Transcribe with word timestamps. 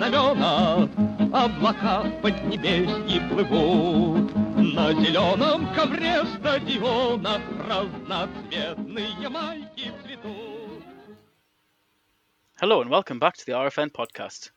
На 0.00 0.08
трибунах 0.08 0.08
аллеют 0.08 0.92
знамена, 0.92 1.44
Облака 1.44 2.02
в 2.02 2.22
поднебесье 2.22 3.20
плывут. 3.28 4.34
На 4.56 4.92
зеленом 4.94 5.74
ковре 5.74 6.24
стадиона 6.24 7.40
Разноцветные 7.68 9.28
майки 9.28 9.92
цветут. 10.02 10.82
Hello 12.58 12.80
and 12.80 12.88
welcome 12.88 13.18
back 13.18 13.36
to 13.36 13.44
the 13.44 13.52
RFN 13.52 13.90
podcast. 13.90 14.50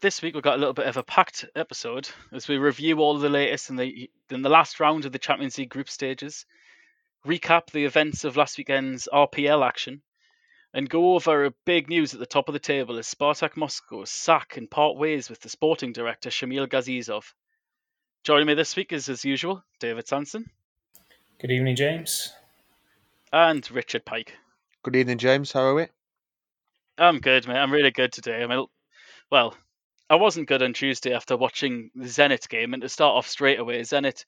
This 0.00 0.22
week 0.22 0.34
we've 0.34 0.42
got 0.42 0.54
a 0.54 0.58
little 0.58 0.72
bit 0.72 0.86
of 0.86 0.96
a 0.96 1.02
packed 1.02 1.44
episode 1.54 2.08
as 2.32 2.48
we 2.48 2.56
review 2.56 3.00
all 3.00 3.18
the 3.18 3.28
latest 3.28 3.68
in 3.68 3.76
the 3.76 4.10
in 4.30 4.40
the 4.40 4.48
last 4.48 4.80
round 4.80 5.04
of 5.04 5.12
the 5.12 5.18
Champions 5.18 5.58
League 5.58 5.68
group 5.68 5.90
stages, 5.90 6.46
recap 7.26 7.70
the 7.70 7.84
events 7.84 8.24
of 8.24 8.38
last 8.38 8.56
weekend's 8.56 9.08
RPL 9.12 9.66
action, 9.66 10.00
and 10.73 10.89
go 10.89 11.15
over 11.15 11.45
a 11.45 11.53
big 11.65 11.89
news 11.89 12.13
at 12.13 12.19
the 12.19 12.25
top 12.25 12.47
of 12.47 12.53
the 12.53 12.59
table 12.59 12.97
as 12.97 13.07
Spartak 13.07 13.57
Moscow 13.57 14.05
sack 14.05 14.57
and 14.57 14.69
part 14.69 14.97
ways 14.97 15.29
with 15.29 15.39
the 15.41 15.49
sporting 15.49 15.93
director 15.93 16.29
Shamil 16.29 16.67
Gazizov. 16.67 17.23
Joining 18.23 18.47
me 18.47 18.53
this 18.53 18.75
week 18.75 18.91
is, 18.91 19.09
as 19.09 19.25
usual, 19.25 19.63
David 19.79 20.07
Sanson 20.07 20.45
Good 21.39 21.51
evening, 21.51 21.75
James. 21.75 22.33
and 23.31 23.69
Richard 23.71 24.05
Pike. 24.05 24.33
Good 24.83 24.95
evening, 24.95 25.17
James. 25.17 25.51
How 25.51 25.61
are 25.61 25.73
we? 25.75 25.87
I'm 26.97 27.19
good, 27.19 27.47
mate. 27.47 27.57
I'm 27.57 27.71
really 27.71 27.91
good 27.91 28.11
today. 28.11 28.43
I 28.43 28.47
mean, 28.47 28.65
well, 29.31 29.55
I 30.09 30.15
wasn't 30.15 30.47
good 30.47 30.61
on 30.61 30.73
Tuesday 30.73 31.13
after 31.13 31.37
watching 31.37 31.91
the 31.95 32.07
Zenit 32.07 32.49
game, 32.49 32.73
and 32.73 32.81
to 32.81 32.89
start 32.89 33.15
off 33.15 33.27
straight 33.27 33.59
away, 33.59 33.79
Zenit 33.81 34.25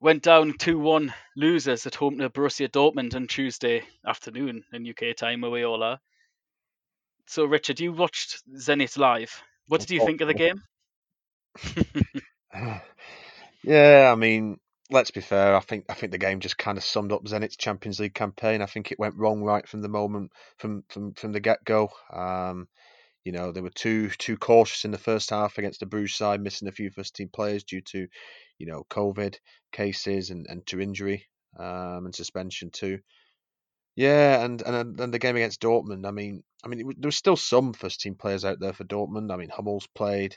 went 0.00 0.22
down 0.22 0.56
2 0.58 0.78
1 0.78 1.12
losers 1.36 1.86
at 1.86 1.94
home 1.94 2.18
to 2.18 2.30
Borussia 2.30 2.68
Dortmund 2.68 3.14
on 3.14 3.26
Tuesday 3.26 3.82
afternoon 4.06 4.64
in 4.72 4.88
UK 4.88 5.16
time, 5.16 5.40
where 5.40 5.50
we 5.50 5.64
all 5.64 5.82
are. 5.82 5.98
So, 7.26 7.44
Richard, 7.44 7.80
you 7.80 7.92
watched 7.92 8.42
Zenit 8.56 8.96
live. 8.96 9.42
What 9.66 9.80
did 9.80 9.90
you 9.90 10.04
think 10.04 10.20
of 10.20 10.28
the 10.28 10.34
game? 10.34 10.62
yeah, 13.62 14.10
I 14.10 14.14
mean, 14.14 14.58
let's 14.90 15.10
be 15.10 15.20
fair. 15.20 15.54
I 15.54 15.60
think 15.60 15.84
I 15.88 15.94
think 15.94 16.12
the 16.12 16.18
game 16.18 16.40
just 16.40 16.56
kind 16.56 16.78
of 16.78 16.84
summed 16.84 17.12
up 17.12 17.24
Zenit's 17.24 17.56
Champions 17.56 18.00
League 18.00 18.14
campaign. 18.14 18.62
I 18.62 18.66
think 18.66 18.90
it 18.90 18.98
went 18.98 19.16
wrong 19.16 19.42
right 19.42 19.66
from 19.68 19.82
the 19.82 19.88
moment 19.88 20.32
from 20.56 20.84
from 20.88 21.12
from 21.14 21.32
the 21.32 21.40
get 21.40 21.64
go. 21.64 21.90
Um, 22.10 22.68
you 23.24 23.32
know, 23.32 23.52
they 23.52 23.60
were 23.60 23.70
too 23.70 24.10
too 24.10 24.36
cautious 24.36 24.84
in 24.84 24.90
the 24.90 24.98
first 24.98 25.30
half 25.30 25.58
against 25.58 25.80
the 25.80 25.86
Bruges 25.86 26.16
side, 26.16 26.40
missing 26.40 26.68
a 26.68 26.72
few 26.72 26.90
first 26.90 27.14
team 27.14 27.28
players 27.32 27.64
due 27.64 27.82
to, 27.82 28.06
you 28.58 28.66
know, 28.66 28.84
COVID 28.90 29.36
cases 29.72 30.30
and, 30.30 30.46
and 30.48 30.66
to 30.66 30.80
injury 30.80 31.26
um, 31.58 32.06
and 32.06 32.14
suspension 32.14 32.70
too. 32.70 33.00
Yeah, 33.96 34.44
and 34.44 34.62
and 34.62 34.96
then 34.96 35.10
the 35.10 35.18
game 35.18 35.36
against 35.36 35.60
Dortmund. 35.60 36.06
I 36.06 36.12
mean, 36.12 36.44
I 36.64 36.68
mean, 36.68 36.92
there 36.98 37.08
was 37.08 37.16
still 37.16 37.36
some 37.36 37.72
first 37.72 38.00
team 38.00 38.14
players 38.14 38.44
out 38.44 38.60
there 38.60 38.72
for 38.72 38.84
Dortmund. 38.84 39.32
I 39.32 39.36
mean, 39.36 39.48
Hummels 39.48 39.88
played, 39.94 40.36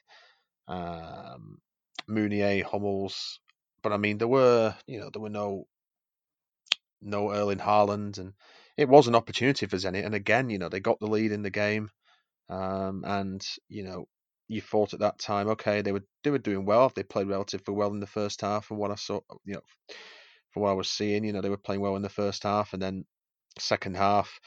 um, 0.67 1.59
Meunier, 2.07 2.63
Hummels, 2.63 3.39
but 3.83 3.93
I 3.93 3.97
mean, 3.97 4.17
there 4.17 4.27
were 4.27 4.75
you 4.87 4.99
know 4.99 5.09
there 5.13 5.21
were 5.21 5.29
no 5.29 5.67
no 7.01 7.31
Erling 7.31 7.59
Haaland, 7.59 8.17
and 8.17 8.33
it 8.77 8.89
was 8.89 9.07
an 9.07 9.15
opportunity 9.15 9.65
for 9.65 9.77
Zenit. 9.77 10.05
And 10.05 10.15
again, 10.15 10.49
you 10.49 10.57
know, 10.57 10.69
they 10.69 10.79
got 10.79 10.99
the 10.99 11.07
lead 11.07 11.31
in 11.31 11.43
the 11.43 11.49
game, 11.49 11.91
um, 12.51 13.03
and 13.05 13.41
you 13.69 13.83
know, 13.83 14.07
you 14.47 14.61
thought 14.61 14.93
at 14.93 14.99
that 14.99 15.19
time, 15.19 15.47
okay, 15.49 15.81
they 15.81 15.91
were 15.91 16.03
they 16.23 16.29
were 16.29 16.37
doing 16.37 16.65
well. 16.65 16.91
They 16.93 17.03
played 17.03 17.27
relatively 17.27 17.73
well 17.73 17.91
in 17.91 17.99
the 18.01 18.07
first 18.07 18.41
half, 18.41 18.65
from 18.65 18.77
what 18.77 18.91
I 18.91 18.95
saw, 18.95 19.21
you 19.45 19.55
know, 19.55 19.95
from 20.51 20.63
what 20.63 20.69
I 20.71 20.73
was 20.73 20.89
seeing, 20.89 21.23
you 21.23 21.33
know, 21.33 21.41
they 21.41 21.49
were 21.49 21.57
playing 21.57 21.81
well 21.81 21.95
in 21.95 22.01
the 22.01 22.09
first 22.09 22.43
half, 22.43 22.73
and 22.73 22.81
then 22.81 23.05
second 23.57 23.95
half, 23.95 24.39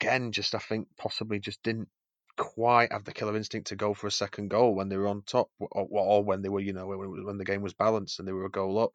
again, 0.00 0.32
just 0.32 0.54
I 0.54 0.58
think 0.58 0.88
possibly 0.96 1.40
just 1.40 1.62
didn't 1.62 1.88
quite 2.36 2.92
have 2.92 3.04
the 3.04 3.12
killer 3.12 3.36
instinct 3.36 3.68
to 3.68 3.76
go 3.76 3.94
for 3.94 4.06
a 4.06 4.12
second 4.12 4.48
goal 4.48 4.74
when 4.74 4.88
they 4.88 4.96
were 4.96 5.08
on 5.08 5.22
top, 5.26 5.48
or, 5.58 5.86
or 5.90 6.24
when 6.24 6.42
they 6.42 6.48
were, 6.48 6.60
you 6.60 6.72
know, 6.72 6.86
when, 6.86 7.24
when 7.24 7.38
the 7.38 7.44
game 7.44 7.62
was 7.62 7.74
balanced 7.74 8.20
and 8.20 8.28
they 8.28 8.32
were 8.32 8.46
a 8.46 8.50
goal 8.50 8.78
up. 8.78 8.92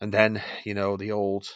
And 0.00 0.12
then, 0.12 0.42
you 0.64 0.74
know, 0.74 0.96
the 0.96 1.12
old 1.12 1.48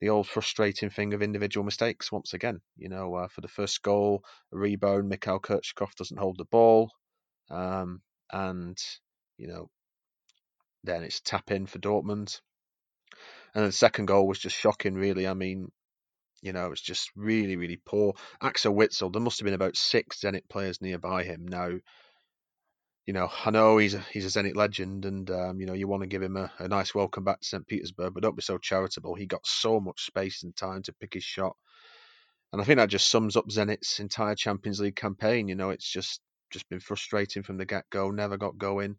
the 0.00 0.08
old 0.10 0.26
frustrating 0.26 0.90
thing 0.90 1.14
of 1.14 1.22
individual 1.22 1.64
mistakes 1.64 2.12
once 2.12 2.34
again. 2.34 2.60
You 2.76 2.88
know, 2.88 3.14
uh, 3.14 3.28
for 3.28 3.40
the 3.40 3.48
first 3.48 3.82
goal, 3.82 4.22
a 4.52 4.56
rebound, 4.56 5.08
Mikhail 5.08 5.40
Kerzhakov 5.40 5.94
doesn't 5.96 6.18
hold 6.18 6.38
the 6.38 6.44
ball, 6.44 6.90
um, 7.50 8.02
and 8.32 8.78
you 9.36 9.48
know, 9.48 9.70
then 10.84 11.02
it's 11.02 11.20
tap 11.20 11.50
in 11.50 11.66
for 11.66 11.78
Dortmund. 11.78 12.40
And 13.54 13.64
the 13.64 13.72
second 13.72 14.06
goal 14.06 14.28
was 14.28 14.38
just 14.38 14.56
shocking, 14.56 14.94
really. 14.94 15.26
I 15.26 15.34
mean, 15.34 15.70
you 16.42 16.52
know, 16.52 16.70
it's 16.70 16.82
just 16.82 17.10
really, 17.16 17.56
really 17.56 17.80
poor. 17.84 18.14
Axel 18.40 18.74
Witsel, 18.74 19.12
there 19.12 19.22
must 19.22 19.40
have 19.40 19.44
been 19.44 19.54
about 19.54 19.76
six 19.76 20.20
Zenit 20.20 20.48
players 20.48 20.80
nearby 20.80 21.24
him. 21.24 21.46
Now, 21.48 21.70
you 23.08 23.14
know, 23.14 23.30
I 23.46 23.50
know 23.50 23.78
he's 23.78 23.94
a 23.94 24.00
he's 24.12 24.26
a 24.26 24.38
Zenit 24.38 24.54
legend, 24.54 25.06
and 25.06 25.30
um, 25.30 25.58
you 25.58 25.64
know, 25.64 25.72
you 25.72 25.88
want 25.88 26.02
to 26.02 26.06
give 26.06 26.22
him 26.22 26.36
a, 26.36 26.52
a 26.58 26.68
nice 26.68 26.94
welcome 26.94 27.24
back 27.24 27.40
to 27.40 27.48
St. 27.48 27.66
Petersburg, 27.66 28.12
but 28.12 28.22
don't 28.22 28.36
be 28.36 28.42
so 28.42 28.58
charitable. 28.58 29.14
He 29.14 29.24
got 29.24 29.46
so 29.46 29.80
much 29.80 30.04
space 30.04 30.42
and 30.42 30.54
time 30.54 30.82
to 30.82 30.92
pick 30.92 31.14
his 31.14 31.24
shot, 31.24 31.56
and 32.52 32.60
I 32.60 32.66
think 32.66 32.76
that 32.76 32.90
just 32.90 33.08
sums 33.08 33.34
up 33.34 33.48
Zenit's 33.48 33.98
entire 33.98 34.34
Champions 34.34 34.78
League 34.78 34.94
campaign. 34.96 35.48
You 35.48 35.54
know, 35.54 35.70
it's 35.70 35.90
just 35.90 36.20
just 36.50 36.68
been 36.68 36.80
frustrating 36.80 37.42
from 37.42 37.56
the 37.56 37.64
get 37.64 37.86
go. 37.88 38.10
Never 38.10 38.36
got 38.36 38.58
going, 38.58 38.96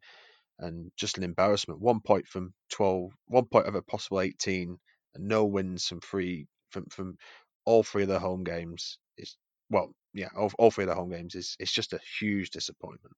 and 0.57 0.91
just 0.97 1.19
an 1.19 1.23
embarrassment. 1.23 1.79
One 1.79 1.99
point 1.99 2.27
from 2.27 2.55
12, 2.71 3.11
one 3.27 3.45
point 3.45 3.67
of 3.67 3.75
a 3.75 3.83
possible 3.83 4.21
eighteen, 4.21 4.79
and 5.13 5.27
no 5.27 5.45
wins 5.45 5.85
from 5.85 6.01
three 6.01 6.47
from 6.71 6.85
from 6.89 7.15
all 7.63 7.83
three 7.83 8.01
of 8.01 8.09
their 8.09 8.17
home 8.17 8.43
games. 8.43 8.97
Is 9.19 9.37
well, 9.69 9.93
yeah, 10.15 10.29
all, 10.35 10.51
all 10.57 10.71
three 10.71 10.85
of 10.85 10.87
their 10.87 10.95
home 10.95 11.11
games 11.11 11.35
is 11.35 11.55
it's 11.59 11.71
just 11.71 11.93
a 11.93 11.99
huge 12.19 12.49
disappointment. 12.49 13.13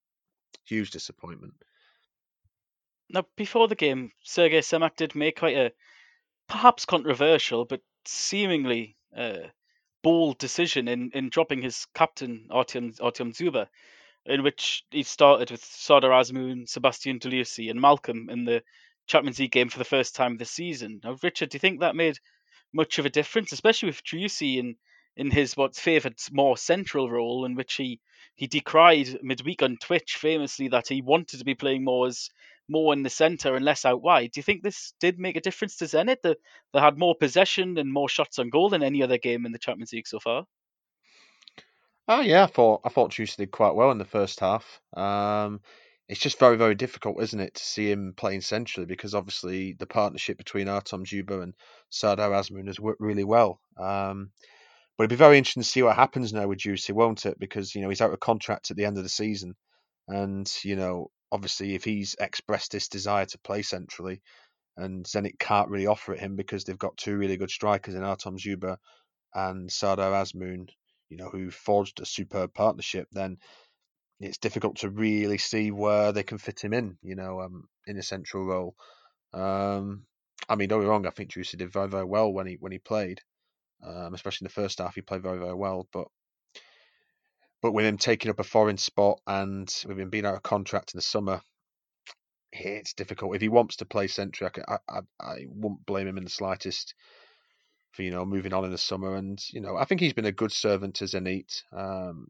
Huge 0.72 0.92
disappointment. 0.92 1.54
Now, 3.10 3.26
before 3.36 3.68
the 3.68 3.76
game, 3.76 4.14
Sergei 4.24 4.62
Semak 4.62 4.96
did 4.96 5.16
make 5.16 5.40
quite 5.40 5.58
a 5.58 5.74
perhaps 6.48 6.86
controversial, 6.86 7.66
but 7.66 7.82
seemingly 8.06 8.96
uh, 9.14 9.50
bold 10.02 10.38
decision 10.38 10.88
in, 10.88 11.12
in 11.14 11.28
dropping 11.28 11.62
his 11.62 11.88
captain, 11.94 12.48
Artyom, 12.50 12.98
Artyom 13.00 13.34
Dzyuba, 13.34 13.68
in 14.26 14.44
which 14.44 14.86
he 14.92 15.04
started 15.04 15.52
with 15.52 15.62
Sardar 15.62 16.12
Azmoun, 16.12 16.70
Sebastian 16.70 17.20
Driussi, 17.20 17.70
and 17.70 17.82
Malcolm 17.82 18.30
in 18.30 18.46
the 18.46 18.64
Champions 19.08 19.40
League 19.40 19.52
game 19.52 19.68
for 19.68 19.78
the 19.78 19.84
first 19.84 20.16
time 20.16 20.38
this 20.38 20.52
season. 20.52 21.02
Now, 21.04 21.18
Richard, 21.22 21.50
do 21.50 21.58
you 21.58 21.60
think 21.60 21.82
that 21.82 21.98
made 21.98 22.18
much 22.72 22.98
of 22.98 23.06
a 23.06 23.10
difference, 23.10 23.52
especially 23.52 23.88
with 23.88 24.06
Driussi 24.06 24.56
in 24.56 24.78
in 25.16 25.32
his 25.32 25.58
what's 25.58 25.80
favoured 25.80 26.16
more 26.32 26.58
central 26.58 27.10
role, 27.10 27.46
in 27.46 27.56
which 27.56 27.76
he 27.76 28.00
he 28.36 28.48
decried 28.48 29.20
midweek 29.22 29.62
on 29.62 29.78
Twitch 29.78 30.16
famously 30.16 30.70
that 30.70 30.88
he 30.88 31.02
wanted 31.02 31.40
to 31.40 31.46
be 31.46 31.56
playing 31.56 31.84
more 31.84 32.08
as 32.08 32.30
more 32.68 32.94
in 32.94 33.04
the 33.04 33.10
centre 33.10 33.56
and 33.56 33.66
less 33.66 33.86
out 33.86 34.02
wide. 34.02 34.32
Do 34.32 34.40
you 34.40 34.44
think 34.44 34.64
this 34.64 34.94
did 35.00 35.20
make 35.20 35.36
a 35.36 35.42
difference 35.42 35.78
to 35.78 35.86
Zenit? 35.86 36.22
That 36.24 36.38
they 36.74 36.80
had 36.80 36.98
more 36.98 37.16
possession 37.16 37.78
and 37.78 37.92
more 37.92 38.10
shots 38.10 38.40
on 38.40 38.50
goal 38.50 38.70
than 38.70 38.84
any 38.84 39.04
other 39.04 39.18
game 39.18 39.46
in 39.46 39.52
the 39.52 39.60
Champions 39.60 39.94
League 39.94 40.08
so 40.08 40.20
far. 40.20 40.46
Oh 42.08 42.22
yeah, 42.22 42.44
I 42.44 42.48
thought 42.48 42.82
I 42.84 42.90
thought 42.90 43.12
Driussi 43.12 43.38
did 43.38 43.52
quite 43.52 43.76
well 43.76 43.92
in 43.92 43.98
the 43.98 44.06
first 44.06 44.40
half. 44.40 44.82
Um, 44.94 45.62
it's 46.08 46.20
just 46.20 46.40
very 46.40 46.58
very 46.58 46.76
difficult, 46.76 47.22
isn't 47.22 47.40
it, 47.40 47.56
to 47.56 47.64
see 47.64 47.92
him 47.92 48.14
playing 48.16 48.42
centrally 48.42 48.86
because 48.86 49.14
obviously 49.14 49.74
the 49.74 49.86
partnership 49.86 50.38
between 50.38 50.68
Artem 50.68 51.06
Dzyuba 51.06 51.44
and 51.44 51.54
Sardar 51.90 52.32
Azmoun 52.32 52.68
has 52.68 52.80
worked 52.80 53.02
really 53.02 53.24
well. 53.24 53.62
Um, 53.78 54.32
but 55.02 55.06
it'd 55.06 55.18
be 55.18 55.26
very 55.26 55.40
interesting 55.40 55.64
to 55.64 55.68
see 55.68 55.82
what 55.82 55.96
happens 55.96 56.32
now 56.32 56.46
with 56.46 56.60
Driussi, 56.60 56.94
won't 56.94 57.26
it? 57.26 57.40
Because 57.40 57.74
you 57.74 57.82
know 57.82 57.90
he's 57.90 58.02
out 58.02 58.14
of 58.14 58.20
contract 58.20 58.70
at 58.70 58.78
the 58.78 58.86
end 58.86 59.00
of 59.00 59.04
the 59.04 59.10
season, 59.10 59.56
and 60.08 60.48
you 60.64 60.76
know 60.76 61.10
obviously 61.32 61.74
if 61.74 61.84
he's 61.84 62.16
expressed 62.20 62.72
this 62.72 62.88
desire 62.88 63.26
to 63.26 63.40
play 63.40 63.64
centrally, 63.64 64.22
and 64.78 65.04
Zenit 65.06 65.40
can't 65.40 65.72
really 65.72 65.88
offer 65.88 66.14
it 66.14 66.20
him 66.20 66.36
because 66.36 66.66
they've 66.66 66.78
got 66.78 66.98
two 66.98 67.18
really 67.18 67.36
good 67.36 67.50
strikers 67.50 67.96
in 67.96 68.04
Artem 68.04 68.38
Dzyuba 68.38 68.78
and 69.34 69.72
Sardar 69.72 70.12
Azmoun, 70.12 70.70
you 71.10 71.18
know, 71.18 71.30
who 71.30 71.50
forged 71.50 72.00
a 72.00 72.06
superb 72.06 72.54
partnership, 72.54 73.08
then 73.12 73.38
it's 74.20 74.38
difficult 74.38 74.76
to 74.82 74.92
really 74.92 75.40
see 75.40 75.72
where 75.72 76.12
they 76.12 76.22
can 76.22 76.38
fit 76.38 76.64
him 76.64 76.74
in, 76.74 77.00
you 77.02 77.16
know, 77.16 77.42
um, 77.42 77.64
in 77.88 77.98
a 77.98 78.04
central 78.04 78.46
role. 78.46 78.76
Um, 79.34 80.06
I 80.48 80.56
mean, 80.56 80.70
don't 80.70 80.82
be 80.82 80.86
wrong. 80.86 81.08
I 81.08 81.10
think 81.10 81.32
Driussi 81.32 81.58
did 81.58 81.74
very, 81.74 81.90
very 81.90 82.06
well 82.06 82.32
when 82.32 82.46
he 82.46 82.58
when 82.60 82.72
he 82.72 82.78
played, 82.78 83.22
um, 83.84 84.14
especially 84.14 84.46
in 84.46 84.50
the 84.50 84.62
first 84.62 84.80
half. 84.80 84.96
He 84.96 85.02
played 85.02 85.24
very, 85.24 85.40
very 85.40 85.56
well. 85.56 85.88
But 85.92 86.08
but 87.62 87.74
with 87.74 87.86
him 87.86 87.98
taking 87.98 88.32
up 88.32 88.40
a 88.40 88.44
foreign 88.44 88.78
spot 88.78 89.20
and 89.28 89.72
with 89.88 90.00
him 90.00 90.10
being 90.10 90.26
out 90.26 90.36
of 90.36 90.44
contract 90.44 90.94
in 90.94 90.98
the 90.98 91.04
summer, 91.04 91.42
it's 92.52 92.94
difficult. 92.94 93.36
If 93.36 93.42
he 93.42 93.50
wants 93.50 93.78
to 93.78 93.86
play 93.86 94.08
centric, 94.08 94.60
I, 94.68 94.78
I 94.90 95.00
I 95.20 95.46
wouldn't 95.48 95.86
blame 95.86 96.08
him 96.08 96.18
in 96.18 96.24
the 96.24 96.30
slightest 96.30 96.96
for 97.92 98.04
you 98.04 98.12
know 98.12 98.26
moving 98.26 98.54
on 98.54 98.66
in 98.66 98.72
the 98.72 98.78
summer. 98.78 99.16
And 99.16 99.42
you 99.52 99.62
know, 99.62 99.78
I 99.78 99.86
think 99.86 100.02
he's 100.02 100.14
been 100.14 100.26
a 100.26 100.32
good 100.32 100.52
servant 100.52 100.96
to 100.96 101.06
Zenit. 101.06 101.64
Um, 101.72 102.28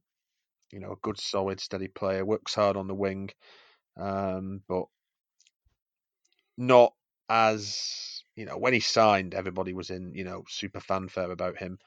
you 0.72 0.80
know, 0.80 0.94
a 0.94 1.02
good, 1.02 1.20
solid, 1.20 1.60
steady 1.60 1.88
player. 1.88 2.26
Works 2.26 2.56
hard 2.56 2.78
on 2.78 2.88
the 2.88 2.96
wing, 2.96 3.30
um, 3.98 4.62
but 4.68 4.86
not 6.58 6.94
as 7.30 8.21
you 8.36 8.46
know 8.46 8.58
when 8.58 8.74
he 8.74 8.80
signed. 8.80 9.34
Everybody 9.34 9.74
was 9.74 9.90
in 9.90 10.14
you 10.16 10.24
know 10.24 10.44
super 10.48 10.80
fanfare 10.80 11.32
about 11.32 11.58
him. 11.58 11.80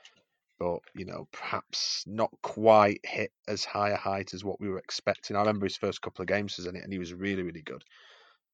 but 0.59 0.79
you 0.95 1.05
know 1.05 1.27
perhaps 1.33 2.05
not 2.07 2.31
quite 2.43 3.01
hit 3.05 3.33
as 3.49 3.65
high 3.65 3.91
a 3.91 3.97
height 3.97 4.35
as 4.35 4.45
what 4.45 4.61
we 4.61 4.69
were 4.69 4.79
expecting. 4.79 5.37
I 5.37 5.41
remember 5.41 5.67
his 5.67 5.77
first 5.77 6.03
couple 6.03 6.23
of 6.23 6.29
games 6.29 6.57
was 6.57 6.67
in 6.67 6.77
it, 6.77 6.85
and 6.85 6.93
he 6.93 6.99
was 6.99 7.13
really 7.13 7.43
really 7.43 7.63
good. 7.63 7.83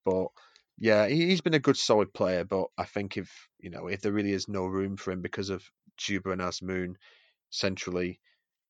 But 0.05 0.29
yeah, 0.79 1.09
he's 1.09 1.43
been 1.43 1.55
a 1.55 1.59
good 1.59 1.77
solid 1.77 2.13
player, 2.15 2.45
but 2.45 2.69
I 2.79 2.85
think 2.85 3.17
if 3.19 3.31
you 3.59 3.71
know 3.71 3.87
if 3.87 4.01
there 4.01 4.13
really 4.13 4.33
is 4.33 4.49
no 4.49 4.65
room 4.67 4.97
for 4.97 5.13
him 5.13 5.21
because 5.21 5.51
of 5.51 5.63
Dzyuba 5.99 6.33
and 6.33 6.41
Azmoun 6.41 6.95
centrally, 7.51 8.21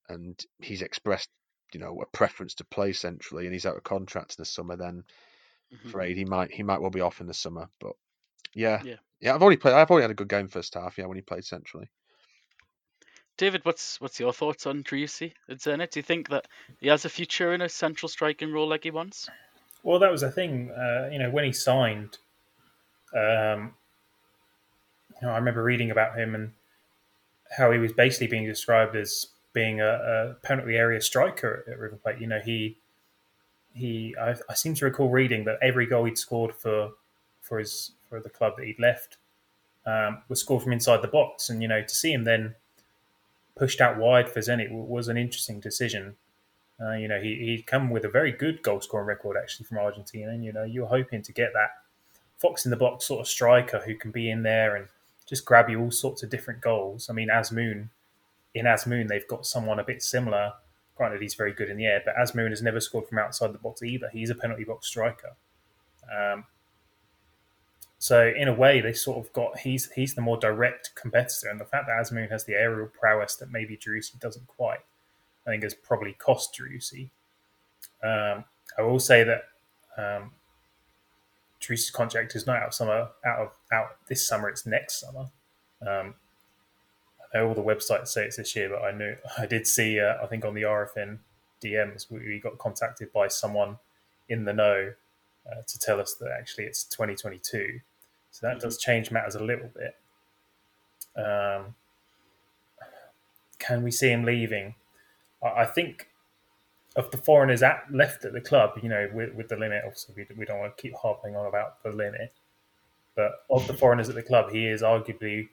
and 0.08 0.38
he's 0.60 0.82
expressed 0.82 1.30
you 1.72 1.78
know 1.80 2.02
a 2.02 2.06
preference 2.16 2.54
to 2.56 2.64
play 2.64 2.92
centrally, 2.92 3.44
and 3.46 3.52
he's 3.52 3.66
out 3.66 3.76
of 3.76 3.84
contract 3.84 4.32
in 4.32 4.42
the 4.42 4.44
summer, 4.46 4.76
then 4.76 5.04
mm-hmm. 5.72 5.88
afraid 5.88 6.16
he 6.16 6.24
might 6.24 6.50
he 6.50 6.64
might 6.64 6.80
well 6.80 6.90
be 6.90 7.00
off 7.00 7.20
in 7.20 7.28
the 7.28 7.34
summer. 7.34 7.68
But 7.80 7.92
yeah, 8.54 8.80
yeah, 8.84 8.96
yeah. 9.20 9.34
I've 9.34 9.42
already 9.42 9.56
played. 9.56 9.74
I've 9.74 9.90
already 9.90 10.04
had 10.04 10.10
a 10.10 10.14
good 10.14 10.28
game 10.28 10.48
first 10.48 10.74
half. 10.74 10.98
Yeah, 10.98 11.06
when 11.06 11.16
he 11.16 11.22
played 11.22 11.44
centrally. 11.44 11.88
David, 13.36 13.64
what's 13.64 14.00
what's 14.00 14.20
your 14.20 14.32
thoughts 14.32 14.66
on 14.66 14.84
Driussi 14.84 15.32
at 15.48 15.58
Zenit? 15.58 15.92
Do 15.92 16.00
you 16.00 16.04
think 16.04 16.28
that 16.28 16.46
he 16.78 16.88
has 16.88 17.04
a 17.04 17.08
future 17.08 17.54
in 17.54 17.62
a 17.62 17.68
central 17.68 18.08
striking 18.08 18.52
role 18.52 18.68
like 18.68 18.84
he 18.84 18.90
wants? 18.90 19.30
Well, 19.82 19.98
that 20.00 20.12
was 20.12 20.20
the 20.20 20.30
thing. 20.30 20.70
Uh, 20.70 21.08
you 21.10 21.18
know, 21.18 21.30
when 21.30 21.44
he 21.44 21.52
signed, 21.52 22.18
um, 23.14 23.72
you 25.20 25.26
know, 25.26 25.32
I 25.32 25.36
remember 25.36 25.62
reading 25.62 25.90
about 25.90 26.18
him 26.18 26.34
and 26.34 26.52
how 27.50 27.70
he 27.72 27.78
was 27.78 27.92
basically 27.92 28.26
being 28.26 28.46
described 28.46 28.94
as 28.94 29.28
being 29.52 29.80
a, 29.80 29.86
a 29.86 30.34
penalty 30.42 30.76
area 30.76 31.00
striker 31.00 31.64
at 31.66 31.78
River 31.78 31.96
Plate. 31.96 32.20
You 32.20 32.26
know, 32.26 32.40
he 32.44 32.76
he 33.72 34.14
I, 34.20 34.34
I, 34.48 34.54
seem 34.54 34.74
to 34.74 34.84
recall 34.84 35.08
reading 35.08 35.44
that 35.44 35.58
every 35.62 35.86
goal 35.86 36.04
he'd 36.04 36.18
scored 36.18 36.54
for 36.54 36.90
for 37.40 37.58
his 37.58 37.92
for 38.10 38.20
the 38.20 38.28
club 38.28 38.56
that 38.58 38.66
he'd 38.66 38.78
left 38.78 39.16
um, 39.86 40.18
was 40.28 40.40
scored 40.40 40.62
from 40.62 40.72
inside 40.72 41.00
the 41.00 41.08
box, 41.08 41.48
and 41.48 41.62
you 41.62 41.68
know 41.68 41.80
to 41.82 41.94
see 41.94 42.12
him 42.12 42.24
then 42.24 42.54
pushed 43.56 43.80
out 43.80 43.98
wide 43.98 44.28
for 44.28 44.40
Zenit 44.40 44.70
was 44.70 45.08
an 45.08 45.16
interesting 45.16 45.60
decision. 45.60 46.16
Uh, 46.80 46.92
you 46.92 47.08
know, 47.08 47.20
he, 47.20 47.36
he'd 47.36 47.66
come 47.66 47.90
with 47.90 48.04
a 48.04 48.08
very 48.08 48.32
good 48.32 48.62
goal 48.62 48.80
scoring 48.80 49.06
record 49.06 49.36
actually 49.36 49.66
from 49.66 49.78
Argentina. 49.78 50.30
And, 50.30 50.42
you 50.42 50.52
know, 50.52 50.64
you're 50.64 50.86
hoping 50.86 51.22
to 51.22 51.32
get 51.32 51.52
that 51.52 51.72
fox 52.38 52.64
in 52.64 52.70
the 52.70 52.76
box 52.76 53.06
sort 53.06 53.20
of 53.20 53.28
striker 53.28 53.82
who 53.84 53.94
can 53.94 54.10
be 54.10 54.30
in 54.30 54.42
there 54.42 54.76
and 54.76 54.88
just 55.26 55.44
grab 55.44 55.68
you 55.68 55.78
all 55.78 55.90
sorts 55.90 56.22
of 56.22 56.30
different 56.30 56.62
goals. 56.62 57.10
I 57.10 57.12
mean, 57.12 57.28
Azmoun, 57.28 57.88
in 58.54 58.64
Azmoun, 58.64 59.08
they've 59.08 59.28
got 59.28 59.44
someone 59.44 59.78
a 59.78 59.84
bit 59.84 60.02
similar. 60.02 60.54
Granted, 60.96 61.20
he's 61.20 61.34
very 61.34 61.52
good 61.52 61.68
in 61.68 61.76
the 61.76 61.84
air, 61.84 62.02
but 62.02 62.16
Azmoun 62.16 62.48
has 62.48 62.62
never 62.62 62.80
scored 62.80 63.06
from 63.08 63.18
outside 63.18 63.52
the 63.52 63.58
box 63.58 63.82
either. 63.82 64.08
He's 64.10 64.30
a 64.30 64.34
penalty 64.34 64.64
box 64.64 64.86
striker. 64.86 65.36
Um, 66.10 66.44
so 68.02 68.32
in 68.34 68.48
a 68.48 68.54
way, 68.54 68.80
they 68.80 68.94
sort 68.94 69.18
of 69.18 69.30
got 69.34 69.58
he's 69.58 69.90
he's 69.92 70.14
the 70.14 70.22
more 70.22 70.38
direct 70.38 70.92
competitor, 70.94 71.50
and 71.50 71.60
the 71.60 71.66
fact 71.66 71.86
that 71.86 72.00
Azmoun 72.00 72.30
has 72.30 72.46
the 72.46 72.54
aerial 72.54 72.88
prowess 72.88 73.36
that 73.36 73.52
maybe 73.52 73.76
Driussi 73.76 74.18
doesn't 74.18 74.46
quite, 74.46 74.80
I 75.46 75.50
think 75.50 75.62
has 75.62 75.74
probably 75.74 76.14
cost 76.14 76.58
Driussi. 76.58 77.10
Um, 78.02 78.44
I 78.78 78.82
will 78.82 79.00
say 79.00 79.22
that 79.24 79.42
um, 79.98 80.30
contract 81.92 82.34
is 82.34 82.46
not 82.46 82.56
out 82.56 82.68
of 82.68 82.74
summer 82.74 83.08
out 83.26 83.38
of 83.38 83.50
out 83.70 83.88
this 84.08 84.26
summer; 84.26 84.48
it's 84.48 84.64
next 84.64 84.98
summer. 85.00 85.28
Um, 85.86 86.14
I 87.34 87.38
know 87.38 87.48
all 87.48 87.54
the 87.54 87.62
websites 87.62 88.08
say 88.08 88.24
it's 88.24 88.38
this 88.38 88.56
year, 88.56 88.70
but 88.70 88.82
I 88.82 88.92
knew 88.92 89.14
I 89.38 89.44
did 89.44 89.66
see 89.66 90.00
uh, 90.00 90.14
I 90.22 90.26
think 90.26 90.46
on 90.46 90.54
the 90.54 90.62
RFN 90.62 91.18
DMs 91.62 92.10
we 92.10 92.40
got 92.40 92.56
contacted 92.56 93.12
by 93.12 93.28
someone 93.28 93.76
in 94.30 94.46
the 94.46 94.54
know 94.54 94.94
uh, 95.46 95.60
to 95.66 95.78
tell 95.78 96.00
us 96.00 96.14
that 96.14 96.30
actually 96.30 96.64
it's 96.64 96.84
2022. 96.84 97.80
So 98.30 98.46
that 98.46 98.60
does 98.60 98.78
change 98.78 99.10
matters 99.10 99.34
a 99.34 99.42
little 99.42 99.70
bit. 99.74 99.96
Um, 101.16 101.74
can 103.58 103.82
we 103.82 103.90
see 103.90 104.10
him 104.10 104.24
leaving? 104.24 104.74
I, 105.42 105.62
I 105.62 105.66
think 105.66 106.08
of 106.96 107.10
the 107.10 107.18
foreigners 107.18 107.62
at, 107.62 107.84
left 107.92 108.24
at 108.24 108.32
the 108.32 108.40
club, 108.40 108.78
you 108.82 108.88
know, 108.88 109.08
with, 109.12 109.34
with 109.34 109.48
the 109.48 109.56
limit, 109.56 109.82
obviously 109.84 110.14
we, 110.16 110.36
we 110.36 110.44
don't 110.44 110.58
want 110.58 110.76
to 110.76 110.82
keep 110.82 110.94
harping 110.94 111.36
on 111.36 111.46
about 111.46 111.82
the 111.82 111.90
limit, 111.90 112.32
but 113.14 113.44
of 113.50 113.66
the 113.66 113.74
foreigners 113.74 114.08
at 114.08 114.14
the 114.14 114.22
club, 114.22 114.50
he 114.50 114.66
is 114.66 114.82
arguably 114.82 115.48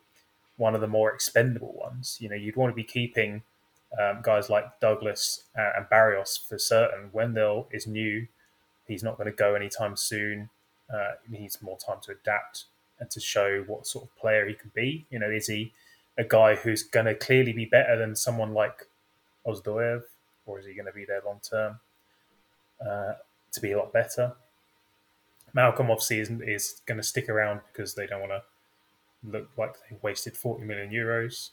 one 0.57 0.73
of 0.73 0.81
the 0.81 0.87
more 0.87 1.11
expendable 1.11 1.73
ones. 1.73 2.17
You 2.19 2.29
know, 2.29 2.35
you'd 2.35 2.55
want 2.55 2.71
to 2.71 2.75
be 2.75 2.83
keeping 2.83 3.43
um, 3.99 4.19
guys 4.21 4.49
like 4.49 4.79
Douglas 4.79 5.43
and 5.55 5.87
Barrios 5.89 6.37
for 6.37 6.57
certain. 6.57 7.09
Wendell 7.13 7.67
is 7.71 7.87
new; 7.87 8.27
he's 8.87 9.03
not 9.03 9.17
going 9.17 9.29
to 9.29 9.35
go 9.35 9.53
anytime 9.55 9.95
soon. 9.95 10.49
Uh, 10.93 11.13
he 11.29 11.37
needs 11.37 11.61
more 11.61 11.77
time 11.77 11.97
to 12.03 12.11
adapt 12.11 12.65
and 12.99 13.09
to 13.11 13.19
show 13.19 13.63
what 13.67 13.85
sort 13.85 14.05
of 14.05 14.15
player 14.15 14.47
he 14.47 14.53
can 14.53 14.71
be. 14.73 15.05
You 15.09 15.19
know, 15.19 15.29
is 15.29 15.47
he 15.47 15.73
a 16.17 16.23
guy 16.23 16.55
who's 16.55 16.83
going 16.83 17.05
to 17.05 17.15
clearly 17.15 17.53
be 17.53 17.65
better 17.65 17.97
than 17.97 18.15
someone 18.15 18.53
like 18.53 18.87
Ozdoev, 19.45 20.03
or 20.45 20.59
is 20.59 20.65
he 20.65 20.73
going 20.73 20.85
to 20.85 20.91
be 20.91 21.05
there 21.05 21.21
long 21.25 21.39
term 21.47 21.79
uh, 22.81 23.13
to 23.51 23.61
be 23.61 23.71
a 23.71 23.77
lot 23.77 23.93
better? 23.93 24.33
Malcolm 25.53 25.89
obviously 25.91 26.19
is, 26.19 26.29
is 26.41 26.81
going 26.85 26.97
to 26.97 27.03
stick 27.03 27.29
around 27.29 27.61
because 27.71 27.95
they 27.95 28.07
don't 28.07 28.19
want 28.19 28.31
to 28.31 28.43
look 29.23 29.49
like 29.57 29.75
they 29.89 29.97
wasted 30.01 30.35
40 30.35 30.63
million 30.63 30.89
euros. 30.89 31.51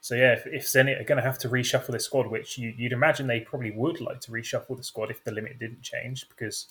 So 0.00 0.14
yeah, 0.14 0.32
if, 0.32 0.46
if 0.46 0.64
Zenit 0.64 1.00
are 1.00 1.04
going 1.04 1.20
to 1.20 1.26
have 1.26 1.38
to 1.38 1.48
reshuffle 1.48 1.88
the 1.88 2.00
squad, 2.00 2.28
which 2.28 2.56
you, 2.56 2.74
would 2.80 2.92
imagine 2.92 3.26
they 3.26 3.40
probably 3.40 3.72
would 3.72 4.00
like 4.00 4.20
to 4.22 4.30
reshuffle 4.30 4.76
the 4.76 4.84
squad 4.84 5.10
if 5.10 5.24
the 5.24 5.32
limit 5.32 5.58
didn't 5.58 5.82
change, 5.82 6.28
because 6.28 6.66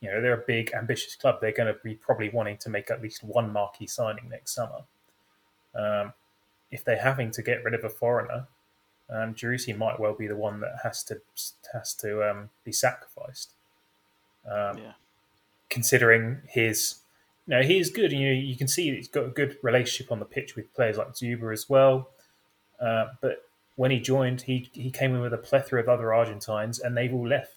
you 0.00 0.10
know 0.10 0.20
they're 0.20 0.40
a 0.40 0.44
big, 0.46 0.72
ambitious 0.74 1.14
club. 1.14 1.36
They're 1.40 1.52
going 1.52 1.72
to 1.72 1.80
be 1.82 1.94
probably 1.94 2.28
wanting 2.28 2.58
to 2.58 2.70
make 2.70 2.90
at 2.90 3.02
least 3.02 3.24
one 3.24 3.52
marquee 3.52 3.86
signing 3.86 4.28
next 4.28 4.54
summer. 4.54 4.82
Um, 5.74 6.12
if 6.70 6.84
they're 6.84 7.02
having 7.02 7.30
to 7.32 7.42
get 7.42 7.64
rid 7.64 7.74
of 7.74 7.84
a 7.84 7.88
foreigner, 7.88 8.48
um, 9.08 9.34
Driussi 9.34 9.76
might 9.76 10.00
well 10.00 10.14
be 10.14 10.26
the 10.26 10.36
one 10.36 10.60
that 10.60 10.78
has 10.82 11.02
to 11.04 11.20
has 11.72 11.94
to 11.94 12.28
um, 12.28 12.50
be 12.64 12.72
sacrificed. 12.72 13.52
Um, 14.50 14.78
yeah. 14.78 14.92
Considering 15.68 16.42
his, 16.48 16.96
you 17.46 17.56
know, 17.56 17.62
he 17.62 17.78
is 17.78 17.90
good. 17.90 18.12
You 18.12 18.28
know, 18.28 18.40
you 18.40 18.56
can 18.56 18.68
see 18.68 18.94
he's 18.94 19.08
got 19.08 19.24
a 19.24 19.30
good 19.30 19.56
relationship 19.62 20.12
on 20.12 20.18
the 20.18 20.24
pitch 20.24 20.56
with 20.56 20.72
players 20.74 20.96
like 20.96 21.12
Dzyuba 21.12 21.52
as 21.52 21.68
well. 21.68 22.10
Uh, 22.80 23.06
but 23.20 23.48
when 23.76 23.90
he 23.90 24.00
joined, 24.00 24.42
he 24.42 24.68
he 24.72 24.90
came 24.90 25.14
in 25.14 25.20
with 25.20 25.32
a 25.32 25.38
plethora 25.38 25.80
of 25.80 25.88
other 25.88 26.12
Argentines, 26.12 26.78
and 26.78 26.96
they've 26.96 27.12
all 27.12 27.26
left. 27.26 27.55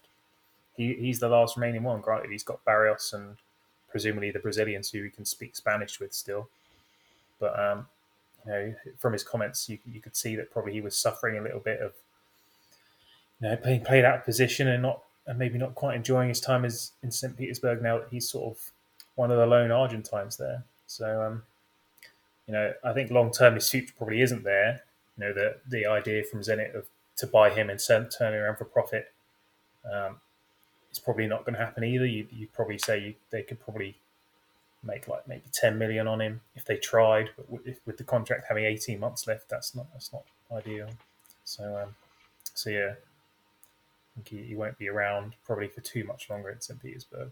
He, 0.80 0.94
he's 0.94 1.20
the 1.20 1.28
last 1.28 1.58
remaining 1.58 1.84
one. 1.84 2.00
Granted, 2.00 2.32
he's 2.32 2.44
got 2.44 2.64
Barrios 2.64 3.12
and 3.14 3.36
presumably 3.90 4.32
the 4.32 4.40
Brazilians 4.40 4.90
who 4.90 5.04
he 5.04 5.10
can 5.10 5.26
speak 5.26 5.56
Spanish 5.56 6.00
with 6.00 6.14
still. 6.14 6.48
But 7.40 7.60
um, 7.60 7.88
you 8.46 8.52
know, 8.52 8.76
from 8.98 9.14
his 9.14 9.24
comments, 9.24 9.68
you 9.68 9.80
you 9.86 10.00
could 10.00 10.16
see 10.16 10.36
that 10.38 10.52
probably 10.52 10.74
he 10.74 10.82
was 10.82 10.96
suffering 10.96 11.38
a 11.38 11.42
little 11.42 11.60
bit 11.60 11.82
of 11.82 11.92
you 13.42 13.50
know 13.50 13.58
playing 13.58 13.84
played 13.84 14.06
out 14.06 14.20
of 14.20 14.26
position 14.26 14.70
and 14.70 14.82
not 14.82 15.02
and 15.28 15.38
maybe 15.38 15.58
not 15.58 15.76
quite 15.76 15.96
enjoying 15.96 16.30
his 16.30 16.40
time 16.40 16.64
as 16.64 16.94
in 17.04 17.12
St. 17.12 17.38
Petersburg 17.38 17.84
now 17.84 17.98
that 18.00 18.08
he's 18.10 18.30
sort 18.30 18.56
of 18.56 18.72
one 19.16 19.32
of 19.32 19.38
the 19.38 19.46
lone 19.46 19.72
Argentines 19.72 20.38
there. 20.38 20.64
So 20.88 21.22
um, 21.22 21.44
you 22.48 22.54
know, 22.54 22.74
I 22.84 22.94
think 22.94 23.12
long 23.12 23.32
term 23.32 23.56
his 23.56 23.70
future 23.70 23.94
probably 23.98 24.22
isn't 24.22 24.44
there 24.44 24.84
you 25.20 25.26
know 25.26 25.34
the 25.34 25.58
the 25.68 25.86
idea 25.86 26.24
from 26.24 26.42
Zenit 26.42 26.74
of 26.76 26.86
to 27.18 27.28
buy 27.28 27.50
him 27.50 27.70
and 27.70 27.80
turn, 27.80 28.08
turn 28.10 28.34
around 28.34 28.56
for 28.56 28.66
profit 28.66 29.12
um, 29.92 30.22
is 30.92 31.00
probably 31.00 31.28
not 31.28 31.46
going 31.46 31.56
to 31.56 31.64
happen 31.64 31.84
either. 31.84 32.06
You 32.06 32.48
probably 32.54 32.78
say 32.78 33.18
they 33.30 33.44
could 33.44 33.60
probably 33.60 33.98
make 34.84 35.08
like 35.08 35.28
maybe 35.28 35.44
ten 35.52 35.78
million 35.78 36.08
on 36.08 36.22
him 36.22 36.42
if 36.56 36.66
they 36.66 36.78
tried, 36.78 37.30
but 37.36 37.50
with, 37.50 37.80
with 37.86 37.98
the 37.98 38.04
contract 38.04 38.46
having 38.48 38.66
eighteen 38.66 39.00
months 39.00 39.28
left, 39.28 39.50
that's 39.50 39.76
not 39.76 39.88
that's 39.94 40.12
not 40.14 40.24
ideal. 40.52 40.90
So 41.44 41.78
um, 41.84 41.96
so 42.54 42.70
yeah, 42.70 42.94
I 42.94 44.16
think 44.16 44.28
he, 44.30 44.50
he 44.50 44.56
won't 44.56 44.78
be 44.78 44.90
around 44.90 45.34
probably 45.46 45.68
for 45.68 45.82
too 45.82 46.04
much 46.04 46.30
longer 46.30 46.50
at 46.50 46.64
St. 46.64 46.82
Petersburg. 46.82 47.32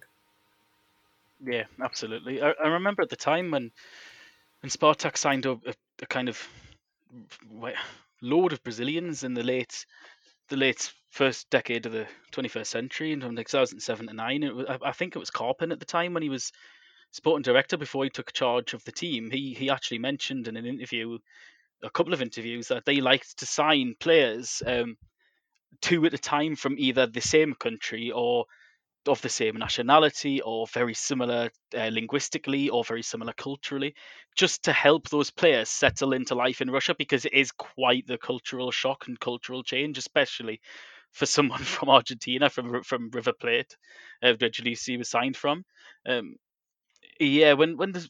Yeah, 1.44 1.64
absolutely. 1.82 2.42
I, 2.42 2.52
I 2.64 2.68
remember 2.68 3.02
at 3.02 3.10
the 3.10 3.16
time 3.16 3.52
when 3.52 3.72
when 4.62 4.70
Spartak 4.70 5.18
signed 5.18 5.46
a, 5.46 5.52
a, 5.52 5.74
a 6.02 6.06
kind 6.08 6.30
of 6.30 6.48
load 8.22 8.54
of 8.54 8.64
Brazilians 8.64 9.24
in 9.24 9.34
the 9.34 9.44
late 9.44 9.86
the 10.50 10.58
late 10.58 10.92
first 11.12 11.50
decade 11.50 11.86
of 11.86 11.92
the 11.92 12.08
21st 12.32 12.68
century, 12.68 13.12
in 13.12 13.22
from 13.22 13.36
2007 13.36 14.08
to 14.08 14.14
nine. 14.14 14.44
It 14.44 14.56
was, 14.56 14.66
I 14.84 14.92
think 14.92 15.16
it 15.16 15.20
was 15.20 15.32
Karpin 15.32 15.72
at 15.72 15.80
the 15.80 15.86
time 15.86 16.14
when 16.14 16.24
he 16.24 16.30
was 16.30 16.52
sporting 17.12 17.44
director 17.44 17.78
before 17.78 18.04
he 18.04 18.10
took 18.10 18.34
charge 18.34 18.74
of 18.74 18.84
the 18.84 18.92
team. 18.92 19.32
He 19.32 19.54
he 19.54 19.70
actually 19.70 20.00
mentioned 20.00 20.48
in 20.48 20.58
an 20.58 20.66
interview, 20.66 21.18
a 21.84 21.90
couple 21.90 22.14
of 22.14 22.22
interviews, 22.22 22.68
that 22.68 22.86
they 22.86 23.02
liked 23.02 23.40
to 23.40 23.46
sign 23.46 23.96
players 24.00 24.62
um, 24.66 24.98
two 25.82 26.06
at 26.06 26.14
a 26.14 26.18
time 26.18 26.56
from 26.56 26.76
either 26.78 27.08
the 27.08 27.22
same 27.22 27.54
country 27.54 28.12
or 28.12 28.46
of 29.08 29.22
the 29.22 29.30
same 29.30 29.58
nationality 29.58 30.42
or 30.42 30.68
very 30.68 30.94
similar 30.94 31.50
uh, 31.76 31.90
linguistically 31.92 32.70
or 32.70 32.84
very 32.84 33.04
similar 33.04 33.34
culturally, 33.34 33.96
just 34.36 34.64
to 34.64 34.74
help 34.74 35.10
those 35.10 35.32
players 35.32 35.70
settle 35.70 36.14
into 36.14 36.36
life 36.36 36.62
in 36.62 36.72
Russia 36.72 36.96
because 36.98 37.26
it 37.26 37.34
is 37.34 37.52
quite 37.52 38.08
the 38.08 38.18
cultural 38.18 38.72
shock 38.72 39.08
and 39.08 39.20
cultural 39.20 39.64
change, 39.64 39.98
especially 39.98 40.60
for 41.12 41.26
someone 41.26 41.64
from 41.64 41.90
Argentina, 41.90 42.50
from 42.50 42.84
from 42.84 43.10
River 43.12 43.34
Plate, 43.34 43.76
uh, 44.24 44.34
where 44.40 44.50
Driussi 44.50 44.98
was 44.98 45.10
signed 45.10 45.38
from. 45.38 45.66
Um, 46.06 46.36
yeah, 47.20 47.54
when 47.54 47.78
when 47.78 47.92
the 47.92 48.08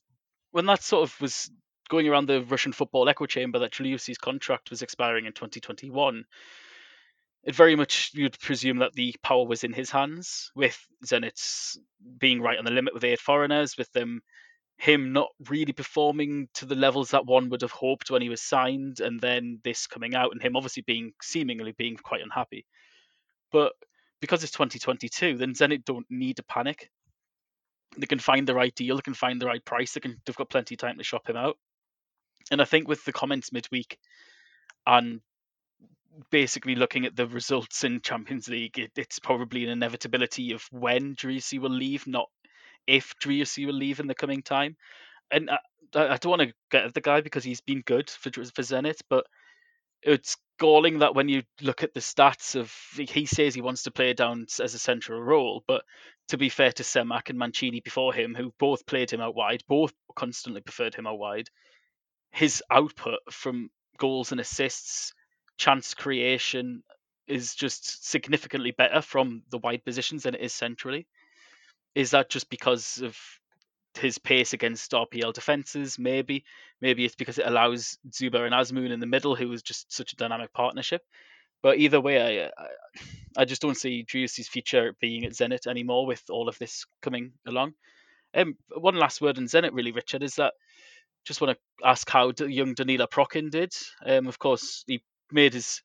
when 0.51 0.65
that 0.65 0.83
sort 0.83 1.09
of 1.09 1.19
was 1.21 1.49
going 1.89 2.07
around 2.07 2.27
the 2.27 2.43
Russian 2.43 2.73
football 2.73 3.07
echo 3.07 3.25
chamber 3.25 3.59
that 3.59 3.71
Driussi's 3.71 4.17
contract 4.17 4.69
was 4.69 4.81
expiring 4.81 5.25
in 5.25 5.33
2021, 5.33 6.25
it 7.47 7.55
very 7.55 7.77
much 7.77 8.11
you'd 8.13 8.37
presume 8.41 8.79
that 8.79 8.91
the 8.91 9.15
power 9.23 9.45
was 9.45 9.63
in 9.63 9.71
his 9.71 9.89
hands, 9.89 10.51
with 10.53 10.77
Zenit's 11.05 11.79
being 12.19 12.41
right 12.41 12.59
on 12.59 12.65
the 12.65 12.71
limit 12.71 12.93
with 12.93 13.05
eight 13.05 13.21
foreigners, 13.21 13.77
with 13.77 13.89
them 13.93 14.21
him 14.77 15.13
not 15.13 15.29
really 15.49 15.71
performing 15.71 16.49
to 16.53 16.65
the 16.65 16.75
levels 16.75 17.09
that 17.09 17.25
one 17.25 17.49
would 17.49 17.61
have 17.61 17.71
hoped 17.71 18.11
when 18.11 18.21
he 18.21 18.27
was 18.27 18.41
signed, 18.41 18.99
and 18.99 19.21
then 19.21 19.61
this 19.63 19.87
coming 19.87 20.13
out 20.13 20.33
and 20.33 20.41
him 20.41 20.57
obviously 20.57 20.83
being 20.85 21.13
seemingly 21.21 21.71
being 21.71 21.95
quite 21.95 22.21
unhappy. 22.21 22.65
But 23.49 23.71
because 24.19 24.43
it's 24.43 24.51
2022, 24.51 25.37
then 25.37 25.53
Zenit 25.53 25.85
don't 25.85 26.05
need 26.09 26.35
to 26.35 26.43
panic. 26.43 26.91
They 27.97 28.07
can 28.07 28.19
find 28.19 28.45
the 28.45 28.55
right 28.55 28.75
deal, 28.75 28.97
they 28.97 29.01
can 29.01 29.13
find 29.13 29.41
the 29.41 29.47
right 29.47 29.63
price, 29.63 29.93
they 29.93 30.01
can 30.01 30.21
they've 30.25 30.35
got 30.35 30.49
plenty 30.49 30.75
of 30.75 30.79
time 30.79 30.97
to 30.97 31.03
shop 31.05 31.29
him 31.29 31.37
out. 31.37 31.57
And 32.51 32.61
I 32.61 32.65
think 32.65 32.89
with 32.89 33.05
the 33.05 33.13
comments 33.13 33.53
midweek 33.53 33.97
and 34.85 35.21
basically 36.31 36.75
looking 36.75 37.05
at 37.05 37.15
the 37.15 37.27
results 37.27 37.83
in 37.83 38.01
Champions 38.01 38.47
League, 38.47 38.77
it, 38.79 38.91
it's 38.95 39.19
probably 39.19 39.63
an 39.63 39.69
inevitability 39.69 40.53
of 40.53 40.63
when 40.71 41.15
Driussi 41.15 41.59
will 41.59 41.71
leave, 41.71 42.07
not 42.07 42.29
if 42.85 43.13
Driussi 43.21 43.65
will 43.65 43.73
leave 43.73 43.99
in 43.99 44.07
the 44.07 44.15
coming 44.15 44.41
time. 44.41 44.75
And 45.31 45.49
I, 45.49 45.57
I 45.95 46.17
don't 46.17 46.37
want 46.37 46.41
to 46.43 46.53
get 46.71 46.85
at 46.85 46.93
the 46.93 47.01
guy 47.01 47.21
because 47.21 47.43
he's 47.43 47.61
been 47.61 47.81
good 47.81 48.09
for 48.09 48.31
for 48.31 48.61
Zenit, 48.61 48.99
but 49.09 49.25
it's 50.03 50.37
galling 50.59 50.99
that 50.99 51.15
when 51.15 51.29
you 51.29 51.43
look 51.61 51.83
at 51.83 51.93
the 51.93 51.99
stats 51.99 52.55
of 52.55 52.73
he 52.97 53.25
says 53.25 53.53
he 53.53 53.61
wants 53.61 53.83
to 53.83 53.91
play 53.91 54.13
down 54.13 54.45
as 54.61 54.73
a 54.73 54.79
central 54.79 55.21
role, 55.21 55.63
but 55.67 55.83
to 56.29 56.37
be 56.37 56.49
fair 56.49 56.71
to 56.73 56.83
Semak 56.83 57.29
and 57.29 57.39
Mancini 57.39 57.79
before 57.79 58.13
him, 58.13 58.35
who 58.35 58.53
both 58.59 58.85
played 58.85 59.11
him 59.11 59.21
out 59.21 59.35
wide, 59.35 59.63
both 59.67 59.93
constantly 60.15 60.61
preferred 60.61 60.95
him 60.95 61.07
out 61.07 61.19
wide, 61.19 61.49
his 62.31 62.63
output 62.69 63.19
from 63.31 63.69
goals 63.97 64.31
and 64.31 64.41
assists, 64.41 65.13
chance 65.57 65.93
creation 65.93 66.83
is 67.27 67.55
just 67.55 68.07
significantly 68.09 68.71
better 68.71 69.01
from 69.01 69.43
the 69.49 69.57
wide 69.57 69.83
positions 69.83 70.23
than 70.23 70.35
it 70.35 70.41
is 70.41 70.53
centrally. 70.53 71.07
Is 71.95 72.11
that 72.11 72.29
just 72.29 72.49
because 72.49 73.01
of 73.01 73.17
his 73.95 74.17
pace 74.17 74.53
against 74.53 74.91
RPL 74.91 75.33
defenses? 75.33 75.99
Maybe. 75.99 76.45
Maybe 76.81 77.05
it's 77.05 77.15
because 77.15 77.37
it 77.37 77.47
allows 77.47 77.97
Dzyuba 78.09 78.45
and 78.45 78.53
Azmoun 78.53 78.91
in 78.91 78.99
the 78.99 79.07
middle, 79.07 79.35
who 79.35 79.51
is 79.51 79.61
just 79.61 79.91
such 79.91 80.13
a 80.13 80.15
dynamic 80.15 80.53
partnership. 80.53 81.01
But 81.63 81.79
either 81.79 81.99
way, 81.99 82.43
I, 82.43 82.45
I, 82.45 82.67
I 83.37 83.45
just 83.45 83.61
don't 83.61 83.75
see 83.75 84.05
Driussi's 84.05 84.47
future 84.47 84.93
being 85.01 85.25
at 85.25 85.33
Zenit 85.33 85.67
anymore 85.67 86.05
with 86.05 86.23
all 86.29 86.47
of 86.47 86.57
this 86.59 86.85
coming 87.01 87.33
along. 87.47 87.73
Um, 88.33 88.55
one 88.69 88.95
last 88.95 89.21
word 89.21 89.37
on 89.37 89.45
Zenit, 89.45 89.73
really, 89.73 89.91
Richard, 89.91 90.21
is 90.21 90.35
that 90.35 90.53
just 91.25 91.41
want 91.41 91.57
to 91.57 91.87
ask 91.87 92.09
how 92.09 92.31
young 92.39 92.75
Danila 92.75 93.09
Prokin 93.09 93.49
did. 93.49 93.73
Um, 94.05 94.27
of 94.27 94.39
course, 94.39 94.83
he 94.87 95.01
made 95.31 95.53
his 95.53 95.81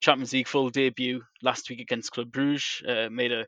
Champions 0.00 0.32
League 0.32 0.48
full 0.48 0.70
debut 0.70 1.22
last 1.42 1.70
week 1.70 1.80
against 1.80 2.12
Club 2.12 2.30
Bruges. 2.30 2.82
Uh, 2.86 3.08
made 3.10 3.32
a 3.32 3.46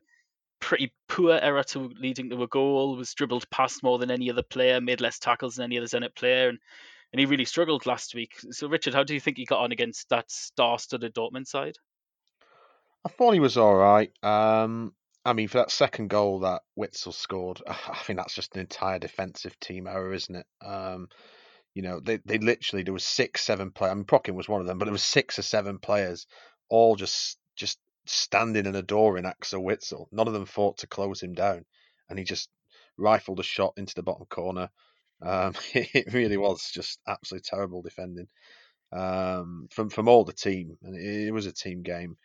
pretty 0.59 0.91
poor 1.07 1.35
error 1.35 1.63
to 1.63 1.91
leading 1.99 2.29
to 2.29 2.43
a 2.43 2.47
goal, 2.47 2.95
was 2.95 3.13
dribbled 3.13 3.49
past 3.49 3.83
more 3.83 3.97
than 3.97 4.11
any 4.11 4.29
other 4.29 4.43
player, 4.43 4.81
made 4.81 5.01
less 5.01 5.19
tackles 5.19 5.55
than 5.55 5.65
any 5.65 5.77
other 5.77 5.87
Zenit 5.87 6.15
player, 6.15 6.49
and, 6.49 6.59
and 7.13 7.19
he 7.19 7.25
really 7.25 7.45
struggled 7.45 7.85
last 7.85 8.15
week. 8.15 8.33
So, 8.51 8.67
Richard, 8.67 8.93
how 8.93 9.03
do 9.03 9.13
you 9.13 9.19
think 9.19 9.37
he 9.37 9.45
got 9.45 9.61
on 9.61 9.71
against 9.71 10.09
that 10.09 10.29
star-studded 10.31 11.13
Dortmund 11.13 11.47
side? 11.47 11.77
I 13.05 13.09
thought 13.09 13.33
he 13.33 13.39
was 13.39 13.57
all 13.57 13.75
right. 13.75 14.11
Um, 14.23 14.93
I 15.23 15.33
mean, 15.33 15.47
for 15.47 15.59
that 15.59 15.71
second 15.71 16.09
goal 16.09 16.39
that 16.39 16.63
Witsel 16.77 17.13
scored, 17.13 17.61
I 17.67 17.97
think 18.03 18.17
that's 18.17 18.35
just 18.35 18.55
an 18.55 18.61
entire 18.61 18.99
defensive 18.99 19.59
team 19.59 19.87
error, 19.87 20.13
isn't 20.13 20.35
it? 20.35 20.45
Um, 20.65 21.09
you 21.77 21.83
know, 21.83 21.99
they, 21.99 22.17
they 22.25 22.39
literally 22.39 22.81
there 22.81 22.91
was 22.91 23.05
six, 23.05 23.41
seven 23.41 23.69
players. 23.69 23.91
I 23.91 23.93
mean, 23.93 24.05
Prokin 24.05 24.33
was 24.33 24.49
one 24.49 24.61
of 24.61 24.65
them, 24.65 24.79
but 24.79 24.85
there 24.85 24.91
was 24.91 25.03
six 25.03 25.37
or 25.37 25.43
seven 25.43 25.77
players, 25.77 26.25
all 26.69 26.95
just 26.95 27.37
just 27.55 27.77
standing 28.05 28.65
and 28.65 28.75
adoring 28.75 29.27
Axel 29.27 29.61
Witsel. 29.61 30.07
None 30.11 30.25
of 30.27 30.33
them 30.33 30.47
fought 30.47 30.79
to 30.79 30.87
close 30.87 31.21
him 31.21 31.35
down, 31.35 31.65
and 32.09 32.17
he 32.17 32.25
just 32.25 32.49
rifled 32.97 33.39
a 33.39 33.43
shot 33.43 33.75
into 33.77 33.93
the 33.93 34.01
bottom 34.01 34.25
corner. 34.25 34.71
Um, 35.21 35.53
it 35.75 36.11
really 36.15 36.37
was 36.37 36.67
just 36.73 36.99
absolutely 37.07 37.45
terrible 37.47 37.83
defending 37.83 38.27
um, 38.91 39.67
from 39.69 39.91
from 39.91 40.07
all 40.07 40.23
the 40.23 40.33
team, 40.33 40.79
and 40.81 40.95
it, 40.95 41.27
it 41.27 41.31
was 41.31 41.45
a 41.45 41.53
team 41.53 41.83
game. 41.83 42.17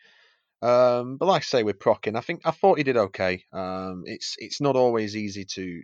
Um, 0.63 1.17
but 1.17 1.27
like 1.27 1.43
I 1.43 1.45
say 1.45 1.61
with 1.61 1.77
Prokin, 1.77 2.17
I 2.17 2.21
think 2.21 2.41
I 2.43 2.49
thought 2.49 2.79
he 2.79 2.83
did 2.83 2.97
okay. 2.97 3.43
Um, 3.53 4.01
it's 4.07 4.33
it's 4.39 4.61
not 4.61 4.75
always 4.75 5.15
easy 5.15 5.45
to, 5.45 5.83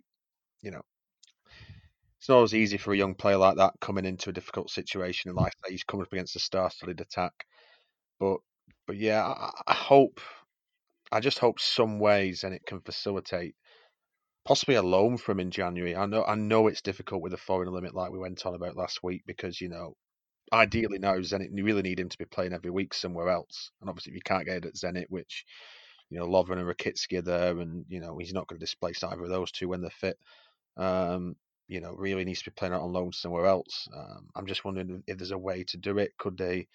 you 0.63 0.71
know, 0.71 0.81
it's 2.19 2.27
not 2.27 2.35
always 2.35 2.53
easy 2.53 2.77
for 2.77 2.93
a 2.93 2.97
young 2.97 3.15
player 3.15 3.37
like 3.37 3.57
that 3.57 3.73
coming 3.79 4.05
into 4.05 4.29
a 4.29 4.33
difficult 4.33 4.69
situation. 4.69 5.29
And 5.29 5.37
like 5.37 5.53
I 5.63 5.67
say, 5.67 5.73
he's 5.73 5.83
coming 5.83 6.05
up 6.05 6.11
against 6.11 6.35
a 6.35 6.39
star-studded 6.39 6.99
attack. 6.99 7.45
But 8.19 8.39
but 8.85 8.97
yeah, 8.97 9.23
I, 9.23 9.51
I 9.67 9.73
hope, 9.73 10.19
I 11.11 11.19
just 11.21 11.39
hope 11.39 11.59
some 11.59 11.99
ways 11.99 12.43
and 12.43 12.53
it 12.53 12.65
can 12.65 12.81
facilitate 12.81 13.55
possibly 14.45 14.75
a 14.75 14.81
loan 14.81 15.17
from 15.17 15.39
in 15.39 15.51
January. 15.51 15.95
I 15.95 16.07
know 16.07 16.23
I 16.25 16.35
know 16.35 16.67
it's 16.67 16.81
difficult 16.81 17.21
with 17.21 17.33
a 17.33 17.37
foreign 17.37 17.71
limit 17.71 17.95
like 17.95 18.11
we 18.11 18.19
went 18.19 18.45
on 18.45 18.55
about 18.55 18.75
last 18.75 19.01
week 19.03 19.23
because 19.25 19.61
you 19.61 19.69
know 19.69 19.95
ideally 20.51 20.99
now 20.99 21.13
Zenit 21.15 21.49
you 21.53 21.63
really 21.63 21.83
need 21.83 21.99
him 21.99 22.09
to 22.09 22.17
be 22.17 22.25
playing 22.25 22.53
every 22.53 22.71
week 22.71 22.93
somewhere 22.93 23.29
else. 23.29 23.71
And 23.79 23.89
obviously 23.89 24.11
if 24.11 24.15
you 24.15 24.21
can't 24.25 24.45
get 24.45 24.57
it 24.57 24.65
at 24.65 24.75
Zenit, 24.75 25.05
which 25.09 25.45
you 26.09 26.19
know 26.19 26.27
Lovren 26.27 26.59
and 26.59 26.67
Rakitsky 26.67 27.19
are 27.19 27.21
there, 27.21 27.59
and 27.59 27.85
you 27.87 28.01
know 28.01 28.17
he's 28.17 28.33
not 28.33 28.47
going 28.47 28.59
to 28.59 28.65
displace 28.65 29.03
either 29.03 29.23
of 29.23 29.29
those 29.29 29.51
two 29.51 29.69
when 29.69 29.81
they're 29.81 29.91
fit. 29.91 30.17
Um, 30.75 31.35
you 31.69 31.79
know, 31.79 31.93
really 31.93 32.25
needs 32.25 32.39
to 32.41 32.49
be 32.49 32.55
playing 32.55 32.73
out 32.73 32.81
on 32.81 32.91
loan 32.91 33.13
somewhere 33.13 33.45
else. 33.45 33.87
Um, 33.95 34.27
I'm 34.35 34.47
just 34.47 34.65
wondering 34.65 35.03
if 35.07 35.17
there's 35.17 35.31
a 35.31 35.37
way 35.37 35.63
to 35.65 35.77
do 35.77 35.99
it. 35.99 36.11
Could 36.17 36.37
they, 36.37 36.67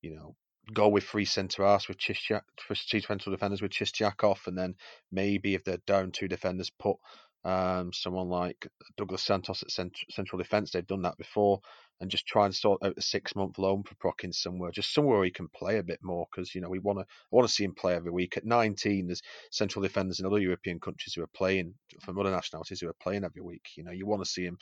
you 0.00 0.14
know, 0.14 0.36
go 0.72 0.88
with 0.88 1.04
three 1.04 1.24
centre 1.24 1.64
halves 1.64 1.88
with 1.88 1.98
Chischak, 1.98 2.42
two 2.88 3.00
central 3.00 3.34
defenders 3.34 3.60
with 3.60 3.72
Chistyakov, 3.72 4.46
and 4.46 4.56
then 4.56 4.76
maybe 5.10 5.54
if 5.54 5.64
they're 5.64 5.78
down 5.86 6.12
two 6.12 6.28
defenders, 6.28 6.70
put 6.70 6.96
um, 7.44 7.92
someone 7.92 8.28
like 8.28 8.68
Douglas 8.96 9.22
Santos 9.24 9.62
at 9.62 9.72
cent- 9.72 9.98
central 10.10 10.38
defence. 10.38 10.70
They've 10.70 10.86
done 10.86 11.02
that 11.02 11.18
before, 11.18 11.60
and 12.00 12.10
just 12.10 12.26
try 12.26 12.44
and 12.44 12.54
sort 12.54 12.82
out 12.82 12.96
a 12.96 13.02
six 13.02 13.34
month 13.34 13.58
loan 13.58 13.82
for 13.82 13.94
Prokin 13.96 14.32
somewhere, 14.32 14.70
just 14.70 14.94
somewhere 14.94 15.16
where 15.16 15.24
he 15.24 15.30
can 15.30 15.48
play 15.48 15.78
a 15.78 15.82
bit 15.82 15.98
more 16.02 16.26
because 16.30 16.54
you 16.54 16.60
know 16.60 16.68
we 16.68 16.78
want 16.78 16.98
to 16.98 17.06
want 17.30 17.46
to 17.46 17.52
see 17.52 17.64
him 17.64 17.74
play 17.74 17.94
every 17.94 18.12
week. 18.12 18.36
At 18.36 18.44
19, 18.44 19.06
there's 19.06 19.22
central 19.50 19.82
defenders 19.82 20.20
in 20.20 20.26
other 20.26 20.38
European 20.38 20.78
countries 20.80 21.14
who 21.14 21.22
are 21.22 21.30
playing 21.34 21.74
from 22.00 22.18
other 22.18 22.30
nationalities 22.30 22.80
who 22.80 22.88
are 22.88 22.96
playing 23.02 23.24
every 23.24 23.42
week. 23.42 23.70
You 23.76 23.84
know, 23.84 23.92
you 23.92 24.06
want 24.06 24.22
to 24.22 24.30
see 24.30 24.44
him, 24.44 24.58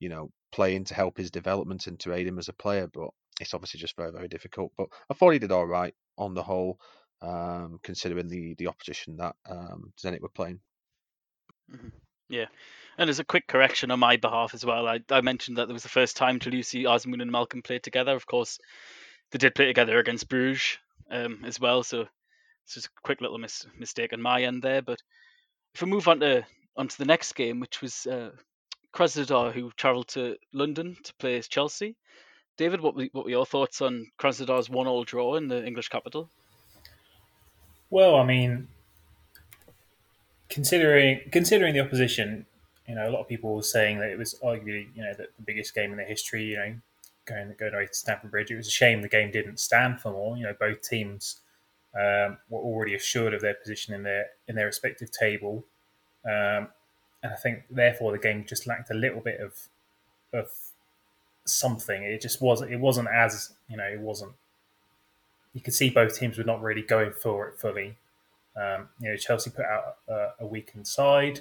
you 0.00 0.08
know, 0.08 0.30
playing 0.52 0.84
to 0.84 0.94
help 0.94 1.16
his 1.16 1.30
development 1.30 1.86
and 1.86 1.98
to 2.00 2.12
aid 2.12 2.26
him 2.26 2.38
as 2.38 2.48
a 2.48 2.52
player, 2.52 2.88
but 2.92 3.10
it's 3.40 3.54
obviously 3.54 3.78
just 3.78 3.96
very, 3.96 4.10
very 4.10 4.28
difficult. 4.28 4.72
But 4.76 4.88
I 5.10 5.14
thought 5.14 5.30
he 5.30 5.38
did 5.38 5.52
all 5.52 5.66
right 5.66 5.94
on 6.18 6.34
the 6.34 6.42
whole, 6.42 6.78
um, 7.22 7.78
considering 7.82 8.28
the 8.28 8.54
the 8.58 8.66
opposition 8.66 9.16
that 9.18 9.36
um, 9.48 9.92
Zenit 10.02 10.20
were 10.20 10.28
playing. 10.28 10.60
Mm-hmm. 11.72 11.88
Yeah. 12.28 12.46
And 12.98 13.10
as 13.10 13.18
a 13.18 13.24
quick 13.24 13.46
correction 13.46 13.90
on 13.90 13.98
my 13.98 14.16
behalf 14.16 14.54
as 14.54 14.64
well, 14.64 14.86
I, 14.86 15.00
I 15.10 15.20
mentioned 15.20 15.58
that 15.58 15.68
it 15.68 15.72
was 15.72 15.82
the 15.82 15.88
first 15.88 16.16
time 16.16 16.38
Lucy, 16.44 16.84
Azmoun, 16.84 17.20
and 17.20 17.30
Malcolm 17.30 17.62
played 17.62 17.82
together. 17.82 18.14
Of 18.14 18.26
course, 18.26 18.58
they 19.30 19.38
did 19.38 19.54
play 19.54 19.66
together 19.66 19.98
against 19.98 20.28
Bruges 20.28 20.78
um, 21.10 21.42
as 21.44 21.60
well, 21.60 21.82
so 21.82 22.06
it's 22.64 22.74
just 22.74 22.86
a 22.86 22.90
quick 23.02 23.20
little 23.20 23.38
mis- 23.38 23.66
mistake 23.78 24.12
on 24.12 24.22
my 24.22 24.42
end 24.42 24.62
there. 24.62 24.82
But 24.82 25.00
if 25.74 25.82
we 25.82 25.88
move 25.88 26.08
on 26.08 26.20
to 26.20 26.46
onto 26.76 26.96
the 26.96 27.04
next 27.04 27.34
game, 27.34 27.60
which 27.60 27.82
was 27.82 28.06
uh, 28.06 28.30
Krasnodar, 28.96 29.52
who 29.52 29.70
travelled 29.76 30.08
to 30.08 30.36
London 30.52 30.96
to 31.04 31.14
play 31.14 31.40
Chelsea. 31.42 31.96
David, 32.56 32.80
what 32.80 32.94
were, 32.94 33.08
what 33.12 33.24
were 33.24 33.30
your 33.30 33.44
thoughts 33.44 33.82
on 33.82 34.06
Krasnodar's 34.18 34.70
one-all 34.70 35.04
draw 35.04 35.36
in 35.36 35.48
the 35.48 35.64
English 35.64 35.88
capital? 35.88 36.30
Well, 37.90 38.16
I 38.16 38.24
mean, 38.24 38.68
considering 40.48 41.20
considering 41.32 41.74
the 41.74 41.80
opposition, 41.80 42.46
you 42.88 42.94
know, 42.94 43.08
a 43.08 43.10
lot 43.10 43.20
of 43.20 43.28
people 43.28 43.54
were 43.54 43.62
saying 43.62 43.98
that 44.00 44.10
it 44.10 44.18
was 44.18 44.34
arguably, 44.44 44.88
you 44.94 45.02
know, 45.02 45.12
the, 45.12 45.28
the 45.36 45.42
biggest 45.44 45.74
game 45.74 45.90
in 45.90 45.96
their 45.96 46.06
history. 46.06 46.44
You 46.44 46.56
know, 46.56 46.74
going 47.26 47.54
going 47.58 47.74
away 47.74 47.86
to 47.86 47.94
Stamford 47.94 48.30
Bridge. 48.30 48.50
It 48.50 48.56
was 48.56 48.68
a 48.68 48.70
shame 48.70 49.02
the 49.02 49.08
game 49.08 49.30
didn't 49.30 49.60
stand 49.60 50.00
for 50.00 50.12
more. 50.12 50.36
You 50.36 50.44
know, 50.44 50.54
both 50.58 50.80
teams 50.82 51.40
um, 51.94 52.38
were 52.48 52.60
already 52.60 52.94
assured 52.94 53.34
of 53.34 53.42
their 53.42 53.54
position 53.54 53.94
in 53.94 54.02
their 54.02 54.26
in 54.48 54.54
their 54.54 54.66
respective 54.66 55.10
table, 55.10 55.64
um, 56.24 56.68
and 57.22 57.32
I 57.32 57.36
think 57.36 57.64
therefore 57.70 58.12
the 58.12 58.18
game 58.18 58.44
just 58.46 58.66
lacked 58.66 58.90
a 58.90 58.94
little 58.94 59.20
bit 59.20 59.40
of 59.40 59.68
of 60.32 60.50
something. 61.44 62.02
It 62.02 62.20
just 62.20 62.40
wasn't. 62.40 62.72
It 62.72 62.80
wasn't 62.80 63.08
as 63.08 63.52
you 63.68 63.76
know. 63.76 63.84
It 63.84 64.00
wasn't. 64.00 64.32
You 65.52 65.60
could 65.60 65.74
see 65.74 65.90
both 65.90 66.18
teams 66.18 66.38
were 66.38 66.44
not 66.44 66.62
really 66.62 66.82
going 66.82 67.12
for 67.12 67.48
it 67.48 67.58
fully. 67.58 67.96
Um, 68.56 68.88
you 69.00 69.10
know, 69.10 69.16
Chelsea 69.16 69.50
put 69.50 69.66
out 69.66 69.96
a, 70.08 70.28
a 70.40 70.46
weakened 70.46 70.86
side, 70.86 71.40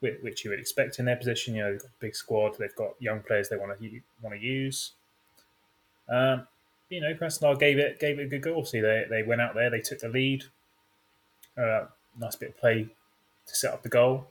which 0.00 0.44
you 0.44 0.50
would 0.50 0.60
expect 0.60 0.98
in 0.98 1.04
their 1.04 1.16
position. 1.16 1.54
You 1.54 1.62
know, 1.62 1.72
they've 1.72 1.80
got 1.80 1.88
a 1.88 2.00
big 2.00 2.14
squad, 2.14 2.56
they've 2.58 2.74
got 2.76 2.90
young 3.00 3.20
players 3.20 3.48
they 3.48 3.56
want 3.56 3.78
to 3.78 4.00
want 4.22 4.34
to 4.36 4.40
use. 4.40 4.92
Um, 6.08 6.46
you 6.88 7.00
know, 7.00 7.12
Krasnodar 7.14 7.58
gave 7.58 7.78
it 7.78 7.98
gave 7.98 8.18
it 8.18 8.24
a 8.24 8.28
good 8.28 8.42
go. 8.42 8.62
See, 8.62 8.80
they 8.80 9.06
they 9.10 9.22
went 9.22 9.40
out 9.40 9.54
there, 9.54 9.70
they 9.70 9.80
took 9.80 10.00
the 10.00 10.08
lead. 10.08 10.44
Uh, 11.58 11.86
nice 12.18 12.36
bit 12.36 12.50
of 12.50 12.58
play 12.58 12.88
to 13.46 13.56
set 13.56 13.72
up 13.72 13.82
the 13.82 13.88
goal. 13.88 14.28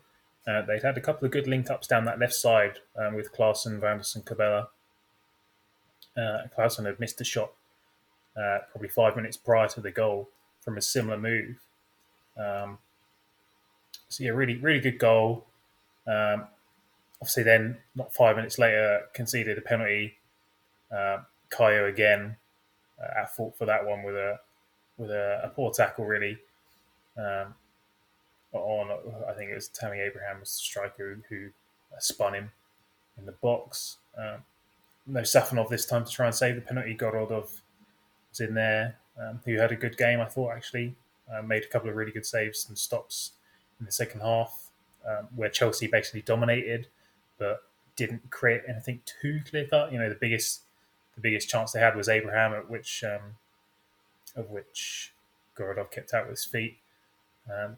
Uh, 0.48 0.62
they'd 0.62 0.84
had 0.84 0.98
a 0.98 1.02
couple 1.02 1.26
of 1.26 1.32
good 1.32 1.48
link 1.48 1.70
ups 1.72 1.88
down 1.88 2.06
that 2.06 2.20
left 2.20 2.34
side 2.34 2.78
um, 2.98 3.16
with 3.16 3.34
Claesson, 3.34 3.82
Wanderson, 3.82 4.22
Cabella. 4.22 4.70
uh, 6.16 6.44
Claesson 6.56 6.86
had 6.86 7.00
missed 7.00 7.20
a 7.20 7.24
shot 7.24 7.52
uh, 8.38 8.60
probably 8.72 8.90
five 8.90 9.16
minutes 9.16 9.38
prior 9.38 9.68
to 9.70 9.82
the 9.82 9.90
goal 9.90 10.30
from 10.62 10.78
a 10.78 10.82
similar 10.82 11.18
move. 11.18 11.65
Um, 12.38 12.78
so 14.10 14.24
yeah, 14.24 14.32
really, 14.32 14.56
really 14.58 14.80
good 14.80 15.00
goal. 15.00 15.46
Um, 16.08 16.46
obviously, 17.22 17.44
then 17.44 17.78
not 17.96 18.14
five 18.14 18.36
minutes 18.36 18.60
later, 18.60 19.02
conceded 19.14 19.58
a 19.58 19.62
penalty. 19.62 20.16
Uh, 20.92 21.20
Kaio 21.52 21.90
again 21.90 22.38
uh, 23.02 23.22
at 23.22 23.36
fault 23.36 23.58
for 23.58 23.66
that 23.66 23.86
one 23.86 24.04
with 24.04 24.16
a 24.16 24.40
with 24.98 25.12
a, 25.12 25.42
a 25.44 25.50
poor 25.50 25.72
tackle, 25.72 26.06
really. 26.06 26.38
Um, 27.18 27.54
on, 28.54 28.90
I 29.28 29.34
think 29.34 29.52
it 29.52 29.56
was 29.56 29.68
Tammy 29.68 30.00
Abraham 30.00 30.40
was 30.40 30.50
the 30.50 30.64
striker 30.64 31.20
who, 31.30 31.36
who 31.36 31.50
spun 32.00 32.34
him 32.34 32.52
in 33.18 33.26
the 33.26 33.34
box. 33.34 33.98
Um, 34.18 34.44
no 35.08 35.22
Safonov 35.22 35.70
this 35.70 35.86
time 35.86 36.06
to 36.06 36.12
try 36.12 36.26
and 36.26 36.36
save 36.36 36.56
the 36.56 36.62
penalty. 36.62 36.96
Gorodov 36.96 37.62
was 38.30 38.40
in 38.40 38.54
there, 38.54 38.98
um, 39.22 39.40
who 39.46 39.58
had 39.58 39.72
a 39.72 39.76
good 39.76 39.98
game, 39.98 40.20
I 40.20 40.26
thought, 40.26 40.54
actually. 40.54 40.96
Uh, 41.32 41.42
made 41.42 41.64
a 41.64 41.68
couple 41.68 41.90
of 41.90 41.96
really 41.96 42.12
good 42.12 42.26
saves 42.26 42.68
and 42.70 42.78
stops 42.78 43.32
in 43.80 43.86
the 43.86 43.92
second 43.92 44.22
half, 44.22 44.70
um, 45.08 45.28
where 45.36 45.50
Chelsea 45.50 45.88
basically 45.88 46.22
dominated, 46.22 46.88
but 47.40 47.64
didn't 47.96 48.30
create 48.30 48.62
anything 48.68 49.02
too 49.22 49.42
clear 49.50 49.66
cut. 49.66 49.92
You 49.92 50.00
know, 50.00 50.10
the 50.10 50.16
biggest 50.16 50.62
the 51.16 51.22
biggest 51.22 51.50
chance 51.50 51.72
they 51.72 51.80
had 51.80 51.96
was 51.96 52.10
Abraham, 52.10 52.54
at 52.54 52.70
which 52.70 53.04
um, 53.04 53.36
of 54.36 54.50
which 54.50 55.14
Gorodov 55.58 55.92
kept 55.92 56.14
out 56.14 56.26
with 56.26 56.38
his 56.38 56.46
feet. 56.46 56.78
Um, 57.52 57.78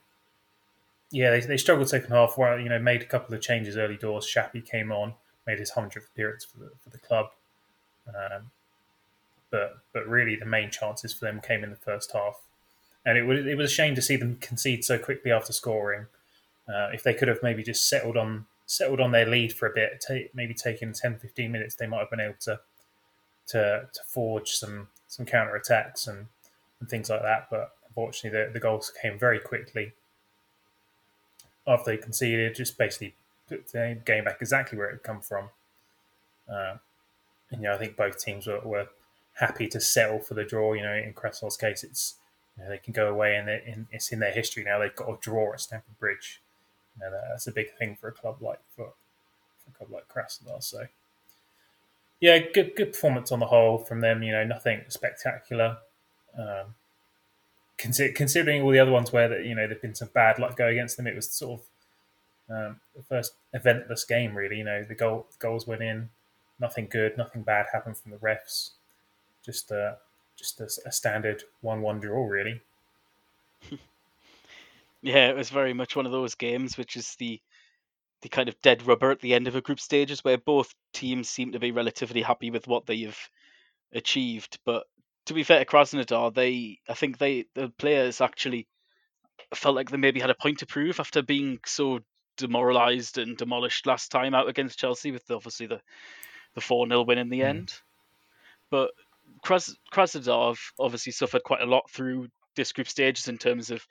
yeah, 1.12 1.32
they, 1.32 1.40
they 1.40 1.58
struggled 1.58 1.88
second 1.88 2.12
half. 2.12 2.38
Well, 2.38 2.60
you 2.60 2.70
know, 2.70 2.80
made 2.80 3.02
a 3.02 3.06
couple 3.06 3.34
of 3.34 3.42
changes 3.42 3.78
early 3.78 3.98
doors. 3.98 4.26
Shapi 4.26 4.66
came 4.66 4.92
on, 4.92 5.14
made 5.46 5.60
his 5.60 5.72
hundredth 5.72 6.10
appearance 6.14 6.46
for 6.46 6.60
the 6.60 6.72
for 6.84 6.90
the 6.90 6.98
club. 6.98 7.28
Um, 8.10 8.52
but 9.50 9.78
but 9.94 10.08
really, 10.08 10.36
the 10.36 10.46
main 10.46 10.72
chances 10.72 11.14
for 11.14 11.26
them 11.26 11.40
came 11.40 11.64
in 11.64 11.70
the 11.70 11.78
first 11.78 12.12
half, 12.12 12.42
and 13.08 13.18
it 13.18 13.24
was 13.24 13.46
it 13.46 13.58
was 13.58 13.72
a 13.72 13.74
shame 13.74 13.96
to 13.96 14.02
see 14.02 14.18
them 14.18 14.38
concede 14.42 14.84
so 14.84 15.00
quickly 15.00 15.32
after 15.32 15.54
scoring. 15.54 16.08
Uh, 16.68 16.90
if 16.94 17.04
they 17.04 17.14
could 17.14 17.30
have 17.30 17.42
maybe 17.42 17.64
just 17.64 17.88
settled 17.88 18.18
on 18.18 18.46
settled 18.66 19.00
on 19.00 19.12
their 19.12 19.26
lead 19.26 19.54
for 19.54 19.66
a 19.66 19.74
bit, 19.74 20.04
maybe 20.34 20.54
taking 20.54 20.92
10, 20.92 21.20
15 21.20 21.50
minutes, 21.50 21.76
they 21.76 21.88
might 21.88 22.00
have 22.00 22.10
been 22.10 22.20
able 22.20 22.36
to 22.42 22.60
to 23.48 23.88
to 23.94 24.02
forge 24.06 24.52
some 24.52 24.90
some 25.08 25.26
counter 25.26 25.56
attacks 25.56 26.06
and, 26.06 26.28
and 26.82 26.90
things 26.90 27.10
like 27.10 27.22
that. 27.22 27.48
But 27.50 27.72
unfortunately, 27.88 28.38
the, 28.38 28.52
the 28.52 28.60
goals 28.60 28.92
came 29.02 29.18
very 29.18 29.40
quickly 29.40 29.94
after 31.66 31.92
they 31.92 31.98
conceded. 31.98 32.56
Just 32.56 32.78
basically 32.78 33.16
put 33.48 33.72
the 33.72 33.98
game 34.06 34.26
back 34.26 34.40
exactly 34.42 34.78
where 34.78 34.90
it 34.90 34.96
had 34.96 35.04
come 35.04 35.22
from. 35.22 35.50
Uh, 36.52 36.76
and 37.52 37.62
you 37.62 37.70
know, 37.70 37.74
I 37.74 37.78
think 37.78 37.96
both 37.96 38.20
teams 38.20 38.48
were, 38.48 38.60
were 38.60 38.90
happy 39.36 39.70
to 39.70 39.80
settle 39.80 40.20
for 40.20 40.34
the 40.34 40.44
draw. 40.44 40.74
You 40.74 40.84
know, 40.84 40.94
in 40.94 41.14
Krasnodar's 41.14 41.56
case, 41.56 41.86
it's 41.86 42.16
you 42.58 42.64
know, 42.64 42.70
they 42.70 42.78
can 42.78 42.94
go 42.94 43.08
away 43.10 43.36
and 43.36 43.50
in, 43.50 43.88
it's 43.92 44.12
in 44.12 44.20
their 44.20 44.32
history 44.32 44.64
now. 44.64 44.80
They've 44.80 44.96
got 44.96 45.10
a 45.10 45.18
draw 45.22 45.54
at 45.54 45.62
Stamford 45.62 46.00
Bridge. 46.00 46.42
You 46.96 47.06
know, 47.06 47.12
that's 47.30 47.48
a 47.48 47.52
big 47.52 47.68
thing 47.78 47.96
for 48.00 48.08
a 48.08 48.12
club 48.12 48.42
like 48.42 48.60
for, 48.76 48.94
for 49.60 49.70
a 49.70 49.78
club 49.78 49.92
like 49.92 50.08
Krasnodar. 50.08 50.64
So 50.64 50.88
yeah, 52.20 52.40
good 52.40 52.76
good 52.76 52.94
performance 52.94 53.32
on 53.32 53.40
the 53.40 53.46
whole 53.46 53.78
from 53.78 54.02
them. 54.02 54.24
You 54.24 54.32
know, 54.32 54.44
nothing 54.44 54.82
spectacular. 54.90 55.78
Um, 56.38 56.76
consider, 57.78 58.14
considering 58.14 58.64
all 58.64 58.72
the 58.72 58.80
other 58.80 58.92
ones 58.92 59.12
where 59.12 59.30
that 59.30 59.46
you 59.46 59.54
know 59.54 59.68
there've 59.68 59.82
been 59.82 59.96
some 59.96 60.10
bad 60.14 60.40
luck 60.40 60.58
go 60.58 60.68
against 60.68 60.98
them, 60.98 61.08
it 61.08 61.16
was 61.16 61.30
sort 61.30 61.62
of 61.62 62.56
um, 62.56 62.80
the 62.96 63.04
first 63.04 63.34
eventless 63.56 64.08
game. 64.08 64.36
Really, 64.36 64.58
you 64.58 64.64
know, 64.64 64.84
the 64.84 64.96
goal 64.96 65.28
goals 65.38 65.68
went 65.68 65.84
in, 65.84 66.10
nothing 66.60 66.88
good, 66.90 67.18
nothing 67.18 67.44
bad 67.44 67.68
happened 67.72 67.98
from 67.98 68.12
the 68.12 68.18
refs. 68.18 68.72
Just 69.46 69.72
uh, 69.72 69.94
just 70.38 70.62
a, 70.62 70.70
a 70.88 70.92
standard 70.92 71.44
one-one 71.62 72.00
draw, 72.00 72.26
really. 72.26 72.62
yeah, 75.02 75.30
it 75.30 75.36
was 75.36 75.50
very 75.50 75.74
much 75.74 75.96
one 75.96 76.06
of 76.06 76.12
those 76.12 76.36
games, 76.36 76.78
which 76.78 76.96
is 76.96 77.16
the 77.16 77.42
the 78.22 78.30
kind 78.30 78.50
of 78.50 78.60
dead 78.62 78.86
rubber 78.88 79.12
at 79.12 79.20
the 79.20 79.36
end 79.36 79.48
of 79.48 79.56
a 79.56 79.62
group 79.62 79.80
stages 79.80 80.24
where 80.24 80.40
both 80.40 80.74
teams 80.92 81.30
seem 81.30 81.52
to 81.52 81.60
be 81.60 81.72
relatively 81.72 82.24
happy 82.24 82.50
with 82.50 82.68
what 82.68 82.88
they've 82.88 83.30
achieved. 83.94 84.58
But 84.66 84.88
to 85.28 85.36
be 85.36 85.44
fair 85.44 85.60
to 85.60 85.66
Krasnodar, 85.66 86.34
they 86.34 86.80
I 86.90 86.94
think 86.94 87.18
they 87.18 87.46
the 87.54 87.70
players 87.78 88.22
actually 88.22 88.68
felt 89.54 89.76
like 89.76 89.92
they 89.92 89.98
maybe 89.98 90.20
had 90.20 90.30
a 90.30 90.36
point 90.36 90.60
to 90.60 90.66
prove 90.66 91.00
after 91.00 91.22
being 91.22 91.60
so 91.66 92.00
demoralised 92.38 93.18
and 93.18 93.38
demolished 93.38 93.86
last 93.86 94.10
time 94.10 94.34
out 94.34 94.50
against 94.50 94.80
Chelsea 94.80 95.12
with 95.12 95.30
obviously 95.30 95.68
the 95.68 95.82
the 96.56 96.62
four 96.62 96.88
0 96.88 97.04
win 97.04 97.20
in 97.20 97.30
the 97.30 97.42
mm. 97.42 97.46
end. 97.46 97.74
But 98.72 98.92
Kras- 99.46 99.76
Krasnodar 99.94 100.58
obviously 100.80 101.12
suffered 101.12 101.44
quite 101.44 101.62
a 101.62 101.66
lot 101.66 101.90
through 101.90 102.28
this 102.56 102.72
group 102.74 102.88
stages 102.88 103.28
in 103.28 103.38
terms 103.38 103.72
of 103.72 103.86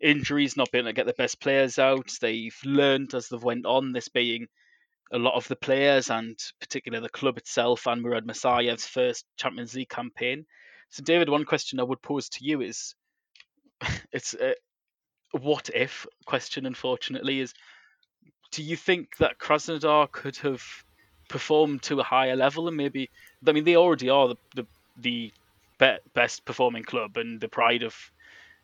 injuries, 0.00 0.56
not 0.56 0.70
being 0.70 0.84
able 0.84 0.90
to 0.90 0.94
get 0.94 1.06
the 1.06 1.12
best 1.12 1.40
players 1.40 1.78
out. 1.78 2.10
They've 2.20 2.56
learned 2.64 3.14
as 3.14 3.28
they've 3.28 3.42
went 3.42 3.66
on, 3.66 3.92
this 3.92 4.08
being 4.08 4.48
a 5.12 5.18
lot 5.18 5.34
of 5.34 5.46
the 5.48 5.56
players 5.56 6.10
and 6.10 6.36
particularly 6.60 7.02
the 7.02 7.08
club 7.08 7.38
itself 7.38 7.86
and 7.86 8.02
Murad 8.02 8.26
Musayev's 8.26 8.86
first 8.86 9.24
Champions 9.36 9.74
League 9.74 9.88
campaign. 9.88 10.46
So, 10.90 11.02
David, 11.02 11.28
one 11.28 11.44
question 11.44 11.78
I 11.78 11.84
would 11.84 12.02
pose 12.02 12.28
to 12.30 12.44
you 12.44 12.60
is 12.60 12.94
it's 14.12 14.34
a 14.34 14.54
what 15.32 15.70
if 15.74 16.06
question, 16.24 16.66
unfortunately, 16.66 17.40
is 17.40 17.52
do 18.52 18.62
you 18.62 18.76
think 18.76 19.16
that 19.18 19.38
Krasnodar 19.38 20.10
could 20.10 20.36
have 20.38 20.62
performed 21.28 21.82
to 21.82 22.00
a 22.00 22.04
higher 22.04 22.36
level 22.36 22.68
and 22.68 22.76
maybe, 22.76 23.10
I 23.46 23.52
mean, 23.52 23.64
they 23.64 23.76
already 23.76 24.08
are 24.08 24.28
the, 24.28 24.36
the, 24.54 24.66
the 24.96 25.32
best 25.78 26.44
performing 26.44 26.84
club 26.84 27.16
and 27.16 27.40
the 27.40 27.48
pride 27.48 27.82
of 27.82 27.94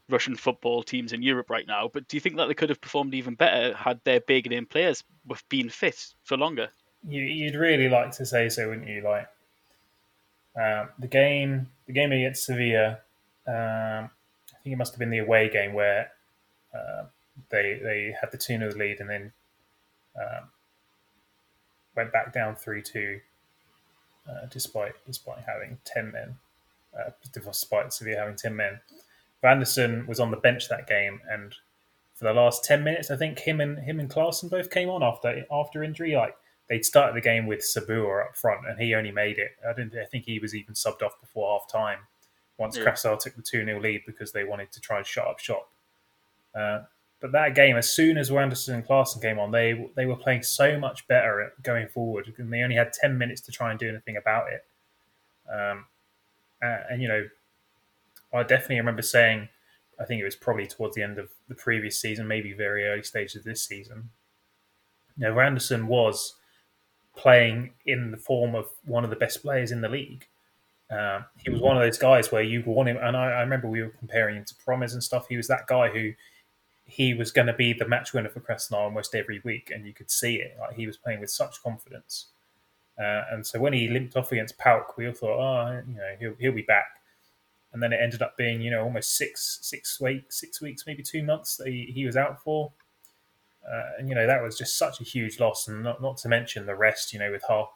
Russian 0.09 0.37
football 0.37 0.83
teams 0.83 1.13
in 1.13 1.23
Europe 1.23 1.51
right 1.51 1.67
now. 1.67 1.89
But 1.93 2.09
do 2.09 2.17
you 2.17 2.21
think 2.21 2.37
that 2.37 2.47
they 2.47 2.55
could 2.55 2.69
have 2.69 2.81
performed 2.81 3.15
even 3.15 3.35
better 3.35 3.75
had 3.75 4.01
their 4.05 4.21
big 4.21 4.49
name 4.51 4.67
players 4.67 5.05
been 5.49 5.69
fit 5.69 6.15
for 6.25 6.37
longer? 6.37 6.71
You, 7.07 7.47
would 7.47 7.59
really 7.59 7.89
like 7.89 8.13
to 8.13 8.27
say 8.27 8.49
so, 8.49 8.69
wouldn't 8.69 8.89
you? 8.89 9.03
Like 9.03 9.29
um, 10.57 10.89
the 10.99 11.09
game, 11.09 11.69
the 11.87 11.93
game 11.93 12.13
against 12.13 12.45
Sevilla. 12.47 12.99
Um, 13.47 14.11
I 14.15 14.63
think 14.63 14.75
it 14.75 14.77
must 14.77 14.93
have 14.93 15.01
been 15.01 15.11
the 15.11 15.19
away 15.19 15.49
game 15.49 15.73
where 15.73 16.13
uh, 16.75 17.05
they 17.51 17.81
they 17.83 18.15
had 18.21 18.31
the 18.31 18.39
two 18.39 18.57
0 18.57 18.73
lead 18.77 19.01
and 19.01 19.11
then 19.11 19.33
went 21.95 22.13
back 22.13 22.33
down 22.33 22.57
three 22.57 22.83
two, 22.83 23.21
uh, 24.29 24.47
despite 24.51 24.95
despite 25.07 25.41
having 25.47 25.79
ten 25.85 26.13
men, 26.13 26.37
uh, 26.99 27.11
despite 27.33 27.93
Sevilla 27.93 28.19
having 28.19 28.37
ten 28.37 28.57
men. 28.57 28.81
Wanderson 29.43 30.07
was 30.07 30.21
on 30.21 30.31
the 30.31 30.37
bench 30.37 30.69
that 30.69 30.87
game, 30.87 31.21
and 31.29 31.55
for 32.15 32.25
the 32.25 32.33
last 32.33 32.65
ten 32.65 32.85
minutes, 32.85 33.11
I 33.11 33.17
think 33.17 33.41
him 33.41 33.61
and 33.61 33.79
him 33.79 33.99
and 33.99 34.09
Claesson 34.09 34.49
both 34.49 34.71
came 34.71 34.89
on 34.89 35.03
after 35.03 35.45
after 35.51 35.83
injury. 35.83 36.15
Like 36.15 36.37
they'd 36.69 36.85
started 36.85 37.17
the 37.17 37.21
game 37.21 37.47
with 37.47 37.61
Sabur 37.61 38.25
up 38.25 38.37
front, 38.37 38.67
and 38.69 38.79
he 38.79 38.95
only 38.95 39.11
made 39.11 39.39
it. 39.39 39.53
I 39.69 39.73
didn't. 39.73 39.95
I 39.97 40.05
think 40.05 40.25
he 40.25 40.39
was 40.39 40.55
even 40.55 40.75
subbed 40.75 41.03
off 41.03 41.21
before 41.21 41.59
half 41.59 41.71
time. 41.71 41.99
Once 42.59 42.77
yeah. 42.77 42.85
Krasnodar 42.85 43.19
took 43.19 43.35
the 43.35 43.43
two 43.43 43.65
0 43.65 43.81
lead 43.81 44.03
because 44.07 44.33
they 44.33 44.45
wanted 44.45 44.71
to 44.73 44.81
try 44.81 44.99
and 44.99 45.07
shut 45.07 45.27
up 45.27 45.39
shop. 45.39 45.69
Uh, 46.55 46.83
but 47.23 47.31
that 47.33 47.55
game, 47.55 47.77
as 47.77 47.91
soon 47.91 48.19
as 48.19 48.33
Wanderson 48.33 48.75
and 48.75 48.85
Claesson 48.85 49.23
came 49.23 49.39
on, 49.39 49.53
they 49.53 49.89
they 49.95 50.07
were 50.07 50.17
playing 50.17 50.43
so 50.43 50.77
much 50.79 51.07
better 51.07 51.53
going 51.63 51.87
forward, 51.87 52.35
and 52.37 52.53
they 52.53 52.63
only 52.63 52.75
had 52.75 52.93
ten 52.93 53.17
minutes 53.17 53.41
to 53.43 53.53
try 53.53 53.71
and 53.71 53.79
do 53.79 53.89
anything 53.89 54.17
about 54.17 54.49
it. 54.53 54.67
Um, 55.49 55.87
and, 56.61 56.81
and 56.91 57.03
you 57.03 57.07
know, 57.07 57.29
I 58.35 58.43
definitely 58.43 58.79
remember 58.79 59.03
saying, 59.03 59.49
I 60.01 60.05
think 60.05 60.21
it 60.21 60.25
was 60.25 60.35
probably 60.35 60.67
towards 60.67 60.97
the 60.97 61.03
end 61.03 61.19
of 61.19 61.31
the 61.49 61.55
previous 61.55 61.99
season, 61.99 62.27
maybe 62.27 62.53
very 62.53 62.87
early 62.87 63.05
stages 63.05 63.37
of 63.37 63.45
this 63.45 63.63
season. 63.63 64.11
You 65.17 65.29
know, 65.29 65.35
Wanderson 65.35 65.87
was 65.87 66.35
playing 67.15 67.75
in 67.87 68.11
the 68.11 68.17
form 68.17 68.57
of 68.57 68.67
one 68.85 69.05
of 69.05 69.11
the 69.11 69.17
best 69.17 69.43
players 69.43 69.71
in 69.71 69.81
the 69.81 69.89
league. 69.89 70.27
Um, 70.91 71.25
he 71.39 71.51
was 71.51 71.61
one 71.61 71.77
of 71.77 71.83
those 71.83 71.99
guys 71.99 72.33
where 72.33 72.43
you 72.43 72.65
want 72.67 72.89
him, 72.89 72.99
and 73.01 73.17
I, 73.17 73.27
I, 73.31 73.41
remember 73.43 73.69
we 73.69 73.81
were 73.81 73.95
comparing 73.99 74.37
him 74.37 74.45
to 74.45 74.55
Promes 74.57 74.93
and 74.93 75.03
stuff. 75.03 75.29
He 75.29 75.37
was 75.37 75.47
that 75.49 75.67
guy 75.67 75.89
who 75.89 76.13
he 76.85 77.15
was 77.15 77.31
going 77.31 77.47
to 77.47 77.53
be 77.53 77.73
the 77.73 77.89
match 77.89 78.13
winner 78.13 78.29
for 78.29 78.41
Krasnodar 78.41 78.79
almost 78.79 79.15
every 79.15 79.41
week, 79.45 79.71
and 79.75 79.87
you 79.87 79.93
could 79.93 80.11
see 80.11 80.37
it. 80.37 80.57
Like 80.61 80.75
he 80.77 80.87
was 80.87 80.97
playing 80.97 81.21
with 81.21 81.31
such 81.31 81.63
confidence. 81.63 82.27
Uh, 82.99 83.23
and 83.31 83.47
so 83.47 83.59
when 83.59 83.73
he 83.73 83.89
limped 83.89 84.17
off 84.17 84.33
against 84.33 84.59
PAOK, 84.59 84.97
we 84.97 85.07
all 85.07 85.15
thought, 85.15 85.39
oh, 85.39 85.83
you 85.89 85.97
know, 85.97 86.17
he'll, 86.21 86.35
he'll 86.39 86.53
be 86.53 86.63
back 86.63 87.03
and 87.73 87.83
then 87.83 87.93
it 87.93 88.01
ended 88.01 88.23
up 88.23 88.37
being 88.37 88.61
you 88.61 88.71
know 88.71 88.83
almost 88.83 89.17
six 89.17 89.59
six 89.63 90.01
weeks 90.01 90.41
six 90.41 90.61
weeks 90.61 90.85
maybe 90.87 91.03
two 91.03 91.23
months 91.23 91.57
that 91.57 91.69
he, 91.69 91.91
he 91.95 92.05
was 92.05 92.17
out 92.17 92.43
for 92.43 92.73
uh, 93.71 93.91
and 93.99 94.09
you 94.09 94.15
know 94.15 94.27
that 94.27 94.43
was 94.43 94.59
just 94.59 94.77
such 94.77 95.01
a 95.01 95.05
huge 95.05 95.41
loss 95.41 95.69
and 95.69 95.83
not, 95.83 96.03
not 96.03 96.17
to 96.17 96.29
mention 96.29 96.67
the 96.67 96.75
rest 96.75 97.13
you 97.13 97.19
know 97.19 97.31
with 97.31 97.43
half 97.49 97.69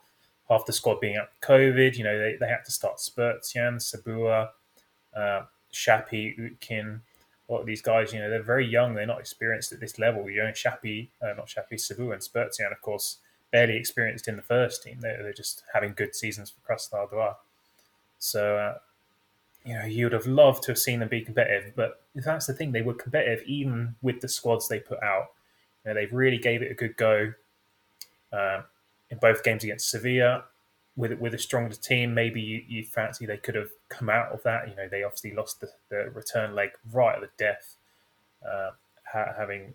half 0.48 0.66
the 0.66 0.72
squad 0.72 1.00
being 1.00 1.16
up 1.16 1.30
covid 1.42 1.96
you 1.96 2.04
know 2.04 2.18
they, 2.18 2.36
they 2.38 2.48
had 2.48 2.64
to 2.64 2.72
start 2.72 2.96
Spertsyan, 2.98 3.76
Sabua 3.76 4.48
uh, 5.14 5.42
Shapi 5.72 6.38
Utkin 6.38 7.00
a 7.48 7.52
lot 7.52 7.60
of 7.60 7.66
these 7.66 7.82
guys 7.82 8.12
you 8.12 8.18
know 8.18 8.28
they're 8.28 8.42
very 8.42 8.66
young 8.66 8.94
they're 8.94 9.06
not 9.06 9.20
experienced 9.20 9.72
at 9.72 9.80
this 9.80 9.98
level 9.98 10.28
you 10.30 10.42
know 10.42 10.50
Shapi 10.50 11.08
uh, 11.22 11.34
not 11.36 11.46
Shapi 11.46 11.74
Sabua 11.74 12.12
and 12.14 12.22
Spertsyan 12.22 12.72
of 12.72 12.80
course 12.80 13.18
barely 13.52 13.76
experienced 13.76 14.28
in 14.28 14.36
the 14.36 14.42
first 14.42 14.82
team 14.82 14.98
they're, 15.00 15.22
they're 15.22 15.32
just 15.32 15.62
having 15.72 15.94
good 15.94 16.14
seasons 16.14 16.50
for 16.50 16.74
Krasnodar 16.74 17.36
So, 18.18 18.56
uh, 18.56 18.78
you 19.64 19.74
know, 19.74 19.84
you 19.84 20.06
would 20.06 20.12
have 20.12 20.26
loved 20.26 20.62
to 20.64 20.72
have 20.72 20.78
seen 20.78 21.00
them 21.00 21.08
be 21.08 21.22
competitive, 21.22 21.72
but 21.74 22.02
that's 22.14 22.46
the 22.46 22.54
thing. 22.54 22.72
They 22.72 22.82
were 22.82 22.94
competitive 22.94 23.44
even 23.46 23.96
with 24.02 24.20
the 24.20 24.28
squads 24.28 24.68
they 24.68 24.80
put 24.80 25.02
out. 25.02 25.32
You 25.84 25.90
know, 25.90 25.94
they 25.94 26.06
really 26.06 26.38
gave 26.38 26.62
it 26.62 26.70
a 26.70 26.74
good 26.74 26.96
go 26.96 27.32
uh, 28.32 28.62
in 29.10 29.18
both 29.18 29.42
games 29.42 29.64
against 29.64 29.90
Sevilla. 29.90 30.44
With 30.96 31.12
with 31.18 31.34
a 31.34 31.38
stronger 31.38 31.74
team, 31.74 32.14
maybe 32.14 32.40
you, 32.40 32.62
you 32.66 32.84
fancy 32.84 33.26
they 33.26 33.36
could 33.36 33.54
have 33.54 33.70
come 33.88 34.08
out 34.08 34.32
of 34.32 34.42
that. 34.44 34.68
You 34.68 34.76
know, 34.76 34.88
they 34.88 35.02
obviously 35.02 35.34
lost 35.34 35.60
the, 35.60 35.68
the 35.90 36.10
return 36.10 36.54
leg 36.54 36.70
right 36.90 37.16
at 37.16 37.20
the 37.20 37.28
death, 37.36 37.76
uh, 38.46 38.70
ha- 39.12 39.34
having 39.36 39.74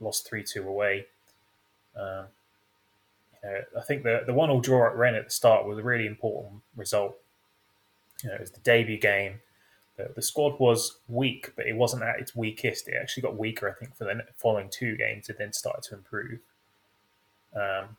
lost 0.00 0.28
three 0.28 0.44
two 0.44 0.68
away. 0.68 1.06
Um, 1.96 2.26
you 3.42 3.50
know, 3.50 3.60
I 3.76 3.82
think 3.82 4.04
the 4.04 4.22
the 4.24 4.34
one 4.34 4.50
all 4.50 4.60
draw 4.60 4.86
at 4.86 4.96
Rennes 4.96 5.16
at 5.16 5.24
the 5.24 5.30
start 5.30 5.66
was 5.66 5.78
a 5.78 5.82
really 5.82 6.06
important 6.06 6.62
result. 6.76 7.16
You 8.22 8.30
know, 8.30 8.36
it 8.36 8.40
was 8.40 8.52
the 8.52 8.60
debut 8.60 8.98
game. 8.98 9.40
The, 9.96 10.10
the 10.14 10.22
squad 10.22 10.60
was 10.60 10.98
weak, 11.08 11.52
but 11.56 11.66
it 11.66 11.74
wasn't 11.74 12.02
at 12.02 12.20
its 12.20 12.36
weakest. 12.36 12.86
It 12.86 12.94
actually 13.00 13.22
got 13.22 13.36
weaker, 13.36 13.68
I 13.68 13.72
think, 13.72 13.96
for 13.96 14.04
the 14.04 14.24
following 14.36 14.68
two 14.70 14.96
games. 14.96 15.28
It 15.28 15.38
then 15.38 15.52
started 15.52 15.82
to 15.88 15.94
improve. 15.96 16.38
Um, 17.54 17.96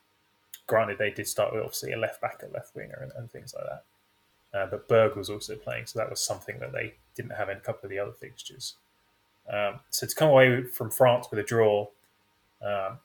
granted, 0.68 0.98
they 0.98 1.12
did 1.12 1.28
start 1.28 1.54
with 1.54 1.64
obviously 1.64 1.94
a 1.94 1.98
left 1.98 2.22
back, 2.22 2.44
a 2.44 2.54
left 2.54 2.76
winger, 2.76 3.00
and, 3.02 3.12
and 3.18 3.32
things 3.32 3.56
like 3.58 3.66
that. 3.66 3.84
Uh, 4.58 4.66
but 4.68 4.88
Berg 4.88 5.16
was 5.16 5.30
also 5.30 5.56
playing, 5.56 5.86
so 5.88 6.00
that 6.00 6.10
was 6.10 6.20
something 6.20 6.60
that 6.60 6.72
they 6.72 6.96
didn't 7.16 7.32
have 7.32 7.50
in 7.50 7.58
a 7.58 7.62
couple 7.62 7.86
of 7.86 7.90
the 7.90 8.00
other 8.00 8.12
fixtures. 8.12 8.76
Um, 9.52 9.80
so 9.90 10.06
to 10.06 10.16
come 10.16 10.30
away 10.30 10.64
from 10.64 10.92
France 10.92 11.28
with 11.30 11.40
a 11.40 11.44
draw 11.44 11.88
um, 12.62 13.00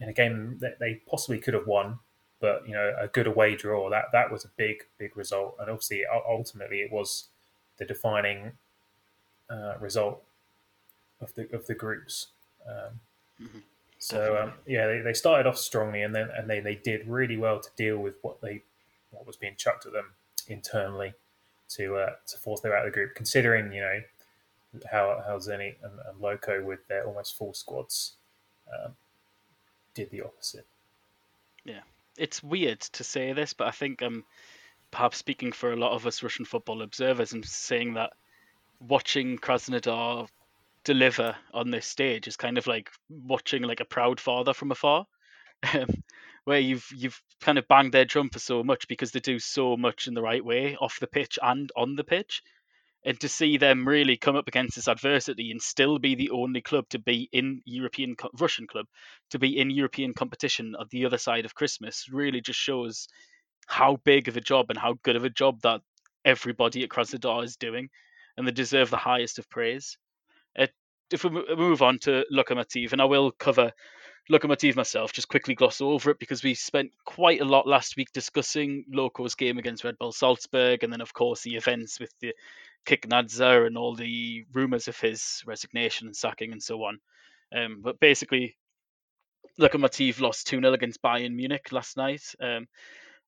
in 0.00 0.08
a 0.08 0.12
game 0.12 0.58
that 0.60 0.78
they 0.78 1.00
possibly 1.08 1.38
could 1.38 1.54
have 1.54 1.66
won, 1.66 1.98
but 2.40 2.66
you 2.66 2.74
know 2.74 2.94
a 2.98 3.08
good 3.08 3.26
away 3.26 3.56
draw 3.56 3.88
that 3.88 4.06
that 4.12 4.30
was 4.30 4.44
a 4.44 4.48
big 4.56 4.84
big 4.98 5.16
result, 5.16 5.56
and 5.58 5.70
obviously 5.70 6.04
ultimately 6.28 6.80
it 6.80 6.92
was 6.92 7.28
the 7.78 7.84
defining 7.84 8.52
uh, 9.50 9.74
result 9.80 10.22
of 11.20 11.34
the 11.34 11.48
of 11.54 11.66
the 11.66 11.74
groups. 11.74 12.28
Um, 12.68 13.00
mm-hmm. 13.40 13.58
So 14.06 14.40
um, 14.40 14.52
yeah, 14.68 14.86
they, 14.86 15.00
they 15.00 15.14
started 15.14 15.48
off 15.48 15.58
strongly, 15.58 16.02
and 16.02 16.14
then 16.14 16.28
and 16.38 16.48
they, 16.48 16.60
they 16.60 16.76
did 16.76 17.08
really 17.08 17.36
well 17.36 17.58
to 17.58 17.68
deal 17.76 17.98
with 17.98 18.14
what 18.22 18.40
they 18.40 18.62
what 19.10 19.26
was 19.26 19.34
being 19.36 19.54
chucked 19.56 19.84
at 19.84 19.92
them 19.92 20.12
internally 20.46 21.12
to 21.70 21.96
uh, 21.96 22.10
to 22.28 22.38
force 22.38 22.60
them 22.60 22.70
out 22.70 22.78
of 22.78 22.84
the 22.84 22.92
group. 22.92 23.16
Considering 23.16 23.72
you 23.72 23.80
know 23.80 24.00
how 24.88 25.20
how 25.26 25.36
Zenit 25.38 25.74
and, 25.82 25.98
and 26.08 26.20
Loco 26.20 26.62
with 26.62 26.86
their 26.86 27.04
almost 27.04 27.36
full 27.36 27.52
squads 27.52 28.12
um, 28.72 28.92
did 29.92 30.08
the 30.10 30.22
opposite. 30.22 30.68
Yeah, 31.64 31.80
it's 32.16 32.44
weird 32.44 32.82
to 32.82 33.02
say 33.02 33.32
this, 33.32 33.54
but 33.54 33.66
I 33.66 33.72
think 33.72 34.02
I'm 34.02 34.22
perhaps 34.92 35.16
speaking 35.16 35.50
for 35.50 35.72
a 35.72 35.76
lot 35.76 35.90
of 35.90 36.06
us 36.06 36.22
Russian 36.22 36.44
football 36.44 36.82
observers 36.82 37.32
and 37.32 37.44
saying 37.44 37.94
that 37.94 38.12
watching 38.78 39.36
Krasnodar 39.36 40.28
deliver 40.86 41.36
on 41.52 41.70
this 41.70 41.86
stage 41.86 42.26
is 42.26 42.36
kind 42.36 42.56
of 42.56 42.66
like 42.66 42.90
watching 43.10 43.62
like 43.62 43.80
a 43.80 43.84
proud 43.84 44.20
father 44.20 44.54
from 44.54 44.70
afar. 44.70 45.06
Um, 45.74 45.88
where 46.44 46.60
you've 46.60 46.86
you've 46.94 47.20
kind 47.40 47.56
of 47.58 47.66
banged 47.66 47.92
their 47.92 48.04
drum 48.04 48.28
for 48.28 48.38
so 48.38 48.62
much 48.62 48.86
because 48.88 49.10
they 49.10 49.20
do 49.20 49.38
so 49.38 49.76
much 49.76 50.06
in 50.06 50.12
the 50.14 50.22
right 50.22 50.44
way 50.44 50.76
off 50.76 51.00
the 51.00 51.06
pitch 51.06 51.38
and 51.42 51.72
on 51.74 51.96
the 51.96 52.04
pitch 52.04 52.42
and 53.04 53.18
to 53.20 53.28
see 53.28 53.56
them 53.56 53.88
really 53.88 54.18
come 54.18 54.36
up 54.36 54.46
against 54.46 54.76
this 54.76 54.86
adversity 54.86 55.50
and 55.50 55.60
still 55.62 55.98
be 55.98 56.14
the 56.14 56.30
only 56.30 56.60
club 56.60 56.84
to 56.90 56.98
be 56.98 57.28
in 57.32 57.62
European 57.64 58.14
Russian 58.38 58.66
club 58.66 58.86
to 59.30 59.38
be 59.38 59.58
in 59.58 59.70
European 59.70 60.12
competition 60.12 60.76
at 60.78 60.90
the 60.90 61.06
other 61.06 61.18
side 61.18 61.46
of 61.46 61.54
Christmas 61.54 62.06
really 62.12 62.42
just 62.42 62.60
shows 62.60 63.08
how 63.66 63.96
big 64.04 64.28
of 64.28 64.36
a 64.36 64.40
job 64.40 64.66
and 64.70 64.78
how 64.78 64.94
good 65.02 65.16
of 65.16 65.24
a 65.24 65.30
job 65.30 65.60
that 65.62 65.80
everybody 66.26 66.82
at 66.82 66.90
Krasnodar 66.90 67.44
is 67.44 67.56
doing, 67.56 67.88
and 68.36 68.46
they 68.46 68.52
deserve 68.52 68.90
the 68.90 68.96
highest 68.96 69.38
of 69.38 69.48
praise. 69.48 69.96
Uh, 70.58 70.66
if 71.10 71.24
we 71.24 71.30
move 71.30 71.82
on 71.82 71.98
to 72.00 72.24
Lokomotiv, 72.32 72.92
and 72.92 73.00
I 73.00 73.04
will 73.04 73.30
cover 73.30 73.72
Lokomotiv 74.30 74.74
myself, 74.74 75.12
just 75.12 75.28
quickly 75.28 75.54
gloss 75.54 75.80
over 75.80 76.10
it 76.10 76.18
because 76.18 76.42
we 76.42 76.54
spent 76.54 76.90
quite 77.04 77.40
a 77.40 77.44
lot 77.44 77.66
last 77.66 77.96
week 77.96 78.08
discussing 78.12 78.84
Loco's 78.92 79.36
game 79.36 79.58
against 79.58 79.84
Red 79.84 79.98
Bull 79.98 80.12
Salzburg, 80.12 80.82
and 80.82 80.92
then 80.92 81.00
of 81.00 81.14
course 81.14 81.42
the 81.42 81.54
events 81.54 82.00
with 82.00 82.12
the 82.20 82.32
Kiknadze 82.86 83.66
and 83.66 83.78
all 83.78 83.94
the 83.94 84.44
rumours 84.52 84.88
of 84.88 84.98
his 84.98 85.42
resignation 85.46 86.08
and 86.08 86.16
sacking 86.16 86.52
and 86.52 86.62
so 86.62 86.82
on. 86.84 86.98
Um, 87.56 87.80
but 87.82 88.00
basically, 88.00 88.56
Lokomotiv 89.60 90.20
lost 90.20 90.48
2 90.48 90.60
0 90.60 90.72
against 90.72 91.02
Bayern 91.02 91.34
Munich 91.34 91.70
last 91.70 91.96
night, 91.96 92.22
um, 92.40 92.66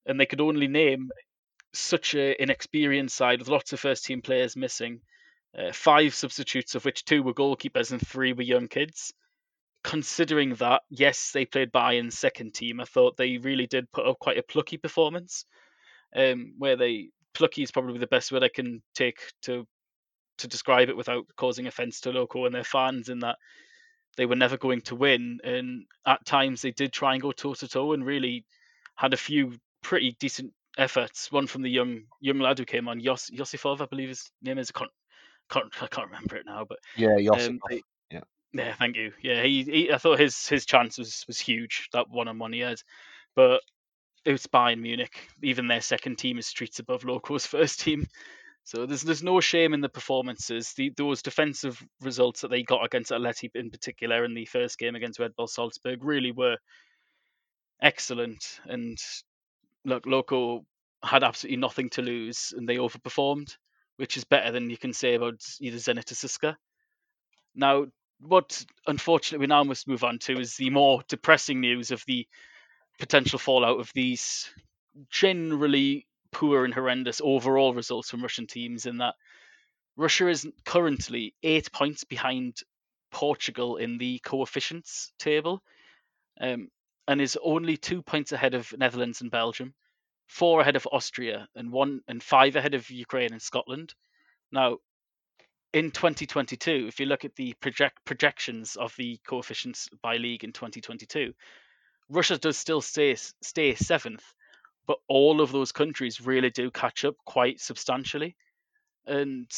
and 0.04 0.18
they 0.18 0.26
could 0.26 0.40
only 0.40 0.66
name 0.66 1.10
such 1.72 2.14
an 2.14 2.34
inexperienced 2.40 3.16
side 3.16 3.38
with 3.38 3.48
lots 3.48 3.72
of 3.72 3.80
first 3.80 4.04
team 4.04 4.20
players 4.20 4.56
missing, 4.56 5.00
uh, 5.58 5.72
five 5.72 6.14
substitutes, 6.14 6.74
of 6.74 6.84
which 6.84 7.04
two 7.04 7.22
were 7.22 7.34
goalkeepers 7.34 7.90
and 7.90 8.06
three 8.06 8.32
were 8.32 8.42
young 8.42 8.68
kids 8.68 9.12
considering 9.84 10.54
that, 10.56 10.82
yes, 10.90 11.30
they 11.32 11.44
played 11.44 11.72
Bayern's 11.72 12.18
second 12.18 12.54
team, 12.54 12.80
I 12.80 12.84
thought 12.84 13.16
they 13.16 13.38
really 13.38 13.66
did 13.66 13.90
put 13.92 14.06
up 14.06 14.18
quite 14.18 14.38
a 14.38 14.42
plucky 14.42 14.76
performance. 14.76 15.44
Um, 16.14 16.54
where 16.58 16.76
they 16.76 17.10
plucky 17.34 17.62
is 17.62 17.70
probably 17.70 17.98
the 17.98 18.06
best 18.06 18.32
word 18.32 18.42
I 18.42 18.48
can 18.48 18.82
take 18.94 19.18
to 19.42 19.66
to 20.38 20.48
describe 20.48 20.88
it 20.88 20.96
without 20.96 21.24
causing 21.36 21.66
offence 21.66 22.00
to 22.00 22.12
local 22.12 22.46
and 22.46 22.54
their 22.54 22.64
fans. 22.64 23.08
In 23.08 23.18
that 23.20 23.36
they 24.16 24.24
were 24.24 24.36
never 24.36 24.56
going 24.56 24.80
to 24.82 24.94
win, 24.94 25.38
and 25.44 25.84
at 26.06 26.24
times 26.24 26.62
they 26.62 26.70
did 26.70 26.92
try 26.92 27.12
and 27.12 27.22
go 27.22 27.32
toe 27.32 27.54
to 27.54 27.68
toe 27.68 27.92
and 27.92 28.04
really 28.04 28.46
had 28.94 29.12
a 29.12 29.18
few 29.18 29.54
pretty 29.82 30.16
decent 30.18 30.52
efforts. 30.78 31.30
One 31.30 31.46
from 31.46 31.62
the 31.62 31.70
young 31.70 32.02
young 32.20 32.38
lad 32.38 32.58
who 32.58 32.64
came 32.64 32.88
on, 32.88 33.00
Yos, 33.00 33.30
Yosifov, 33.30 33.82
I 33.82 33.86
believe 33.86 34.08
his 34.08 34.30
name 34.42 34.58
is. 34.58 34.72
I 34.74 34.78
can't, 34.78 34.90
can't 35.50 35.72
I 35.82 35.86
can't 35.86 36.08
remember 36.08 36.36
it 36.36 36.46
now, 36.46 36.64
but 36.68 36.78
yeah. 36.96 37.16
Um, 37.30 37.60
they, 37.68 37.82
yeah, 38.52 38.74
thank 38.74 38.96
you. 38.96 39.12
Yeah, 39.22 39.42
he, 39.42 39.62
he 39.62 39.92
I 39.92 39.98
thought 39.98 40.18
his 40.18 40.48
his 40.48 40.64
chance 40.64 40.98
was 40.98 41.24
was 41.26 41.38
huge 41.38 41.88
that 41.92 42.08
one 42.08 42.28
on 42.28 42.38
one 42.38 42.52
he 42.52 42.60
had, 42.60 42.80
but 43.34 43.60
it's 44.24 44.46
Bayern 44.46 44.80
Munich. 44.80 45.28
Even 45.42 45.66
their 45.66 45.80
second 45.80 46.16
team 46.16 46.38
is 46.38 46.46
streets 46.46 46.78
above 46.78 47.04
Loco's 47.04 47.46
first 47.46 47.80
team. 47.80 48.06
So 48.64 48.86
there's 48.86 49.02
there's 49.02 49.22
no 49.22 49.40
shame 49.40 49.74
in 49.74 49.80
the 49.80 49.88
performances. 49.88 50.72
The, 50.74 50.92
those 50.96 51.22
defensive 51.22 51.82
results 52.00 52.40
that 52.40 52.50
they 52.50 52.62
got 52.62 52.84
against 52.84 53.10
Atleti 53.10 53.50
in 53.54 53.70
particular 53.70 54.24
in 54.24 54.34
the 54.34 54.46
first 54.46 54.78
game 54.78 54.94
against 54.94 55.18
Red 55.18 55.36
Bull 55.36 55.46
Salzburg 55.46 56.02
really 56.02 56.32
were 56.32 56.56
excellent. 57.82 58.60
And 58.66 58.98
look, 59.84 60.06
Loco 60.06 60.64
had 61.02 61.22
absolutely 61.22 61.58
nothing 61.58 61.90
to 61.90 62.02
lose, 62.02 62.52
and 62.56 62.68
they 62.68 62.76
overperformed, 62.76 63.56
which 63.98 64.16
is 64.16 64.24
better 64.24 64.50
than 64.50 64.70
you 64.70 64.78
can 64.78 64.92
say 64.92 65.14
about 65.14 65.44
either 65.60 65.76
Zenit 65.76 66.10
or 66.10 66.14
CSKA. 66.14 66.56
Now, 67.54 67.86
what 68.20 68.64
unfortunately 68.86 69.44
we 69.44 69.48
now 69.48 69.64
must 69.64 69.86
move 69.86 70.04
on 70.04 70.18
to 70.20 70.40
is 70.40 70.56
the 70.56 70.70
more 70.70 71.02
depressing 71.08 71.60
news 71.60 71.90
of 71.90 72.02
the 72.06 72.26
potential 72.98 73.38
fallout 73.38 73.78
of 73.78 73.92
these 73.94 74.48
generally 75.10 76.06
poor 76.32 76.64
and 76.64 76.74
horrendous 76.74 77.20
overall 77.22 77.74
results 77.74 78.10
from 78.10 78.22
Russian 78.22 78.46
teams 78.46 78.86
in 78.86 78.98
that 78.98 79.14
Russia 79.96 80.28
is 80.28 80.46
currently 80.64 81.34
eight 81.42 81.72
points 81.72 82.04
behind 82.04 82.58
Portugal 83.10 83.76
in 83.76 83.98
the 83.98 84.18
coefficients 84.20 85.12
table 85.18 85.62
um, 86.40 86.68
and 87.06 87.20
is 87.20 87.38
only 87.42 87.76
two 87.76 88.02
points 88.02 88.32
ahead 88.32 88.54
of 88.54 88.72
Netherlands 88.76 89.22
and 89.22 89.30
Belgium, 89.30 89.74
four 90.28 90.60
ahead 90.60 90.76
of 90.76 90.86
Austria, 90.92 91.48
and 91.54 91.72
one 91.72 92.00
and 92.06 92.22
five 92.22 92.54
ahead 92.54 92.74
of 92.74 92.90
Ukraine 92.90 93.32
and 93.32 93.42
Scotland. 93.42 93.94
Now, 94.52 94.78
in 95.72 95.90
2022, 95.90 96.86
if 96.86 97.00
you 97.00 97.06
look 97.06 97.24
at 97.24 97.34
the 97.34 97.54
project 97.60 98.04
projections 98.04 98.76
of 98.76 98.94
the 98.96 99.18
coefficients 99.26 99.88
by 100.02 100.16
league 100.16 100.44
in 100.44 100.52
2022, 100.52 101.34
Russia 102.08 102.38
does 102.38 102.56
still 102.56 102.80
stay 102.80 103.14
stay 103.14 103.74
seventh, 103.74 104.24
but 104.86 104.98
all 105.08 105.40
of 105.40 105.52
those 105.52 105.72
countries 105.72 106.20
really 106.20 106.50
do 106.50 106.70
catch 106.70 107.04
up 107.04 107.16
quite 107.24 107.60
substantially. 107.60 108.36
And 109.06 109.50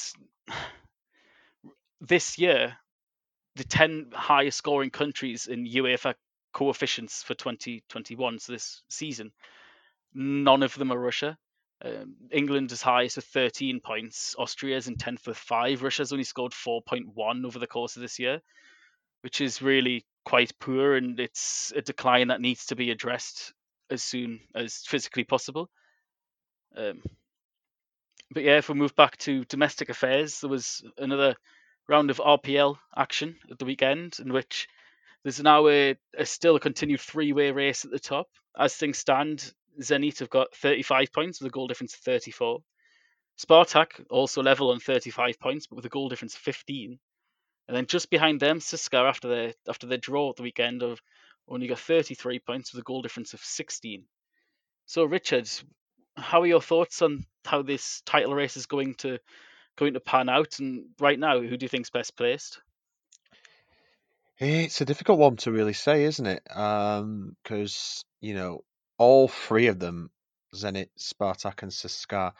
this 2.00 2.38
year, 2.38 2.76
the 3.56 3.64
10 3.64 4.11
highest 4.14 4.59
scoring 4.59 4.90
countries 4.90 5.46
in 5.46 5.66
UEFA 5.66 6.14
coefficients 6.52 7.22
for 7.22 7.35
2021, 7.35 8.38
so 8.38 8.52
this 8.52 8.83
season, 8.88 9.33
none 10.14 10.62
of 10.62 10.74
them 10.74 10.92
are 10.92 10.98
Russia. 10.98 11.36
Um, 11.82 12.16
England 12.30 12.72
is 12.72 12.82
highest 12.82 13.16
with 13.16 13.24
13 13.26 13.80
points. 13.80 14.34
Austria 14.38 14.76
is 14.76 14.88
in 14.88 14.96
10th 14.96 15.26
with 15.26 15.38
five. 15.38 15.82
Russia's 15.82 16.12
only 16.12 16.24
scored 16.24 16.52
4.1 16.52 17.44
over 17.46 17.58
the 17.58 17.66
course 17.66 17.96
of 17.96 18.02
this 18.02 18.18
year, 18.18 18.40
which 19.22 19.40
is 19.40 19.62
really 19.62 20.04
quite 20.24 20.52
poor, 20.58 20.94
and 20.94 21.18
it's 21.18 21.72
a 21.74 21.80
decline 21.80 22.28
that 22.28 22.40
needs 22.40 22.66
to 22.66 22.76
be 22.76 22.90
addressed 22.90 23.54
as 23.90 24.02
soon 24.02 24.40
as 24.54 24.82
physically 24.86 25.24
possible. 25.24 25.70
Um, 26.76 27.02
but 28.30 28.44
yeah, 28.44 28.58
if 28.58 28.68
we 28.68 28.74
move 28.74 28.94
back 28.94 29.16
to 29.18 29.44
domestic 29.46 29.88
affairs, 29.88 30.40
there 30.40 30.50
was 30.50 30.84
another 30.98 31.34
round 31.88 32.10
of 32.10 32.18
RPL 32.18 32.76
action 32.96 33.36
at 33.50 33.58
the 33.58 33.64
weekend 33.64 34.18
in 34.20 34.32
which 34.32 34.68
there's 35.24 35.42
now 35.42 35.66
a, 35.68 35.96
a 36.16 36.24
still 36.24 36.56
a 36.56 36.60
continued 36.60 37.00
three-way 37.00 37.50
race 37.50 37.84
at 37.84 37.90
the 37.90 37.98
top. 37.98 38.28
As 38.56 38.74
things 38.74 38.98
stand, 38.98 39.52
Zenit 39.80 40.18
have 40.18 40.30
got 40.30 40.54
35 40.54 41.12
points 41.12 41.40
with 41.40 41.48
a 41.48 41.52
goal 41.52 41.66
difference 41.66 41.94
of 41.94 42.00
34. 42.00 42.60
Spartak 43.38 44.04
also 44.10 44.42
level 44.42 44.70
on 44.70 44.80
35 44.80 45.40
points, 45.40 45.66
but 45.66 45.76
with 45.76 45.86
a 45.86 45.90
goal 45.90 46.08
difference 46.08 46.34
of 46.34 46.40
15. 46.40 46.98
And 47.68 47.76
then 47.76 47.86
just 47.86 48.10
behind 48.10 48.40
them, 48.40 48.58
CSKA 48.58 49.08
after 49.08 49.28
their 49.28 49.52
after 49.68 49.86
their 49.86 49.98
draw 49.98 50.30
at 50.30 50.36
the 50.36 50.42
weekend 50.42 50.82
of 50.82 51.00
only 51.48 51.66
got 51.66 51.78
33 51.78 52.40
points 52.40 52.72
with 52.72 52.80
a 52.80 52.84
goal 52.84 53.02
difference 53.02 53.32
of 53.32 53.40
16. 53.40 54.04
So 54.86 55.04
Richard, 55.04 55.48
how 56.16 56.42
are 56.42 56.46
your 56.46 56.60
thoughts 56.60 57.00
on 57.02 57.24
how 57.44 57.62
this 57.62 58.02
title 58.04 58.34
race 58.34 58.56
is 58.56 58.66
going 58.66 58.94
to 58.96 59.18
going 59.76 59.94
to 59.94 60.00
pan 60.00 60.28
out? 60.28 60.58
And 60.58 60.86
right 60.98 61.18
now, 61.18 61.40
who 61.40 61.56
do 61.56 61.64
you 61.64 61.68
think's 61.68 61.90
best 61.90 62.16
placed? 62.16 62.60
It's 64.38 64.80
a 64.80 64.86
difficult 64.86 65.18
one 65.18 65.36
to 65.38 65.52
really 65.52 65.74
say, 65.74 66.04
isn't 66.04 66.26
it? 66.26 66.42
Um, 66.50 67.36
because 67.42 68.04
you 68.20 68.34
know 68.34 68.64
all 69.00 69.28
three 69.28 69.68
of 69.68 69.78
them, 69.78 70.10
Zenit, 70.54 70.90
Spartak, 70.98 71.62
and 71.62 71.72
CSKA, 71.72 72.32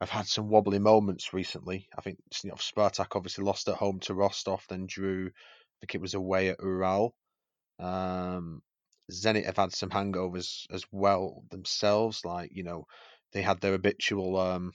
have 0.00 0.08
had 0.10 0.26
some 0.26 0.48
wobbly 0.48 0.78
moments 0.78 1.34
recently. 1.34 1.86
I 1.96 2.00
think 2.00 2.18
you 2.42 2.48
know, 2.48 2.56
Spartak 2.56 3.14
obviously 3.14 3.44
lost 3.44 3.68
at 3.68 3.74
home 3.74 4.00
to 4.00 4.14
Rostov, 4.14 4.64
then 4.68 4.86
drew. 4.86 5.26
I 5.26 5.76
think 5.80 5.94
it 5.94 6.00
was 6.00 6.14
away 6.14 6.48
at 6.48 6.62
Ural. 6.62 7.14
Um, 7.78 8.62
Zenit 9.12 9.44
have 9.44 9.58
had 9.58 9.72
some 9.72 9.90
hangovers 9.90 10.64
as 10.72 10.84
well 10.90 11.44
themselves. 11.50 12.24
Like 12.24 12.52
you 12.54 12.62
know, 12.64 12.86
they 13.32 13.42
had 13.42 13.60
their 13.60 13.72
habitual, 13.72 14.38
um, 14.38 14.72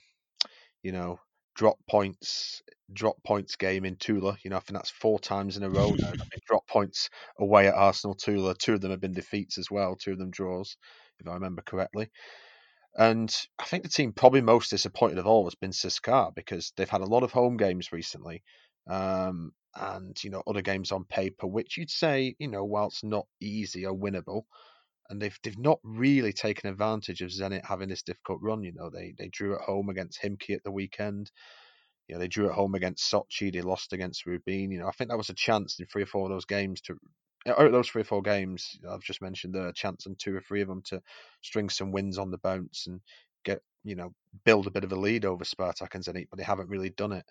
you 0.84 0.92
know, 0.92 1.20
drop 1.56 1.78
points, 1.90 2.62
drop 2.92 3.16
points 3.24 3.56
game 3.56 3.86
in 3.86 3.96
Tula. 3.96 4.38
You 4.44 4.52
know, 4.52 4.58
I 4.58 4.60
think 4.60 4.78
that's 4.78 4.92
four 4.92 5.20
times 5.20 5.58
in 5.58 5.64
a 5.64 5.70
row 5.70 5.96
now. 5.98 6.14
drop 6.48 6.68
points 6.68 7.10
away 7.40 7.70
at 7.70 7.74
Arsenal 7.74 8.14
Tula. 8.14 8.54
Two 8.54 8.76
of 8.76 8.82
them 8.82 8.92
have 8.92 9.02
been 9.02 9.16
defeats 9.16 9.58
as 9.58 9.72
well. 9.72 9.96
Two 9.96 10.12
of 10.12 10.20
them 10.20 10.30
draws, 10.30 10.78
if 11.20 11.28
I 11.28 11.34
remember 11.34 11.62
correctly. 11.62 12.10
And 12.96 13.36
I 13.58 13.64
think 13.64 13.84
the 13.84 13.90
team 13.90 14.14
probably 14.14 14.42
most 14.42 14.70
disappointed 14.70 15.18
of 15.18 15.26
all 15.26 15.46
has 15.46 15.56
been 15.56 15.72
CSKA 15.72 16.36
because 16.36 16.74
they've 16.76 16.90
had 16.90 17.02
a 17.02 17.06
lot 17.06 17.24
of 17.24 17.32
home 17.32 17.58
games 17.58 17.92
recently. 17.92 18.44
Um, 18.88 19.54
and, 19.76 20.16
you 20.24 20.30
know, 20.30 20.44
other 20.46 20.62
games 20.62 20.92
on 20.92 21.06
paper, 21.06 21.48
which 21.48 21.78
you'd 21.78 21.90
say, 21.90 22.36
you 22.38 22.48
know, 22.48 22.64
whilst 22.64 23.04
not 23.04 23.26
easy 23.42 23.86
or 23.86 23.96
winnable, 23.96 24.44
and 25.10 25.22
they've 25.22 25.38
they've 25.44 25.58
not 25.58 25.80
really 25.84 26.34
taken 26.34 26.70
advantage 26.70 27.22
of 27.22 27.30
Zenit 27.30 27.66
having 27.66 27.90
this 27.90 28.04
difficult 28.04 28.40
run. 28.42 28.64
You 28.64 28.74
know, 28.74 28.90
they 28.90 29.14
they 29.18 29.30
drew 29.30 29.56
at 29.56 29.62
home 29.62 29.90
against 29.90 30.22
Khimki 30.22 30.56
at 30.56 30.64
the 30.64 30.72
weekend. 30.72 31.32
You 32.08 32.16
know, 32.16 32.20
they 32.20 32.28
drew 32.28 32.48
at 32.50 32.56
home 32.56 32.76
against 32.76 33.12
Sochi. 33.12 33.52
They 33.52 33.62
lost 33.62 33.94
against 33.94 34.26
Rubin. 34.26 34.72
You 34.72 34.80
know, 34.80 34.88
I 34.88 34.92
think 34.92 35.10
that 35.10 35.18
was 35.18 35.30
a 35.30 35.36
chance 35.36 35.80
in 35.80 35.86
three 35.88 36.04
or 36.04 36.08
four 36.08 36.26
of 36.26 36.32
those 36.32 36.46
games 36.46 36.82
to 36.82 36.96
those 37.46 37.90
three 37.90 38.02
or 38.02 38.06
four 38.06 38.22
games 38.22 38.78
I've 38.90 39.02
just 39.02 39.22
mentioned, 39.22 39.54
there 39.54 39.68
a 39.68 39.74
chance 39.74 40.06
in 40.06 40.16
two 40.16 40.36
or 40.36 40.42
three 40.42 40.62
of 40.62 40.68
them 40.68 40.82
to 40.86 41.02
string 41.42 41.70
some 41.70 41.92
wins 41.92 42.18
on 42.18 42.32
the 42.32 42.38
bounce 42.38 42.88
and 42.88 43.02
get 43.44 43.62
you 43.84 43.96
know 43.96 44.14
build 44.46 44.68
a 44.68 44.72
bit 44.72 44.84
of 44.84 44.92
a 44.92 44.96
lead 44.96 45.26
over 45.26 45.44
Spartak 45.44 45.94
and 45.96 46.04
Zenit, 46.04 46.28
but 46.30 46.38
they 46.38 46.46
haven't 46.46 46.70
really 46.70 46.90
done 46.90 47.12
it. 47.12 47.26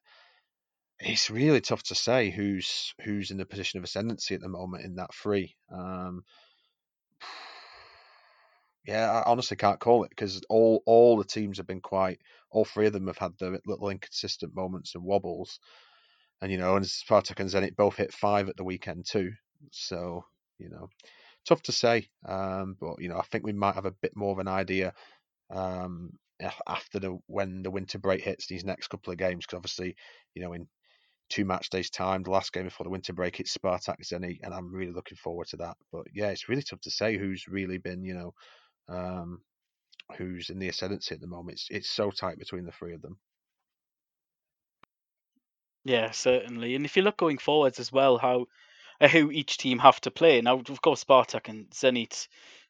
It's 1.01 1.31
really 1.31 1.61
tough 1.61 1.83
to 1.85 1.95
say 1.95 2.31
who's 2.31 2.95
who's 3.03 3.31
in 3.31 3.39
the 3.39 3.47
position 3.47 3.79
of 3.79 3.85
ascendancy 3.85 4.35
at 4.35 4.41
the 4.41 4.49
moment 4.49 4.85
in 4.85 4.97
that 4.97 5.15
three. 5.15 5.57
Um, 5.75 6.23
yeah, 8.87 9.11
I 9.11 9.31
honestly 9.31 9.57
can't 9.57 9.81
call 9.81 10.05
it 10.05 10.11
because 10.11 10.43
all 10.49 10.83
all 10.87 11.17
the 11.17 11.25
teams 11.25 11.57
have 11.57 11.67
been 11.67 11.81
quite. 11.81 12.21
All 12.51 12.65
three 12.65 12.87
of 12.87 12.93
them 12.93 13.07
have 13.07 13.19
had 13.19 13.33
their 13.39 13.59
little 13.67 13.89
inconsistent 13.89 14.55
moments 14.55 14.95
and 14.95 15.03
wobbles, 15.03 15.59
and 16.41 16.53
you 16.53 16.59
know, 16.59 16.77
and 16.77 16.85
Spartak 16.85 17.41
and 17.41 17.51
Zenit 17.51 17.77
both 17.77 17.97
hit 17.97 18.13
five 18.13 18.49
at 18.49 18.57
the 18.57 18.65
weekend 18.65 19.07
too. 19.07 19.33
So, 19.71 20.25
you 20.59 20.69
know, 20.69 20.89
tough 21.47 21.63
to 21.63 21.73
say. 21.73 22.09
Um, 22.27 22.77
but 22.81 23.01
you 23.01 23.09
know, 23.09 23.19
I 23.19 23.23
think 23.23 23.45
we 23.45 23.53
might 23.53 23.75
have 23.75 23.87
a 23.87 23.91
bit 24.03 24.17
more 24.17 24.33
of 24.33 24.39
an 24.39 24.49
idea 24.49 24.93
um, 25.51 26.19
after 26.67 26.99
the 26.99 27.19
when 27.27 27.63
the 27.63 27.71
winter 27.71 27.99
break 27.99 28.23
hits 28.23 28.47
these 28.47 28.65
next 28.65 28.89
couple 28.89 29.13
of 29.13 29.19
games. 29.19 29.47
Because 29.47 29.57
obviously, 29.57 29.97
you 30.35 30.43
know, 30.43 30.53
in 30.53 30.67
two 31.29 31.45
match 31.45 31.71
days 31.71 31.91
time, 31.91 32.23
the 32.23 32.31
last 32.31 32.53
game 32.53 32.65
before 32.65 32.85
the 32.85 32.91
winter 32.91 33.13
break, 33.13 33.41
it's 33.41 33.57
Spartak 33.57 34.03
Zenit, 34.05 34.41
and 34.43 34.53
I'm 34.53 34.73
really 34.73 34.93
looking 34.93 35.17
forward 35.17 35.49
to 35.49 35.57
that. 35.59 35.77
But 35.91 36.07
yeah, 36.13 36.29
it's 36.29 36.49
really 36.49 36.63
tough 36.63 36.81
to 36.83 36.91
say 36.91 37.17
who's 37.17 37.49
really 37.49 37.79
been, 37.79 38.05
you 38.05 38.15
know, 38.15 38.35
um, 38.89 39.41
who's 40.19 40.51
in 40.51 40.59
the 40.59 40.69
ascendancy 40.69 41.15
at 41.15 41.21
the 41.21 41.27
moment. 41.27 41.55
It's 41.55 41.67
it's 41.71 41.91
so 41.91 42.11
tight 42.11 42.39
between 42.39 42.65
the 42.65 42.73
three 42.73 42.95
of 42.95 43.03
them. 43.03 43.19
Yeah, 45.85 46.11
certainly. 46.13 46.75
And 46.75 46.85
if 46.85 46.97
you 46.97 47.03
look 47.03 47.17
going 47.17 47.39
forwards 47.39 47.81
as 47.81 47.91
well, 47.91 48.19
how 48.19 48.47
Uh, 49.03 49.09
who 49.09 49.33
each 49.33 49.59
team 49.59 49.81
have 49.81 50.01
to 50.01 50.13
play. 50.13 50.41
Now, 50.41 50.61
of 50.61 50.81
course, 50.81 51.03
Spartak 51.03 51.49
and 51.49 51.69
Zenit 51.71 52.29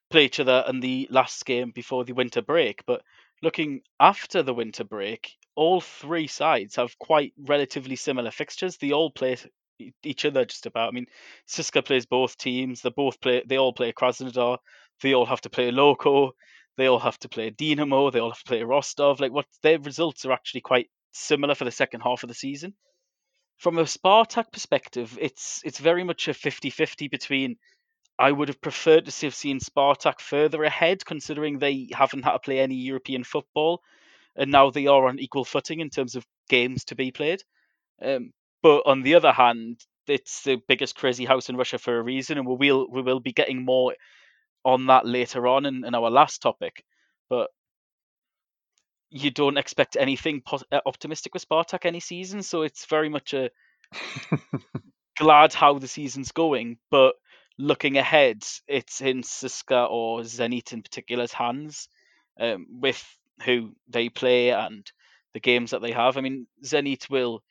play 0.09 0.25
each 0.25 0.41
other 0.41 0.65
in 0.67 0.81
the 0.81 1.07
last 1.11 1.45
game 1.45 1.73
before 1.73 2.07
the 2.07 2.15
winter 2.15 2.41
break. 2.41 2.87
But 2.87 3.03
looking 3.43 3.83
after 4.01 4.43
the 4.43 4.55
winter 4.55 4.83
break, 4.83 5.37
all 5.57 5.83
three 5.83 6.27
sides 6.27 6.77
have 6.77 6.99
quite 6.99 7.35
relatively 7.37 7.97
similar 7.97 8.31
fixtures. 8.31 8.79
They 8.79 8.93
all 8.93 9.11
play 9.11 9.37
each 10.03 10.25
other 10.25 10.47
just 10.47 10.65
about. 10.65 10.89
I 10.89 10.93
mean, 10.93 11.07
CSKA 11.49 11.85
plays 11.85 12.07
both 12.07 12.39
teams. 12.39 12.81
They 12.81 12.89
both 12.89 13.21
play. 13.21 13.43
They 13.47 13.59
all 13.59 13.75
play 13.75 13.93
Krasnodar. 13.93 14.57
They 15.03 15.13
all 15.13 15.27
have 15.27 15.43
to 15.43 15.51
play 15.51 15.71
Loko. 15.71 16.31
They 16.79 16.87
all 16.87 17.01
have 17.01 17.19
to 17.19 17.29
play 17.29 17.51
Dinamo. 17.51 18.11
They 18.11 18.21
all 18.21 18.31
have 18.31 18.43
to 18.43 18.49
play 18.49 18.63
Rostov. 18.63 19.21
Like 19.21 19.33
what 19.33 19.47
their 19.63 19.79
results 19.79 20.25
are 20.25 20.33
actually 20.33 20.63
quite 20.63 20.89
similar 21.13 21.55
for 21.55 21.67
the 21.67 21.71
second 21.71 22.01
half 22.01 22.23
of 22.23 22.29
the 22.29 22.35
season 22.35 22.73
from 23.63 23.79
a 23.79 23.85
Spartak 23.85 24.51
perspective, 24.53 25.17
it's 25.21 25.63
it's 25.65 25.79
very 25.79 26.03
much 26.03 26.27
a 26.27 26.33
50-50 26.33 27.09
between 27.09 27.57
I 28.19 28.33
would 28.33 28.49
have 28.49 28.61
preferred 28.61 29.07
to 29.07 29.27
have 29.27 29.37
seen 29.37 29.61
Spartak 29.61 30.21
further 30.21 30.65
ahead, 30.65 31.05
considering 31.05 31.59
they 31.59 31.89
haven't 31.93 32.25
had 32.25 32.33
to 32.33 32.39
play 32.41 32.59
any 32.59 32.75
European 32.75 33.23
football, 33.23 33.81
and 34.35 34.51
now 34.51 34.71
they 34.71 34.89
are 34.89 35.07
on 35.07 35.21
equal 35.21 35.45
footing 35.45 35.79
in 35.79 35.91
terms 35.91 36.17
of 36.17 36.27
games 36.49 36.85
to 36.87 36.97
be 36.97 37.13
played. 37.13 37.45
Um, 38.03 38.33
but 38.65 38.83
on 38.85 39.03
the 39.03 39.15
other 39.15 39.33
hand, 39.33 39.79
it's 40.09 40.43
the 40.43 40.57
biggest 40.67 40.97
crazy 40.97 41.25
house 41.25 41.49
in 41.49 41.57
Russia 41.57 41.79
for 41.79 41.97
a 41.97 42.03
reason, 42.03 42.39
and 42.39 42.47
we 42.49 42.57
will 42.57 42.89
we 42.91 43.03
will 43.03 43.21
be 43.21 43.33
getting 43.33 43.65
more 43.65 43.95
on 44.65 44.87
that 44.87 45.07
later 45.07 45.47
on 45.47 45.67
in, 45.67 45.85
in 45.85 45.95
our 45.95 46.11
last 46.11 46.43
topic. 46.43 46.83
But 47.31 47.49
you 49.13 49.31
don't 49.31 49.59
expect 49.59 49.97
anything 49.99 50.43
uh, 50.51 50.81
optimistic 50.87 51.35
with 51.35 51.47
Spartak 51.47 51.85
any 51.85 52.01
season, 52.01 52.43
so 52.43 52.63
it's 52.63 52.87
very 52.87 53.11
much 53.11 53.35
a 53.35 53.51
glad 55.19 55.53
how 55.53 55.79
the 55.79 55.89
season's 55.89 56.33
going, 56.33 56.79
but 56.91 57.15
looking 57.59 57.99
ahead, 57.99 58.43
it's 58.67 59.01
in 59.03 59.23
Siska 59.23 59.89
or 59.91 60.21
Zenit 60.21 60.73
in 60.73 60.83
particular's 60.83 61.33
hands 61.33 61.89
um, 62.41 62.67
with 62.71 63.05
who 63.45 63.75
they 63.89 64.09
play 64.09 64.51
and 64.51 64.91
the 65.35 65.41
games 65.41 65.73
that 65.73 65.83
they 65.83 65.93
have. 65.93 66.17
I 66.17 66.23
mean, 66.23 66.47
Zenit 66.65 67.11
will 67.11 67.43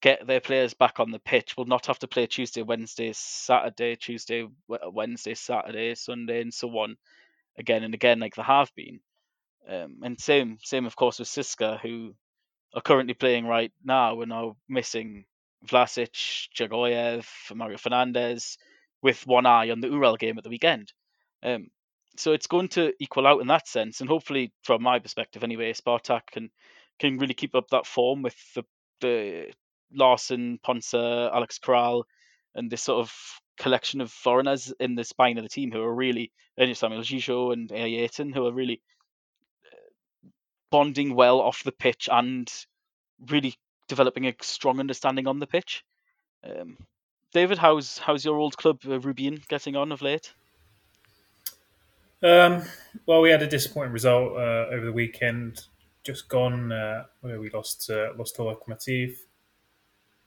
get 0.00 0.26
their 0.26 0.40
players 0.40 0.72
back 0.72 0.98
on 0.98 1.10
the 1.10 1.18
pitch. 1.18 1.56
Will 1.56 1.66
not 1.66 1.86
have 1.86 1.98
to 2.00 2.08
play 2.08 2.26
Tuesday, 2.26 2.62
Wednesday, 2.62 3.12
Saturday, 3.14 3.96
Tuesday, 3.96 4.46
Wednesday, 4.66 5.34
Saturday, 5.34 5.94
Sunday, 5.94 6.40
and 6.40 6.54
so 6.54 6.68
on, 6.78 6.96
again 7.58 7.82
and 7.84 7.92
again, 7.92 8.20
like 8.20 8.34
they 8.34 8.42
have 8.42 8.74
been. 8.74 9.00
Um, 9.68 10.00
and 10.02 10.20
same, 10.20 10.58
same 10.62 10.86
of 10.86 10.96
course 10.96 11.18
with 11.18 11.28
Siska, 11.28 11.80
who 11.80 12.14
are 12.74 12.82
currently 12.82 13.14
playing 13.14 13.46
right 13.46 13.72
now. 13.84 14.14
We're 14.14 14.26
now 14.26 14.56
missing 14.68 15.24
Vlasic, 15.66 16.48
Dzagoev, 16.56 17.26
Mario 17.54 17.76
Fernandes, 17.76 18.56
with 19.02 19.26
one 19.26 19.46
eye 19.46 19.70
on 19.70 19.80
the 19.80 19.88
Ural 19.88 20.16
game 20.16 20.38
at 20.38 20.44
the 20.44 20.50
weekend. 20.50 20.92
Um, 21.42 21.68
so 22.16 22.32
it's 22.32 22.46
going 22.46 22.68
to 22.68 22.92
equal 23.00 23.26
out 23.26 23.40
in 23.40 23.48
that 23.48 23.68
sense, 23.68 24.00
and 24.00 24.08
hopefully, 24.08 24.52
from 24.62 24.82
my 24.82 24.98
perspective 24.98 25.44
anyway, 25.44 25.72
Spartak 25.72 26.26
can 26.30 26.50
can 26.98 27.18
really 27.18 27.34
keep 27.34 27.54
up 27.54 27.68
that 27.70 27.86
form 27.86 28.22
with 28.22 28.36
the 28.54 28.64
the 29.00 29.52
Larsson, 29.92 30.58
Ponce, 30.62 30.94
Alex 30.94 31.58
Kral, 31.58 32.04
and 32.54 32.70
this 32.70 32.82
sort 32.82 33.00
of 33.00 33.12
collection 33.58 34.00
of 34.00 34.10
foreigners 34.10 34.72
in 34.78 34.94
the 34.94 35.04
spine 35.04 35.38
of 35.38 35.44
the 35.44 35.48
team 35.48 35.70
who 35.70 35.82
are 35.82 35.94
really, 35.94 36.32
and 36.56 36.76
Samuel 36.76 37.02
Gigot 37.02 37.52
and 37.52 37.72
Ayrton, 37.72 38.32
who 38.32 38.46
are 38.46 38.52
really 38.52 38.80
bonding 40.72 41.14
well 41.14 41.40
off 41.40 41.62
the 41.62 41.70
pitch 41.70 42.08
and 42.10 42.52
really 43.28 43.54
developing 43.86 44.26
a 44.26 44.34
strong 44.40 44.80
understanding 44.80 45.28
on 45.28 45.38
the 45.38 45.46
pitch. 45.46 45.84
Um, 46.42 46.76
David, 47.32 47.58
how's 47.58 47.98
how's 47.98 48.24
your 48.24 48.38
old 48.38 48.56
club 48.56 48.80
uh, 48.88 48.98
Rubin 48.98 49.40
getting 49.48 49.76
on 49.76 49.92
of 49.92 50.02
late? 50.02 50.32
Um, 52.22 52.62
well, 53.06 53.20
we 53.20 53.30
had 53.30 53.42
a 53.42 53.46
disappointing 53.46 53.92
result 53.92 54.32
uh, 54.32 54.66
over 54.72 54.84
the 54.84 54.92
weekend. 54.92 55.66
Just 56.04 56.28
gone 56.28 56.72
uh, 56.72 57.04
where 57.20 57.38
we 57.38 57.50
lost 57.50 57.90
uh, 57.90 58.08
lost 58.16 58.36
to 58.36 58.42
Lokomotiv. 58.42 59.14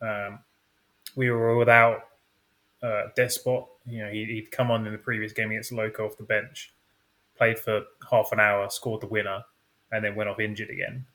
Um, 0.02 0.40
we 1.16 1.30
were 1.32 1.58
without 1.58 2.02
uh, 2.84 3.04
Despot. 3.16 3.66
You 3.86 4.06
know, 4.06 4.12
he, 4.12 4.42
would 4.42 4.52
come 4.52 4.72
on 4.72 4.86
in 4.86 4.92
the 4.92 4.98
previous 5.00 5.34
game 5.34 5.52
against 5.52 5.72
Loko 5.72 6.02
off 6.02 6.18
the 6.18 6.24
bench, 6.24 6.74
played 7.38 7.58
for 7.60 7.84
half 8.10 8.32
an 8.32 8.40
hour, 8.40 8.70
scored 8.70 9.02
the 9.02 9.08
winner, 9.08 9.44
and 9.92 10.04
then 10.04 10.16
went 10.16 10.30
off 10.30 10.40
injured 10.40 10.70
again. 10.70 11.06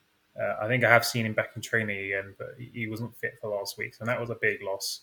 Uh, 0.41 0.57
I 0.63 0.69
think 0.69 0.85
I 0.85 0.91
have 0.91 1.05
seen 1.05 1.27
him 1.27 1.33
back 1.33 1.51
in 1.57 1.63
training 1.63 2.05
again, 2.05 2.35
but 2.39 2.55
he 2.59 2.87
wasn't 2.87 3.17
fit 3.17 3.39
for 3.41 3.51
last 3.51 3.77
week, 3.77 3.95
so 3.95 4.05
that 4.05 4.21
was 4.21 4.31
a 4.31 4.37
big 4.41 4.63
loss. 4.63 5.01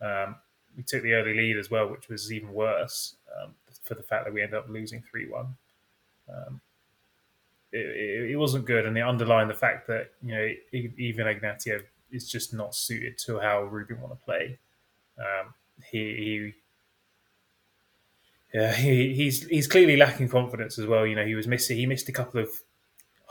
Um, 0.00 0.36
we 0.76 0.82
took 0.82 1.02
the 1.02 1.14
early 1.14 1.34
lead 1.34 1.56
as 1.56 1.70
well, 1.70 1.88
which 1.88 2.08
was 2.08 2.32
even 2.32 2.52
worse 2.52 3.16
um, 3.40 3.54
for 3.84 3.94
the 3.94 4.02
fact 4.02 4.24
that 4.24 4.34
we 4.34 4.42
ended 4.42 4.58
up 4.58 4.68
losing 4.68 5.02
three 5.02 5.28
one. 5.28 5.56
Um, 6.28 6.60
it, 7.72 8.30
it, 8.32 8.36
wasn't 8.36 8.66
good, 8.66 8.86
and 8.86 8.96
it 8.98 9.02
underlined 9.02 9.50
the 9.50 9.54
fact 9.54 9.86
that 9.86 10.10
you 10.22 10.34
know 10.34 10.48
even 10.72 11.26
Ignatiev 11.26 11.82
is 12.10 12.30
just 12.30 12.52
not 12.52 12.74
suited 12.74 13.18
to 13.18 13.38
how 13.38 13.62
Rubin 13.62 14.00
want 14.00 14.12
to 14.18 14.24
play. 14.24 14.58
Um, 15.18 15.54
he, 15.90 15.98
he 15.98 16.54
yeah, 18.52 18.74
he, 18.74 19.14
he's 19.14 19.46
he's 19.46 19.66
clearly 19.66 19.96
lacking 19.96 20.28
confidence 20.28 20.78
as 20.78 20.86
well. 20.86 21.06
You 21.06 21.14
know, 21.14 21.24
he 21.24 21.34
was 21.34 21.46
missing. 21.46 21.76
He 21.76 21.86
missed 21.86 22.08
a 22.08 22.12
couple 22.12 22.40
of 22.40 22.48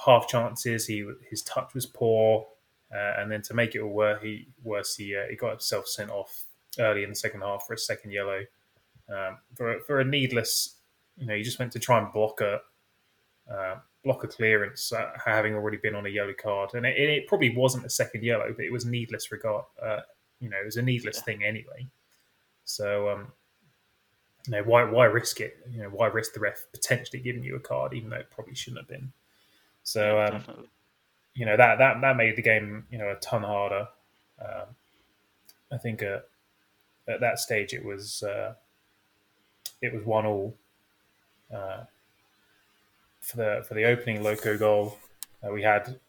half 0.06 0.28
chances. 0.28 0.88
He 0.88 1.08
his 1.30 1.42
touch 1.42 1.74
was 1.74 1.86
poor, 1.86 2.48
uh, 2.94 3.14
and 3.18 3.32
then 3.32 3.42
to 3.44 3.54
make 3.54 3.76
it 3.76 3.80
all 3.80 3.92
worse, 3.92 4.22
he 4.22 4.48
worse 4.64 4.96
he 4.96 5.16
uh, 5.16 5.28
he 5.30 5.36
got 5.36 5.52
himself 5.52 5.88
sent 5.88 6.10
off 6.10 6.46
early 6.80 7.04
in 7.04 7.10
the 7.10 7.16
second 7.16 7.42
half 7.42 7.66
for 7.66 7.74
a 7.74 7.78
second 7.78 8.12
yellow 8.12 8.42
um, 9.10 9.38
for 9.56 9.80
for 9.82 10.00
a 10.00 10.06
needless. 10.06 10.76
You 11.18 11.28
know, 11.28 11.36
he 11.36 11.44
just 11.44 11.60
went 11.60 11.72
to 11.74 11.80
try 11.80 12.00
and 12.00 12.12
block 12.12 12.42
a 12.42 12.62
uh, 13.52 13.76
block 14.04 14.24
a 14.24 14.28
clearance, 14.28 14.92
uh, 14.92 15.12
having 15.24 15.56
already 15.56 15.78
been 15.78 15.96
on 15.96 16.06
a 16.06 16.10
yellow 16.10 16.34
card, 16.34 16.74
and 16.74 16.86
it, 16.86 16.98
it, 16.98 17.28
probably 17.28 17.56
wasn't 17.56 17.86
a 17.86 17.90
second 17.90 18.24
yellow, 18.24 18.54
but 18.56 18.66
it 18.66 18.72
was 18.72 18.86
needless 18.86 19.32
regard. 19.32 19.66
Uh, 19.82 20.02
you 20.40 20.50
know, 20.50 20.58
it 20.62 20.66
was 20.66 20.78
a 20.78 20.82
needless 20.82 21.18
yeah. 21.18 21.24
thing 21.24 21.44
anyway. 21.44 21.88
So 22.66 23.10
um, 23.10 23.32
you 24.48 24.52
know, 24.52 24.64
why 24.64 24.84
why 24.84 25.06
risk 25.06 25.42
it? 25.42 25.58
You 25.72 25.84
know, 25.84 25.90
why 25.90 26.08
risk 26.08 26.34
the 26.34 26.40
ref 26.40 26.66
potentially 26.72 27.22
giving 27.22 27.44
you 27.44 27.56
a 27.56 27.60
card, 27.60 27.94
even 27.94 28.10
though 28.10 28.18
it 28.18 28.32
probably 28.32 28.56
shouldn't 28.56 28.82
have 28.82 28.90
been. 28.90 29.12
So, 29.86 30.20
um, 30.20 30.68
you 31.36 31.46
know, 31.46 31.56
that 31.56 31.78
that 31.78 32.02
that 32.02 32.18
made 32.18 32.36
the 32.36 32.42
game 32.42 32.86
you 32.92 32.98
know 32.98 33.10
a 33.10 33.16
ton 33.16 33.44
harder. 33.44 33.88
Um, 34.42 34.66
I 35.72 35.78
think 35.78 36.04
uh, 36.04 36.20
at 37.08 37.22
that 37.22 37.40
stage 37.40 37.74
it 37.74 37.86
was 37.86 38.24
uh, 38.24 38.56
it 39.82 39.94
was 39.94 40.04
one 40.04 40.26
all 40.26 40.58
uh, 41.54 41.84
for 43.22 43.38
the 43.38 43.66
for 43.68 43.76
the 43.76 43.86
opening 43.86 44.24
Loco 44.24 44.58
goal. 44.58 44.98
Uh, 45.46 45.52
we 45.52 45.62
had 45.62 46.00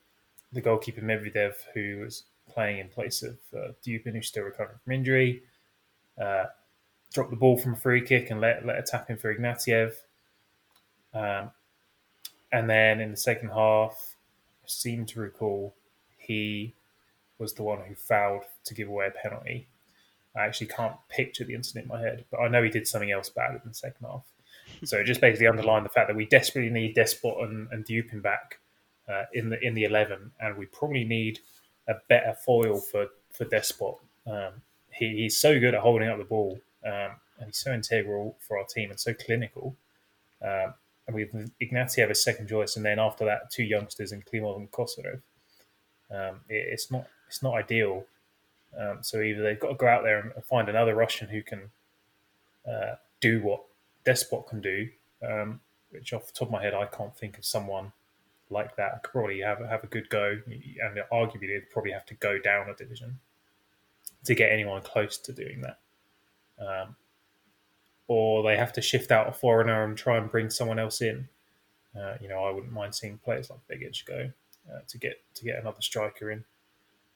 the 0.52 0.62
goalkeeper 0.62 1.02
Medvedev 1.02 1.54
who 1.74 2.00
was 2.02 2.24
playing 2.48 2.78
in 2.78 2.88
place 2.88 3.22
of 3.22 3.36
uh, 3.54 3.72
Dupin, 3.82 4.14
who's 4.14 4.28
still 4.28 4.44
recovering 4.44 4.78
from 4.82 4.92
injury. 4.94 5.42
Uh, 6.20 6.46
dropped 7.12 7.30
the 7.30 7.36
ball 7.36 7.58
from 7.58 7.74
a 7.74 7.76
free 7.76 8.00
kick 8.00 8.30
and 8.30 8.40
let, 8.40 8.64
let 8.64 8.78
a 8.78 8.82
tap 8.82 9.10
in 9.10 9.18
for 9.18 9.34
Ignatiev. 9.34 9.92
Um, 11.12 11.50
and 12.52 12.68
then 12.68 13.00
in 13.00 13.10
the 13.10 13.16
second 13.16 13.50
half, 13.50 14.16
I 14.64 14.68
seem 14.68 15.06
to 15.06 15.20
recall 15.20 15.74
he 16.18 16.74
was 17.38 17.54
the 17.54 17.62
one 17.62 17.80
who 17.86 17.94
fouled 17.94 18.44
to 18.64 18.74
give 18.74 18.88
away 18.88 19.08
a 19.08 19.10
penalty. 19.10 19.68
I 20.34 20.44
actually 20.44 20.68
can't 20.68 20.96
picture 21.08 21.44
the 21.44 21.54
incident 21.54 21.84
in 21.84 21.88
my 21.88 22.00
head, 22.00 22.24
but 22.30 22.40
I 22.40 22.48
know 22.48 22.62
he 22.62 22.70
did 22.70 22.86
something 22.86 23.10
else 23.10 23.28
bad 23.28 23.52
in 23.52 23.60
the 23.68 23.74
second 23.74 24.06
half. 24.06 24.24
So 24.84 24.98
it 24.98 25.04
just 25.04 25.20
basically 25.20 25.46
underlined 25.46 25.84
the 25.84 25.90
fact 25.90 26.08
that 26.08 26.16
we 26.16 26.26
desperately 26.26 26.70
need 26.70 26.94
Despot 26.94 27.36
and, 27.40 27.68
and 27.70 27.84
Dupin 27.84 28.20
back 28.20 28.58
uh, 29.08 29.24
in 29.32 29.48
the 29.48 29.64
in 29.64 29.74
the 29.74 29.84
eleven, 29.84 30.32
and 30.40 30.56
we 30.56 30.66
probably 30.66 31.04
need 31.04 31.38
a 31.88 31.94
better 32.08 32.34
foil 32.34 32.78
for 32.80 33.06
for 33.32 33.44
Despot. 33.44 33.96
Um, 34.26 34.62
he, 34.90 35.16
he's 35.16 35.36
so 35.38 35.58
good 35.58 35.74
at 35.74 35.80
holding 35.80 36.08
up 36.08 36.18
the 36.18 36.24
ball 36.24 36.58
um, 36.84 37.12
and 37.38 37.46
he's 37.46 37.58
so 37.58 37.72
integral 37.72 38.36
for 38.40 38.58
our 38.58 38.64
team 38.64 38.90
and 38.90 38.98
so 38.98 39.14
clinical. 39.14 39.76
Um, 40.42 40.74
and 41.06 41.14
with 41.14 41.32
Ignatiev 41.60 42.10
as 42.10 42.22
second 42.22 42.48
choice, 42.48 42.76
and 42.76 42.84
then 42.84 42.98
after 42.98 43.24
that, 43.24 43.50
two 43.50 43.62
youngsters 43.62 44.12
in 44.12 44.22
Klimov 44.22 44.56
and 44.56 44.70
Kosorov. 44.70 45.22
Um, 46.10 46.40
it, 46.48 46.66
it's 46.72 46.90
not 46.90 47.06
it's 47.28 47.42
not 47.42 47.54
ideal. 47.54 48.04
Um, 48.78 48.98
so 49.02 49.20
either 49.20 49.42
they've 49.42 49.58
got 49.58 49.68
to 49.68 49.74
go 49.74 49.88
out 49.88 50.02
there 50.02 50.18
and 50.18 50.44
find 50.44 50.68
another 50.68 50.94
Russian 50.94 51.28
who 51.28 51.42
can 51.42 51.70
uh, 52.68 52.96
do 53.20 53.40
what 53.40 53.62
Despot 54.04 54.48
can 54.48 54.60
do, 54.60 54.88
um, 55.26 55.60
which 55.90 56.12
off 56.12 56.26
the 56.26 56.32
top 56.32 56.48
of 56.48 56.52
my 56.52 56.62
head 56.62 56.74
I 56.74 56.86
can't 56.86 57.16
think 57.16 57.38
of 57.38 57.44
someone 57.44 57.92
like 58.50 58.76
that. 58.76 58.92
I 58.94 58.98
Could 58.98 59.12
probably 59.12 59.40
have 59.40 59.58
have 59.60 59.84
a 59.84 59.88
good 59.88 60.08
go, 60.08 60.38
and 60.46 60.98
arguably 61.12 61.48
they'd 61.48 61.70
probably 61.70 61.92
have 61.92 62.06
to 62.06 62.14
go 62.14 62.38
down 62.38 62.68
a 62.68 62.74
division 62.74 63.18
to 64.24 64.34
get 64.34 64.50
anyone 64.50 64.82
close 64.82 65.18
to 65.18 65.32
doing 65.32 65.62
that 65.62 65.78
um, 66.58 66.96
or 68.08 68.42
they 68.42 68.56
have 68.56 68.72
to 68.74 68.82
shift 68.82 69.10
out 69.10 69.28
a 69.28 69.32
foreigner 69.32 69.84
and 69.84 69.96
try 69.96 70.16
and 70.16 70.30
bring 70.30 70.50
someone 70.50 70.78
else 70.78 71.00
in. 71.00 71.28
Uh, 71.98 72.14
you 72.20 72.28
know, 72.28 72.44
I 72.44 72.50
wouldn't 72.50 72.72
mind 72.72 72.94
seeing 72.94 73.18
players 73.18 73.50
like 73.50 73.60
Begic 73.68 74.04
go 74.04 74.30
uh, 74.70 74.80
to 74.86 74.98
get 74.98 75.22
to 75.34 75.44
get 75.44 75.58
another 75.58 75.80
striker 75.80 76.30
in, 76.30 76.44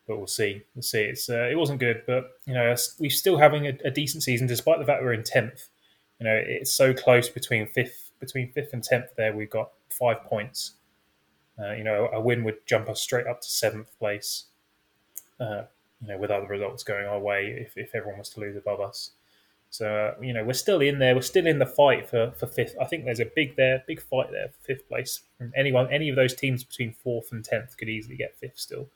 but 0.07 0.17
we'll 0.17 0.27
see. 0.27 0.63
We'll 0.75 0.83
see. 0.83 1.03
It's 1.03 1.29
uh, 1.29 1.49
it 1.51 1.57
wasn't 1.57 1.81
good, 1.81 2.03
but 2.07 2.33
you 2.47 2.55
know, 2.55 2.75
we're 2.99 3.11
still 3.11 3.37
having 3.37 3.67
a, 3.67 3.77
a, 3.85 3.91
decent 3.91 4.23
season 4.23 4.47
despite 4.47 4.79
the 4.79 4.87
fact 4.87 5.03
we're 5.03 5.13
in 5.13 5.23
tenth. 5.23 5.69
You 6.19 6.27
know, 6.27 6.43
it's 6.45 6.73
so 6.73 6.95
close 6.95 7.29
between 7.29 7.67
fifth 7.67 8.11
between 8.21 8.53
fifth 8.53 8.73
and 8.73 8.83
tenth. 8.83 9.07
There, 9.17 9.35
we've 9.35 9.51
got 9.51 9.71
five 9.91 10.23
points. 10.25 10.73
Uh, 11.59 11.73
you 11.73 11.85
know, 11.85 12.09
a 12.13 12.21
win 12.21 12.43
would 12.45 12.67
jump 12.67 12.89
us 12.89 13.03
straight 13.03 13.27
up 13.27 13.43
to 13.43 13.49
seventh 13.49 13.99
place. 13.99 14.45
Uh, 15.39 15.65
you 16.01 16.09
know, 16.09 16.19
with 16.19 16.31
other 16.31 16.47
results 16.47 16.83
going 16.83 17.07
our 17.07 17.19
way, 17.19 17.47
if, 17.67 17.77
if 17.77 17.95
everyone 17.95 18.19
was 18.19 18.31
to 18.31 18.41
lose 18.41 18.57
above 18.57 18.81
us. 18.81 19.11
So 19.71 19.87
uh, 19.87 20.21
you 20.21 20.33
know 20.33 20.45
we're 20.45 20.53
still 20.53 20.81
in 20.81 20.99
there. 20.99 21.15
We're 21.15 21.23
still 21.23 21.47
in 21.47 21.61
the 21.61 21.67
fight 21.67 22.09
for, 22.09 22.33
for 22.33 22.47
fifth. 22.47 22.75
I 22.81 22.87
think 22.87 23.05
there's 23.05 23.21
a 23.21 23.31
big 23.37 23.57
there, 23.57 23.85
big 23.87 24.01
fight 24.01 24.31
there 24.33 24.49
for 24.49 24.65
fifth 24.65 24.89
place. 24.89 25.21
From 25.39 25.53
anyone, 25.57 25.91
any 25.93 26.09
of 26.09 26.17
those 26.17 26.35
teams 26.35 26.65
between 26.65 26.93
fourth 26.93 27.31
and 27.31 27.45
tenth 27.45 27.77
could 27.77 27.89
easily 27.89 28.17
get 28.17 28.37
fifth. 28.37 28.59
Still, 28.59 28.89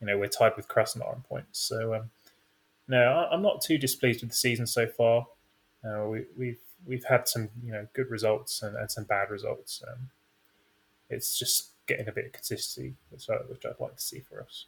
you 0.00 0.06
know 0.06 0.18
we're 0.18 0.28
tied 0.28 0.54
with 0.56 0.68
Krasnodar 0.68 1.08
on 1.08 1.22
points. 1.22 1.58
So 1.58 1.94
um, 1.94 2.10
no, 2.88 3.28
I'm 3.30 3.42
not 3.42 3.62
too 3.62 3.78
displeased 3.78 4.20
with 4.20 4.30
the 4.30 4.36
season 4.36 4.66
so 4.66 4.86
far. 4.86 5.26
Uh, 5.82 6.06
we, 6.08 6.24
we've 6.36 6.60
we've 6.86 7.04
had 7.04 7.26
some 7.26 7.48
you 7.64 7.72
know 7.72 7.86
good 7.94 8.10
results 8.10 8.62
and, 8.62 8.76
and 8.76 8.90
some 8.90 9.04
bad 9.04 9.30
results. 9.30 9.82
Um, 9.88 10.10
it's 11.08 11.38
just 11.38 11.70
getting 11.86 12.08
a 12.08 12.12
bit 12.12 12.26
of 12.26 12.32
consistency, 12.32 12.94
which, 13.08 13.30
I, 13.30 13.36
which 13.48 13.64
I'd 13.64 13.80
like 13.80 13.96
to 13.96 14.02
see 14.02 14.20
for 14.20 14.42
us. 14.42 14.66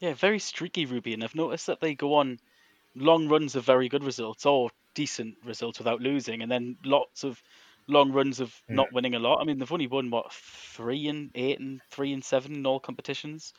Yeah, 0.00 0.14
very 0.14 0.40
streaky 0.40 0.84
Ruby, 0.84 1.14
and 1.14 1.22
I've 1.22 1.36
noticed 1.36 1.68
that 1.68 1.80
they 1.80 1.94
go 1.94 2.14
on 2.14 2.40
long 2.94 3.28
runs 3.28 3.56
of 3.56 3.64
very 3.64 3.88
good 3.88 4.04
results 4.04 4.46
or 4.46 4.70
decent 4.94 5.36
results 5.44 5.78
without 5.78 6.00
losing, 6.00 6.42
and 6.42 6.50
then 6.50 6.76
lots 6.84 7.24
of 7.24 7.42
long 7.86 8.12
runs 8.12 8.40
of 8.40 8.54
yeah. 8.68 8.76
not 8.76 8.92
winning 8.92 9.14
a 9.14 9.18
lot. 9.18 9.40
I 9.40 9.44
mean, 9.44 9.58
they've 9.58 9.72
only 9.72 9.86
won 9.86 10.10
what 10.10 10.32
three 10.32 11.08
and 11.08 11.30
eight 11.34 11.60
and 11.60 11.80
three 11.90 12.12
and 12.12 12.24
seven 12.24 12.54
in 12.54 12.66
all 12.66 12.80
competitions. 12.80 13.52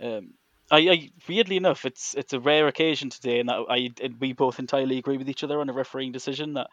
Um, 0.00 0.34
I, 0.70 0.78
I, 0.78 1.10
weirdly 1.28 1.56
enough, 1.56 1.84
it's 1.84 2.14
it's 2.14 2.32
a 2.32 2.40
rare 2.40 2.68
occasion 2.68 3.10
today, 3.10 3.40
and 3.40 3.48
that 3.48 3.64
I 3.68 3.90
we 4.18 4.32
both 4.32 4.58
entirely 4.58 4.98
agree 4.98 5.16
with 5.16 5.28
each 5.28 5.44
other 5.44 5.60
on 5.60 5.70
a 5.70 5.72
refereeing 5.72 6.12
decision 6.12 6.54
that 6.54 6.68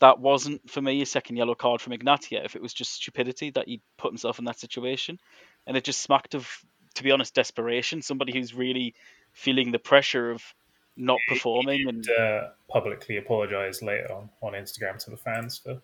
that 0.00 0.18
wasn't 0.18 0.68
for 0.70 0.80
me 0.80 1.00
a 1.02 1.06
second 1.06 1.36
yellow 1.36 1.54
card 1.54 1.80
from 1.80 1.92
Ignatiev. 1.92 2.44
If 2.44 2.56
it 2.56 2.62
was 2.62 2.74
just 2.74 2.92
stupidity 2.94 3.50
that 3.50 3.68
he 3.68 3.80
put 3.96 4.10
himself 4.10 4.38
in 4.38 4.44
that 4.46 4.58
situation, 4.58 5.18
and 5.66 5.76
it 5.76 5.84
just 5.84 6.02
smacked 6.02 6.34
of, 6.34 6.48
to 6.94 7.02
be 7.02 7.12
honest, 7.12 7.34
desperation. 7.34 8.02
Somebody 8.02 8.32
who's 8.32 8.54
really 8.54 8.94
feeling 9.32 9.72
the 9.72 9.78
pressure 9.78 10.30
of 10.30 10.42
not 11.00 11.18
performing 11.28 11.88
and 11.88 12.08
uh, 12.10 12.48
publicly 12.68 13.16
apologise 13.16 13.82
later 13.82 14.12
on 14.12 14.30
on 14.42 14.52
Instagram 14.52 15.02
to 15.04 15.10
the 15.10 15.16
fans 15.16 15.58
for 15.58 15.80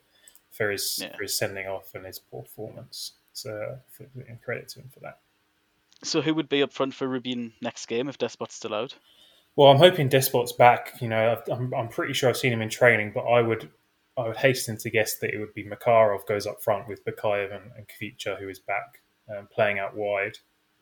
for 0.50 0.70
his 0.70 0.98
yeah. 1.02 1.16
for 1.16 1.22
his 1.22 1.38
sending 1.38 1.66
off 1.66 1.94
and 1.94 2.06
his 2.06 2.18
poor 2.18 2.42
performance. 2.42 3.12
So 3.32 3.78
for, 3.90 4.06
credit 4.42 4.68
to 4.70 4.80
him 4.80 4.90
for 4.92 5.00
that. 5.00 5.18
So 6.02 6.20
who 6.22 6.34
would 6.34 6.48
be 6.48 6.62
up 6.62 6.72
front 6.72 6.94
for 6.94 7.08
Rubin 7.08 7.52
next 7.60 7.86
game 7.86 8.08
if 8.08 8.18
Despot's 8.18 8.54
still 8.54 8.74
out? 8.74 8.94
Well, 9.56 9.70
I'm 9.70 9.78
hoping 9.78 10.08
Despot's 10.08 10.52
back. 10.52 10.94
You 11.00 11.08
know, 11.08 11.42
I'm, 11.50 11.72
I'm 11.74 11.88
pretty 11.88 12.12
sure 12.12 12.28
I've 12.28 12.36
seen 12.36 12.52
him 12.52 12.62
in 12.62 12.68
training, 12.68 13.12
but 13.14 13.22
I 13.22 13.40
would 13.40 13.70
I 14.16 14.28
would 14.28 14.36
hasten 14.36 14.78
to 14.78 14.90
guess 14.90 15.18
that 15.18 15.34
it 15.34 15.38
would 15.38 15.54
be 15.54 15.64
Makarov 15.64 16.26
goes 16.26 16.46
up 16.46 16.62
front 16.62 16.88
with 16.88 17.04
Bakayev 17.04 17.54
and, 17.54 17.70
and 17.76 17.86
Khvicha, 17.86 18.38
who 18.38 18.48
is 18.48 18.58
back 18.58 19.02
um, 19.30 19.48
playing 19.52 19.78
out 19.78 19.94
wide. 19.94 20.38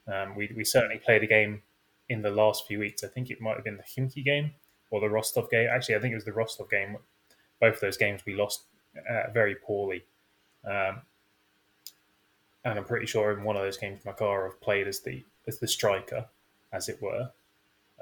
Um, 0.06 0.36
we, 0.36 0.52
we 0.56 0.64
certainly 0.64 0.98
played 0.98 1.22
a 1.22 1.26
game 1.26 1.62
in 2.08 2.22
the 2.22 2.30
last 2.30 2.66
few 2.66 2.78
weeks. 2.78 3.02
I 3.04 3.08
think 3.08 3.30
it 3.30 3.40
might 3.40 3.56
have 3.56 3.64
been 3.64 3.76
the 3.76 3.82
Khimki 3.82 4.24
game 4.24 4.52
or 4.90 5.00
the 5.00 5.08
Rostov 5.08 5.50
game. 5.50 5.68
Actually, 5.70 5.96
I 5.96 6.00
think 6.00 6.12
it 6.12 6.16
was 6.16 6.24
the 6.24 6.32
Rostov 6.32 6.70
game. 6.70 6.96
Both 7.60 7.74
of 7.74 7.80
those 7.80 7.96
games 7.96 8.22
we 8.26 8.34
lost 8.34 8.64
uh, 9.08 9.30
very 9.32 9.54
poorly. 9.54 10.04
Um, 10.64 11.02
and 12.64 12.78
I'm 12.78 12.84
pretty 12.84 13.06
sure 13.06 13.32
in 13.32 13.44
one 13.44 13.56
of 13.56 13.62
those 13.62 13.76
games, 13.76 14.02
Makarov 14.04 14.60
played 14.60 14.88
as 14.88 15.00
the 15.00 15.24
as 15.46 15.58
the 15.58 15.68
striker, 15.68 16.26
as 16.72 16.88
it 16.88 17.00
were. 17.02 17.30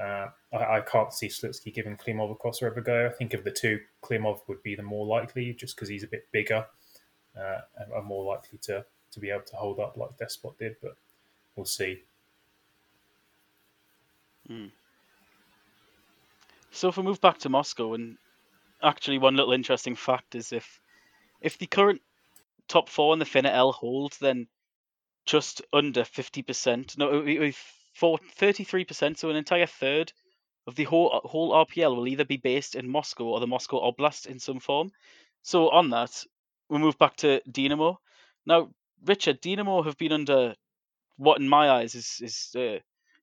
Uh, 0.01 0.29
I, 0.53 0.79
I, 0.79 0.81
can't 0.81 1.13
see 1.13 1.27
Slutsky 1.27 1.75
giving 1.75 1.97
Klimov 1.97 2.31
a 2.31 2.35
crossover 2.35 2.83
go. 2.83 3.07
I 3.07 3.13
think 3.13 3.35
of 3.35 3.45
the 3.45 3.51
two, 3.51 3.81
Klimov 4.03 4.41
would 4.49 4.63
be 4.63 4.75
the 4.75 4.83
more 4.83 5.05
likely, 5.05 5.53
just 5.53 5.77
because 5.77 5.89
he's 5.89 6.03
a 6.03 6.09
bit 6.09 6.31
bigger 6.33 6.65
uh, 7.37 7.59
and, 7.77 7.93
and 7.93 8.07
more 8.07 8.25
likely 8.25 8.59
to 8.63 8.85
to 9.11 9.21
be 9.21 9.31
able 9.31 9.43
to 9.43 9.57
hold 9.57 9.79
up 9.81 9.97
like 9.97 10.17
Despot 10.19 10.59
did. 10.59 10.77
But 10.81 10.97
we'll 11.57 11.67
see. 11.67 12.03
Hmm. 14.47 14.67
So 16.71 16.89
if 16.89 16.97
we 16.97 17.03
move 17.03 17.21
back 17.21 17.39
to 17.39 17.49
Moscow, 17.49 17.95
and 17.95 18.17
actually 18.83 19.19
one 19.19 19.37
little 19.37 19.53
interesting 19.53 19.95
fact 19.95 20.35
is 20.35 20.53
if 20.53 20.81
if 21.41 21.59
the 21.59 21.67
current 21.67 22.01
top 22.69 22.89
four 22.89 23.13
in 23.13 23.19
the 23.19 23.25
FNL 23.25 23.75
hold, 23.75 24.13
then 24.21 24.49
just 25.27 25.63
under 25.73 26.05
fifty 26.05 26.43
percent, 26.43 26.97
no, 26.99 27.25
for 27.95 28.19
thirty-three 28.19 28.85
percent, 28.85 29.19
so 29.19 29.31
an 29.31 29.37
entire 29.37 29.67
third 29.67 30.13
of 30.67 30.75
the 30.75 30.85
whole 30.85 31.21
whole 31.25 31.53
RPL 31.53 31.95
will 31.95 32.09
either 32.09 32.25
be 32.25 32.37
based 32.37 32.75
in 32.75 32.89
Moscow 32.89 33.25
or 33.25 33.41
the 33.41 33.47
Moscow 33.47 33.81
Oblast 33.81 34.27
in 34.27 34.39
some 34.39 34.61
form. 34.61 34.91
So 35.43 35.69
on 35.71 35.91
that, 35.91 36.25
we 36.69 36.79
move 36.79 36.99
back 36.99 37.17
to 37.17 37.41
Dynamo. 37.51 38.01
Now, 38.47 38.71
Richard 39.05 39.43
Dinamo 39.43 39.85
have 39.85 39.99
been 39.99 40.13
under 40.13 40.55
what, 41.17 41.41
in 41.41 41.49
my 41.49 41.71
eyes, 41.71 41.95
is 41.95 42.21
is 42.23 42.55
uh, 42.57 42.79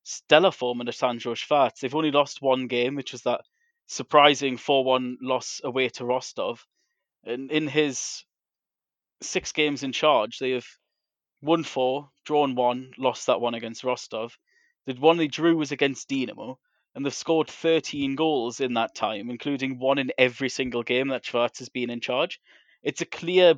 stellar 0.10 0.52
form 0.52 0.80
under 0.80 0.92
Sandro 0.92 1.36
Schwarz. 1.36 1.80
They've 1.80 1.94
only 1.94 2.12
lost 2.12 2.42
one 2.42 2.68
game, 2.68 2.96
which 2.96 3.12
was 3.12 3.22
that 3.24 3.42
surprising 3.86 4.58
four-one 4.58 5.18
loss 5.22 5.62
away 5.64 5.90
to 5.90 6.06
Rostov. 6.06 6.66
And 7.24 7.52
in 7.52 7.68
his 7.68 8.26
six 9.22 9.52
games 9.52 9.84
in 9.84 9.92
charge, 9.92 10.40
they 10.40 10.52
have 10.52 10.66
won 11.42 11.64
four, 11.64 12.10
drawn 12.26 12.56
one, 12.56 12.92
lost 12.98 13.28
that 13.28 13.40
one 13.40 13.54
against 13.54 13.84
Rostov. 13.84 14.36
The 14.88 14.96
one 14.96 15.18
they 15.18 15.28
drew 15.28 15.58
was 15.58 15.72
against 15.72 16.10
Dinamo, 16.10 16.58
and 16.96 17.06
they've 17.06 17.14
scored 17.14 17.48
13 17.48 18.16
goals 18.16 18.60
in 18.60 18.74
that 18.74 18.96
time, 18.96 19.30
including 19.30 19.78
one 19.78 20.00
in 20.00 20.12
every 20.18 20.50
single 20.50 20.82
game 20.82 21.10
that 21.10 21.26
Schwarz 21.26 21.60
has 21.60 21.70
been 21.70 21.92
in 21.92 22.02
charge. 22.02 22.40
It's 22.82 23.02
a 23.02 23.06
clear, 23.06 23.56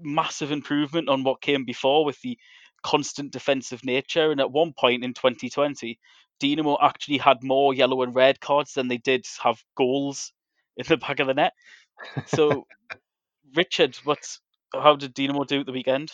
massive 0.00 0.50
improvement 0.50 1.08
on 1.08 1.22
what 1.22 1.40
came 1.40 1.64
before 1.64 2.04
with 2.04 2.20
the 2.22 2.38
constant 2.82 3.32
defensive 3.32 3.84
nature. 3.84 4.30
And 4.30 4.40
at 4.40 4.50
one 4.50 4.72
point 4.78 5.04
in 5.04 5.14
2020, 5.14 5.98
Dinamo 6.42 6.76
actually 6.80 7.18
had 7.18 7.42
more 7.42 7.72
yellow 7.74 8.02
and 8.02 8.14
red 8.14 8.40
cards 8.40 8.74
than 8.74 8.88
they 8.88 8.98
did 8.98 9.24
have 9.42 9.62
goals 9.76 10.32
in 10.76 10.86
the 10.88 10.96
back 10.96 11.20
of 11.20 11.26
the 11.26 11.34
net. 11.34 11.52
So, 12.26 12.66
Richard, 13.54 13.96
what's 14.04 14.40
how 14.72 14.96
did 14.96 15.14
Dinamo 15.14 15.46
do 15.46 15.60
at 15.60 15.66
the 15.66 15.72
weekend? 15.72 16.12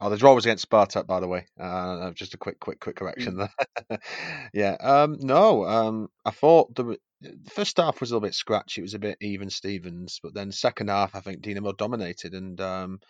Oh, 0.00 0.10
the 0.10 0.16
draw 0.18 0.34
was 0.34 0.44
against 0.44 0.68
Spartak, 0.68 1.06
by 1.06 1.20
the 1.20 1.28
way. 1.28 1.46
Uh, 1.58 2.10
just 2.10 2.34
a 2.34 2.38
quick, 2.38 2.60
quick, 2.60 2.80
quick 2.80 2.96
correction 2.96 3.36
mm. 3.36 3.48
there. 3.88 3.98
yeah. 4.52 4.76
Um, 4.78 5.16
no. 5.20 5.64
Um, 5.64 6.08
I 6.24 6.32
thought 6.32 6.74
the, 6.74 6.98
the 7.22 7.50
first 7.50 7.78
half 7.78 8.00
was 8.00 8.10
a 8.10 8.14
little 8.14 8.26
bit 8.26 8.34
scratchy. 8.34 8.82
It 8.82 8.84
was 8.84 8.94
a 8.94 8.98
bit 8.98 9.16
even 9.22 9.48
Stevens, 9.48 10.20
but 10.22 10.34
then 10.34 10.52
second 10.52 10.90
half, 10.90 11.14
I 11.14 11.20
think 11.20 11.40
Dinamo 11.40 11.74
dominated, 11.76 12.34
and 12.34 12.60
um, 12.60 13.00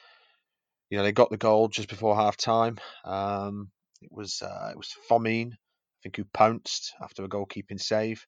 you 0.91 0.99
know 0.99 1.05
they 1.05 1.13
got 1.13 1.31
the 1.31 1.37
goal 1.37 1.69
just 1.69 1.89
before 1.89 2.15
half 2.17 2.37
time. 2.37 2.79
Um, 3.05 3.71
it 4.01 4.11
was 4.13 4.43
uh, 4.43 4.69
it 4.71 4.77
was 4.77 4.95
Fomin, 5.11 5.53
I 5.53 5.99
think, 6.03 6.17
who 6.17 6.25
pounced 6.25 6.95
after 7.01 7.25
a 7.25 7.29
goalkeeping 7.29 7.81
save. 7.81 8.27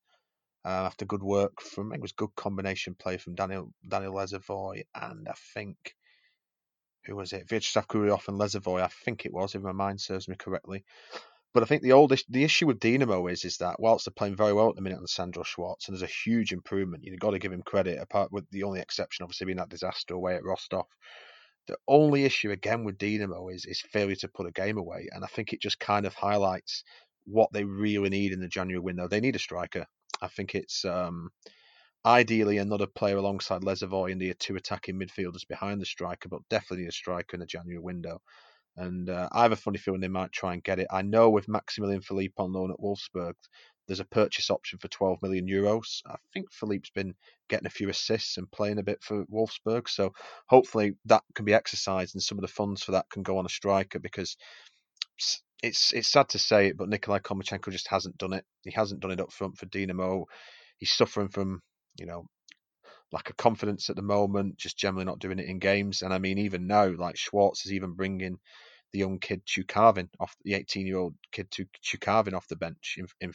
Uh, 0.64 0.84
after 0.86 1.06
good 1.06 1.22
work 1.22 1.60
from 1.62 1.92
it 1.92 2.00
was 2.00 2.12
good 2.12 2.34
combination 2.36 2.94
play 2.94 3.16
from 3.16 3.34
Daniel 3.34 3.72
Daniel 3.88 4.12
Lesovoy 4.12 4.82
and 4.94 5.28
I 5.28 5.34
think 5.54 5.76
who 7.08 7.16
was 7.16 7.32
it? 7.32 7.48
Vyacheslav 7.48 7.86
Grulyov 7.86 8.28
and 8.28 8.38
Lesovoy, 8.38 8.82
I 8.82 8.88
think 8.88 9.24
it 9.24 9.32
was, 9.32 9.54
if 9.54 9.62
my 9.62 9.72
mind 9.72 10.00
serves 10.00 10.28
me 10.28 10.36
correctly. 10.36 10.84
But 11.54 11.62
I 11.62 11.66
think 11.66 11.82
the 11.82 11.92
oldest 11.92 12.26
the 12.30 12.44
issue 12.44 12.66
with 12.66 12.80
Dinamo 12.80 13.32
is 13.32 13.44
is 13.44 13.56
that 13.56 13.80
whilst 13.80 14.04
they're 14.04 14.12
playing 14.12 14.36
very 14.36 14.52
well 14.52 14.68
at 14.68 14.76
the 14.76 14.82
minute 14.82 14.98
on 14.98 15.06
Sandro 15.06 15.42
Schwarz, 15.42 15.88
and 15.88 15.94
there's 15.94 16.08
a 16.08 16.14
huge 16.24 16.52
improvement, 16.52 17.04
you've 17.04 17.18
got 17.18 17.30
to 17.30 17.38
give 17.38 17.52
him 17.52 17.62
credit. 17.62 17.98
Apart 17.98 18.30
with 18.30 18.44
the 18.50 18.64
only 18.64 18.80
exception, 18.80 19.24
obviously, 19.24 19.46
being 19.46 19.56
that 19.56 19.70
disaster 19.70 20.14
away 20.14 20.36
at 20.36 20.44
Rostov. 20.44 20.86
The 21.68 21.76
only 21.86 22.24
issue 22.24 22.50
again 22.50 22.84
with 22.84 22.98
Dinamo 22.98 23.54
is 23.54 23.64
is 23.66 23.80
failure 23.80 24.16
to 24.16 24.28
put 24.28 24.46
a 24.46 24.52
game 24.52 24.78
away, 24.78 25.08
and 25.12 25.24
I 25.24 25.28
think 25.28 25.52
it 25.52 25.60
just 25.60 25.78
kind 25.78 26.06
of 26.06 26.14
highlights 26.14 26.82
what 27.24 27.52
they 27.52 27.64
really 27.64 28.08
need 28.08 28.32
in 28.32 28.40
the 28.40 28.48
January 28.48 28.80
window. 28.80 29.06
They 29.06 29.20
need 29.20 29.36
a 29.36 29.38
striker. 29.38 29.86
I 30.20 30.28
think 30.28 30.54
it's 30.54 30.84
um, 30.84 31.30
Ideally, 32.06 32.58
another 32.58 32.86
player 32.86 33.16
alongside 33.16 33.62
Lesovoy 33.62 34.12
in 34.12 34.18
the 34.18 34.32
two 34.34 34.56
attacking 34.56 34.98
midfielders 34.98 35.46
behind 35.46 35.80
the 35.80 35.86
striker, 35.86 36.28
but 36.28 36.48
definitely 36.48 36.86
a 36.86 36.92
striker 36.92 37.34
in 37.34 37.40
the 37.40 37.46
January 37.46 37.80
window. 37.80 38.22
And 38.76 39.10
uh, 39.10 39.28
I 39.32 39.42
have 39.42 39.52
a 39.52 39.56
funny 39.56 39.78
feeling 39.78 40.00
they 40.00 40.08
might 40.08 40.30
try 40.30 40.52
and 40.52 40.62
get 40.62 40.78
it. 40.78 40.86
I 40.90 41.02
know 41.02 41.28
with 41.28 41.48
Maximilian 41.48 42.00
Philippe 42.00 42.34
on 42.38 42.52
loan 42.52 42.70
at 42.70 42.78
Wolfsburg, 42.78 43.34
there's 43.88 44.00
a 44.00 44.04
purchase 44.04 44.50
option 44.50 44.78
for 44.78 44.86
12 44.88 45.22
million 45.22 45.48
euros. 45.48 46.02
I 46.06 46.16
think 46.32 46.52
Philippe's 46.52 46.90
been 46.90 47.14
getting 47.48 47.66
a 47.66 47.70
few 47.70 47.88
assists 47.88 48.36
and 48.36 48.50
playing 48.50 48.78
a 48.78 48.84
bit 48.84 49.02
for 49.02 49.24
Wolfsburg, 49.26 49.88
so 49.88 50.12
hopefully 50.46 50.92
that 51.06 51.24
can 51.34 51.44
be 51.44 51.54
exercised 51.54 52.14
and 52.14 52.22
some 52.22 52.38
of 52.38 52.42
the 52.42 52.48
funds 52.48 52.84
for 52.84 52.92
that 52.92 53.10
can 53.10 53.24
go 53.24 53.38
on 53.38 53.46
a 53.46 53.50
striker 53.50 53.98
because 53.98 54.36
it's 55.62 55.92
it's 55.92 56.08
sad 56.08 56.28
to 56.28 56.38
say 56.38 56.68
it, 56.68 56.76
but 56.76 56.88
Nikolai 56.88 57.18
Komlichenko 57.18 57.72
just 57.72 57.88
hasn't 57.88 58.18
done 58.18 58.34
it. 58.34 58.44
He 58.62 58.70
hasn't 58.70 59.00
done 59.00 59.10
it 59.10 59.20
up 59.20 59.32
front 59.32 59.58
for 59.58 59.66
Dinamo. 59.66 60.26
He's 60.78 60.92
suffering 60.92 61.28
from 61.28 61.62
you 61.98 62.06
know, 62.06 62.26
lack 63.12 63.30
of 63.30 63.36
confidence 63.36 63.90
at 63.90 63.96
the 63.96 64.02
moment, 64.02 64.56
just 64.56 64.78
generally 64.78 65.04
not 65.04 65.18
doing 65.18 65.38
it 65.38 65.48
in 65.48 65.58
games. 65.58 66.02
And 66.02 66.14
I 66.14 66.18
mean, 66.18 66.38
even 66.38 66.66
now, 66.66 66.86
like 66.86 67.16
Schwarz 67.16 67.62
is 67.66 67.72
even 67.72 67.92
bringing 67.92 68.38
the 68.92 68.98
young 68.98 69.18
kid 69.18 69.42
Tyukavin 69.46 70.08
off 70.20 70.34
the 70.44 70.54
18 70.54 70.86
year 70.86 70.98
old 70.98 71.14
kid 71.32 71.50
to 71.52 71.66
Tyukavin 71.84 72.34
off 72.34 72.48
the 72.48 72.56
bench 72.56 72.98
in, 72.98 73.06
in 73.20 73.32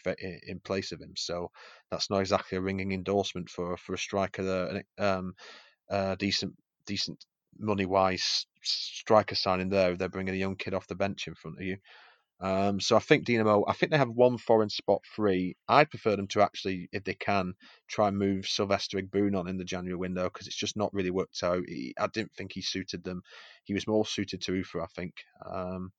in 0.48 0.60
place 0.60 0.92
of 0.92 1.02
him. 1.02 1.14
So 1.16 1.52
that's 1.92 2.10
not 2.10 2.20
exactly 2.20 2.58
a 2.58 2.62
ringing 2.62 2.92
endorsement 2.92 3.50
for 3.50 3.78
for 3.78 3.94
a 3.94 3.98
striker 3.98 4.44
there. 4.44 4.84
Um, 4.98 5.34
uh, 5.90 6.16
decent 6.16 6.54
decent 6.86 7.24
money 7.60 7.86
wise 7.86 8.46
striker 8.64 9.36
signing 9.36 9.70
there. 9.70 9.96
They're 9.96 10.10
bringing 10.10 10.34
a 10.34 10.38
young 10.38 10.56
kid 10.56 10.74
off 10.74 10.88
the 10.88 10.96
bench 10.96 11.28
in 11.28 11.36
front 11.36 11.58
of 11.60 11.64
you. 11.66 11.78
Um, 12.44 12.82
so 12.82 12.98
I 12.98 13.00
think 13.00 13.26
Dinamo, 13.26 13.64
I 13.70 13.74
think 13.74 13.92
they 13.92 13.98
have 13.98 14.10
one 14.10 14.38
foreign 14.38 14.70
spot 14.70 15.06
free. 15.06 15.56
I'd 15.70 15.90
prefer 15.90 16.18
them 16.18 16.28
to 16.28 16.42
actually, 16.42 16.90
if 16.92 17.06
they 17.06 17.14
can, 17.14 17.54
try 17.88 18.10
and 18.10 18.18
move 18.18 18.46
Sylvester 18.48 18.98
Igboun 18.98 19.40
on 19.40 19.48
in 19.48 19.58
the 19.58 19.64
January 19.64 19.96
window 19.96 20.26
because 20.26 20.48
it's 20.48 20.58
just 20.58 20.76
not 20.76 20.94
really 20.94 21.10
worked 21.10 21.42
out. 21.42 21.64
He, 21.66 21.96
I 21.98 22.08
didn't 22.08 22.34
think 22.34 22.52
he 22.52 22.62
suited 22.62 23.02
them. 23.06 23.22
He 23.64 23.74
was 23.74 23.88
more 23.88 24.06
suited 24.06 24.42
to 24.42 24.56
Ufa, 24.56 24.82
I 24.82 24.88
think. 24.94 25.14
Um, 25.50 25.94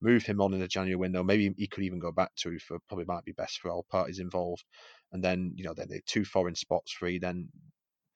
move 0.00 0.24
him 0.24 0.40
on 0.40 0.54
in 0.54 0.60
the 0.60 0.68
January 0.68 0.94
window. 0.94 1.24
Maybe 1.24 1.52
he 1.58 1.66
could 1.66 1.82
even 1.82 1.98
go 1.98 2.12
back 2.12 2.30
to 2.36 2.52
Ufa. 2.52 2.78
Probably 2.86 3.04
might 3.04 3.24
be 3.24 3.32
best 3.32 3.58
for 3.58 3.72
all 3.72 3.84
parties 3.90 4.20
involved. 4.20 4.64
And 5.10 5.24
then, 5.24 5.52
you 5.56 5.64
know, 5.64 5.74
then 5.74 5.88
they 5.90 6.00
two 6.06 6.24
foreign 6.24 6.54
spots 6.54 6.92
free. 6.92 7.18
Then 7.18 7.48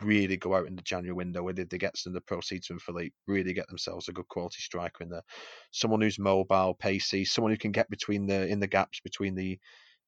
really 0.05 0.37
go 0.37 0.55
out 0.55 0.67
in 0.67 0.77
the 0.77 0.83
January 0.83 1.15
window 1.15 1.43
where 1.43 1.53
they, 1.53 1.65
they 1.65 1.79
get 1.79 1.97
some 1.97 2.11
of 2.11 2.15
the 2.15 2.21
proceeds 2.21 2.67
from 2.67 2.79
Philippe, 2.79 3.15
really 3.27 3.53
get 3.53 3.69
themselves 3.69 4.09
a 4.09 4.13
good 4.13 4.29
quality 4.29 4.61
striker 4.61 5.05
in 5.05 5.11
there. 5.11 5.23
Someone 5.71 6.01
who's 6.01 6.19
mobile, 6.19 6.75
pacey, 6.75 7.25
someone 7.25 7.53
who 7.53 7.59
can 7.59 7.73
get 7.73 7.89
between 7.91 8.27
the 8.27 8.47
in 8.47 8.61
the 8.61 8.67
gaps 8.67 9.01
between 9.01 9.35
the 9.35 9.59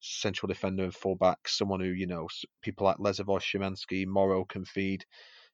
central 0.01 0.47
defender 0.47 0.83
and 0.83 0.93
fullback, 0.93 1.47
someone 1.47 1.79
who, 1.79 1.87
you 1.87 2.07
know, 2.07 2.27
people 2.61 2.85
like 2.85 2.97
Lesovoy, 2.97 3.41
Szymanski, 3.41 4.05
Moro 4.05 4.45
can 4.45 4.65
feed. 4.65 5.05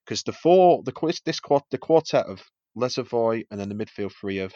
Because 0.06 0.24
the 0.24 0.34
four, 0.34 0.84
the 0.84 1.22
this 1.26 1.40
quad, 1.40 1.64
the 1.72 1.78
quartet 1.78 2.26
of 2.26 2.42
Lesovoy 2.78 3.46
and 3.52 3.60
then 3.60 3.70
the 3.70 3.76
midfield 3.76 4.14
three 4.14 4.40
of 4.40 4.54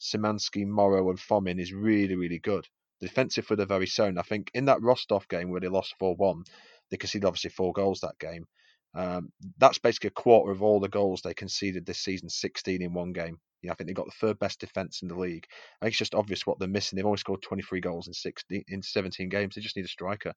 Szymanski, 0.00 0.66
Moro, 0.66 1.10
and 1.10 1.18
Fomin 1.18 1.60
is 1.60 1.72
really, 1.72 2.14
really 2.14 2.38
good. 2.38 2.66
The 3.00 3.08
defensive 3.08 3.46
for 3.46 3.56
the 3.56 3.66
very 3.66 3.86
sound. 3.86 4.18
I 4.18 4.22
think 4.22 4.50
in 4.54 4.66
that 4.66 4.82
Rostov 4.82 5.28
game 5.28 5.50
where 5.50 5.60
they 5.60 5.68
lost 5.68 5.94
4 5.98 6.14
1, 6.14 6.44
they 6.90 6.96
conceded 6.96 7.26
obviously 7.26 7.50
four 7.50 7.72
goals 7.72 8.00
that 8.00 8.18
game. 8.18 8.46
Um, 8.94 9.32
that's 9.58 9.78
basically 9.78 10.08
a 10.08 10.22
quarter 10.22 10.52
of 10.52 10.62
all 10.62 10.80
the 10.80 10.88
goals 10.88 11.22
they 11.22 11.34
conceded 11.34 11.84
this 11.84 11.98
season, 11.98 12.28
16 12.28 12.82
in 12.82 12.94
one 12.94 13.12
game. 13.12 13.38
You 13.62 13.68
know, 13.68 13.72
I 13.72 13.74
think 13.76 13.88
they've 13.88 13.96
got 13.96 14.06
the 14.06 14.26
third 14.26 14.38
best 14.38 14.60
defense 14.60 15.02
in 15.02 15.08
the 15.08 15.18
league. 15.18 15.46
I 15.80 15.86
think 15.86 15.92
it's 15.92 15.98
just 15.98 16.14
obvious 16.14 16.46
what 16.46 16.58
they're 16.58 16.68
missing. 16.68 16.96
They've 16.96 17.06
only 17.06 17.18
scored 17.18 17.42
23 17.42 17.80
goals 17.80 18.06
in 18.06 18.12
16 18.12 18.64
in 18.68 18.82
17 18.82 19.28
games. 19.28 19.54
They 19.54 19.62
just 19.62 19.76
need 19.76 19.86
a 19.86 19.88
striker. 19.88 20.34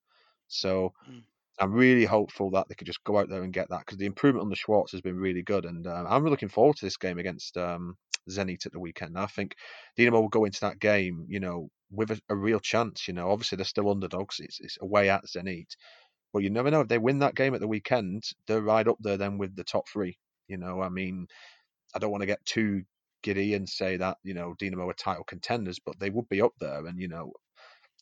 So 0.48 0.94
mm. 1.10 1.22
I'm 1.60 1.74
really 1.74 2.06
hopeful 2.06 2.52
that 2.52 2.68
they 2.70 2.76
could 2.76 2.88
just 2.88 3.04
go 3.04 3.18
out 3.18 3.30
there 3.30 3.44
and 3.44 3.54
get 3.54 3.70
that 3.70 3.80
because 3.80 3.98
the 3.98 4.06
improvement 4.06 4.44
on 4.44 4.50
the 4.50 4.56
Schwarz 4.56 4.92
has 4.92 5.02
been 5.02 5.18
really 5.18 5.42
good, 5.42 5.66
and 5.66 5.86
um, 5.88 6.06
I'm 6.08 6.24
really 6.24 6.32
looking 6.32 6.50
forward 6.50 6.78
to 6.78 6.86
this 6.86 6.98
game 6.98 7.18
against 7.18 7.58
um, 7.58 7.98
Zenit 8.30 8.66
at 8.66 8.72
the 8.72 8.80
weekend. 8.80 9.18
I 9.18 9.26
think 9.26 9.56
Dinamo 9.98 10.22
will 10.22 10.30
go 10.30 10.46
into 10.46 10.62
that 10.62 10.80
game, 10.80 11.26
you 11.28 11.40
know, 11.40 11.70
with 11.90 12.12
a, 12.12 12.22
a 12.30 12.36
real 12.36 12.60
chance. 12.60 13.08
You 13.08 13.14
know, 13.14 13.32
obviously 13.32 13.56
they're 13.56 13.66
still 13.66 13.90
underdogs. 13.90 14.40
It's, 14.40 14.60
it's 14.60 14.78
away 14.82 15.10
at 15.10 15.26
Zenit, 15.26 15.76
but 16.34 16.44
you 16.44 16.50
never 16.50 16.72
know 16.72 16.82
if 16.82 16.88
they 16.88 16.98
win 16.98 17.20
that 17.20 17.36
game 17.36 17.54
at 17.54 17.62
the 17.62 17.68
weekend, 17.68 18.24
they're 18.48 18.62
right 18.62 18.88
up 18.88 18.98
there 19.00 19.18
then 19.18 19.38
with 19.38 19.56
the 19.56 19.64
top 19.64 19.88
three. 19.88 20.18
You 20.48 20.58
know, 20.58 20.82
I 20.82 20.90
mean, 20.90 21.28
I 21.96 22.00
don't 22.00 22.12
want 22.12 22.22
to 22.22 22.28
get 22.28 22.46
too 22.46 22.84
giddy 23.24 23.56
and 23.56 23.68
say 23.68 23.98
that 23.98 24.18
you 24.24 24.34
know 24.34 24.56
Dinamo 24.62 24.90
are 24.90 24.94
title 24.94 25.24
contenders, 25.24 25.80
but 25.86 26.00
they 26.00 26.10
would 26.10 26.30
be 26.30 26.42
up 26.42 26.54
there. 26.60 26.86
And 26.86 27.00
you 27.00 27.08
know, 27.08 27.32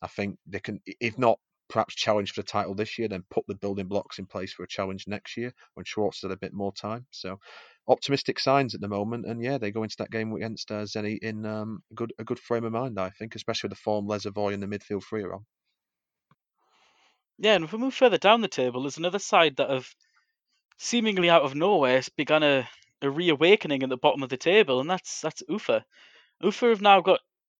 I 0.01 0.07
think 0.07 0.37
they 0.47 0.59
can, 0.59 0.81
if 0.85 1.17
not 1.17 1.39
perhaps 1.69 1.95
challenge 1.95 2.31
for 2.31 2.41
the 2.41 2.47
title 2.47 2.75
this 2.75 2.97
year, 2.97 3.07
then 3.07 3.23
put 3.31 3.45
the 3.47 3.55
building 3.55 3.87
blocks 3.87 4.19
in 4.19 4.25
place 4.25 4.53
for 4.53 4.63
a 4.63 4.67
challenge 4.67 5.05
next 5.07 5.35
year 5.37 5.51
when 5.73 5.85
Schwarz 5.85 6.21
had 6.21 6.31
a 6.31 6.37
bit 6.37 6.53
more 6.53 6.73
time. 6.73 7.05
So 7.11 7.39
optimistic 7.87 8.39
signs 8.39 8.75
at 8.75 8.81
the 8.81 8.87
moment, 8.87 9.25
and 9.25 9.41
yeah, 9.41 9.57
they 9.57 9.71
go 9.71 9.83
into 9.83 9.97
that 9.99 10.11
game 10.11 10.33
against 10.33 10.71
uh, 10.71 10.83
Zenit 10.83 11.19
in 11.21 11.45
um, 11.45 11.81
a 11.91 11.95
good 11.95 12.13
a 12.19 12.23
good 12.23 12.39
frame 12.39 12.65
of 12.65 12.71
mind, 12.73 12.99
I 12.99 13.09
think, 13.09 13.35
especially 13.35 13.69
with 13.69 13.77
the 13.77 13.83
form 13.83 14.07
Lesovoy 14.07 14.53
and 14.53 14.61
the 14.61 14.67
midfield 14.67 15.03
three 15.03 15.23
are 15.23 15.35
on. 15.35 15.45
Yeah, 17.37 17.55
and 17.55 17.65
if 17.65 17.73
we 17.73 17.79
move 17.79 17.93
further 17.93 18.17
down 18.17 18.41
the 18.41 18.47
table, 18.47 18.83
there's 18.83 18.97
another 18.97 19.19
side 19.19 19.57
that 19.57 19.69
have 19.69 19.87
seemingly 20.77 21.29
out 21.29 21.43
of 21.43 21.55
nowhere 21.55 22.01
begun 22.17 22.43
a, 22.43 22.67
a 23.01 23.09
reawakening 23.09 23.83
at 23.83 23.89
the 23.89 23.97
bottom 23.97 24.23
of 24.23 24.29
the 24.29 24.37
table, 24.37 24.79
and 24.79 24.89
that's 24.89 25.21
that's 25.21 25.43
Ufa. 25.49 25.85
Ufa 26.41 26.67
have 26.69 26.81
now 26.81 27.01
got 27.01 27.19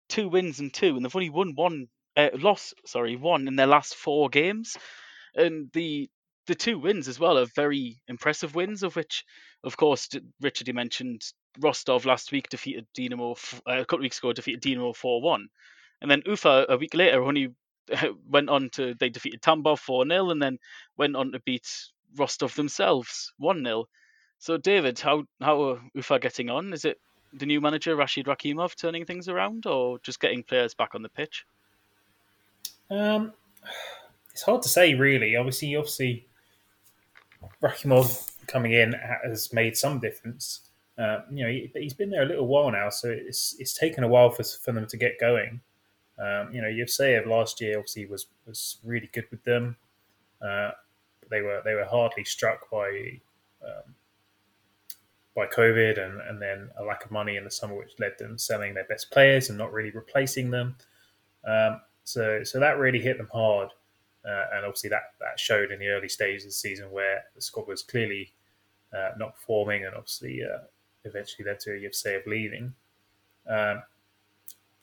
two 0.10 0.30
wins 0.30 0.60
and 0.60 0.74
two, 0.74 0.96
and 0.96 1.04
they've 1.06 1.16
only 1.16 1.30
won 1.30 1.54
one 1.56 1.88
uh, 2.18 2.30
loss, 2.36 2.74
sorry, 2.86 3.16
one 3.16 3.48
in 3.48 3.56
their 3.56 3.68
last 3.68 3.96
four 3.96 4.30
games, 4.30 4.78
and 5.36 5.72
the 5.74 6.10
the 6.48 6.56
two 6.56 6.80
wins 6.80 7.08
as 7.08 7.20
well 7.20 7.38
are 7.40 7.46
very 7.56 7.98
impressive 8.08 8.56
wins, 8.56 8.84
of 8.84 8.96
which, 8.96 9.26
of 9.64 9.78
course, 9.78 10.10
Richard 10.42 10.68
you 10.68 10.74
mentioned 10.76 11.22
Rostov 11.60 12.06
last 12.06 12.32
week 12.32 12.50
defeated 12.50 12.88
Dinamo 12.98 13.36
uh, 13.68 13.82
a 13.82 13.86
couple 13.86 14.00
of 14.00 14.04
weeks 14.04 14.20
ago 14.20 14.34
defeated 14.34 14.62
Dinamo 14.62 14.96
four 14.96 15.22
one, 15.22 15.48
and 16.02 16.10
then 16.10 16.24
Ufa 16.26 16.68
a 16.70 16.78
week 16.78 16.94
later 16.94 17.24
only 17.24 17.50
went 18.30 18.50
on 18.50 18.70
to 18.72 18.96
they 19.00 19.10
defeated 19.10 19.42
Tambov 19.42 19.80
four 19.80 20.08
0 20.08 20.30
and 20.30 20.42
then 20.42 20.58
went 20.98 21.16
on 21.16 21.32
to 21.32 21.40
beat 21.40 21.68
Rostov 22.16 22.56
themselves 22.56 23.34
one 23.38 23.64
0 23.64 23.86
So 24.40 24.58
David, 24.58 25.00
how 25.00 25.26
how 25.42 25.62
are 25.64 25.82
Ufa 25.94 26.20
getting 26.20 26.50
on? 26.50 26.74
Is 26.74 26.86
it 26.86 27.00
the 27.34 27.46
new 27.46 27.62
manager 27.62 27.96
Rashid 27.96 28.26
Rakhimov 28.26 28.76
turning 28.76 29.06
things 29.06 29.28
around, 29.28 29.66
or 29.66 30.00
just 30.00 30.20
getting 30.20 30.44
players 30.44 30.74
back 30.74 30.96
on 30.96 31.02
the 31.02 31.10
pitch? 31.10 31.46
Um, 32.90 33.34
it's 34.32 34.44
hard 34.44 34.62
to 34.64 34.70
say, 34.70 34.94
really. 34.94 35.36
Obviously, 35.36 35.76
obviously, 35.76 36.28
Rakhimov 37.62 38.32
coming 38.48 38.74
in 38.74 38.94
has 39.24 39.52
made 39.54 39.76
some 39.76 40.00
difference. 40.00 40.62
Uh, 40.98 41.20
you 41.32 41.44
know, 41.44 41.50
he, 41.50 41.72
has 41.84 41.94
been 41.94 42.10
there 42.10 42.24
a 42.24 42.26
little 42.26 42.48
while 42.48 42.72
now, 42.72 42.90
so 42.90 43.10
it's 43.10 43.56
it's 43.60 43.74
taken 43.74 44.04
a 44.04 44.08
while 44.08 44.30
for 44.30 44.44
for 44.44 44.72
them 44.72 44.86
to 44.88 44.98
get 44.98 45.20
going. 45.20 45.62
Um, 46.18 46.54
you 46.54 46.62
know, 46.62 46.68
Yevseyev 46.68 47.26
last 47.26 47.60
year 47.60 47.78
obviously 47.78 48.06
was 48.06 48.28
was 48.46 48.78
really 48.84 49.10
good 49.14 49.28
with 49.32 49.44
them. 49.44 49.76
Uh, 50.42 50.72
they 51.30 51.42
were 51.42 51.62
they 51.66 51.74
were 51.74 51.86
hardly 51.86 52.24
struck 52.24 52.70
by 52.70 53.20
um, 53.64 53.96
by 55.36 55.46
COVID 55.48 56.00
and, 56.04 56.22
and 56.22 56.42
then 56.42 56.70
a 56.78 56.84
lack 56.84 57.04
of 57.04 57.12
money 57.12 57.36
in 57.36 57.44
the 57.44 57.52
summer, 57.52 57.76
which 57.76 58.00
led 58.00 58.18
them 58.18 58.38
selling 58.38 58.74
their 58.74 58.86
best 58.86 59.12
players 59.12 59.50
and 59.50 59.58
not 59.58 59.74
really 59.74 59.92
replacing 59.92 60.50
them. 60.52 60.76
Um, 61.46 61.82
so 62.04 62.44
so 62.44 62.60
that 62.60 62.78
really 62.78 63.02
hit 63.02 63.18
them 63.18 63.30
hard, 63.34 63.70
uh, 64.26 64.46
and 64.54 64.66
obviously 64.66 64.90
that 64.92 65.14
that 65.20 65.40
showed 65.40 65.72
in 65.72 65.80
the 65.80 65.90
early 65.90 66.10
stages 66.10 66.44
of 66.46 66.50
the 66.50 66.54
season 66.54 66.92
where 66.92 67.24
the 67.36 67.42
squad 67.42 67.68
was 67.68 67.84
clearly 67.84 68.32
uh, 68.96 69.12
not 69.18 69.36
performing, 69.36 69.86
and 69.86 69.96
obviously 69.96 70.42
uh, 70.44 70.60
eventually 71.04 71.46
led 71.46 71.60
to 71.62 71.72
Yevseyev 71.72 72.26
leaving. 72.26 72.74
Um, 73.48 73.84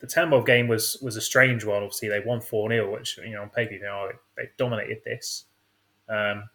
the 0.03 0.07
Tambov 0.07 0.45
game 0.45 0.67
was 0.67 0.97
was 1.01 1.15
a 1.15 1.21
strange 1.21 1.63
one. 1.63 1.81
Obviously, 1.81 2.09
they 2.09 2.19
won 2.19 2.41
four 2.41 2.69
0 2.69 2.91
which 2.91 3.17
you 3.19 3.31
know 3.31 3.43
on 3.43 3.49
paper 3.49 3.71
you 3.71 3.79
know 3.79 4.09
they, 4.35 4.49
dominated 4.57 4.97
this. 5.05 5.45
Um, 6.09 6.49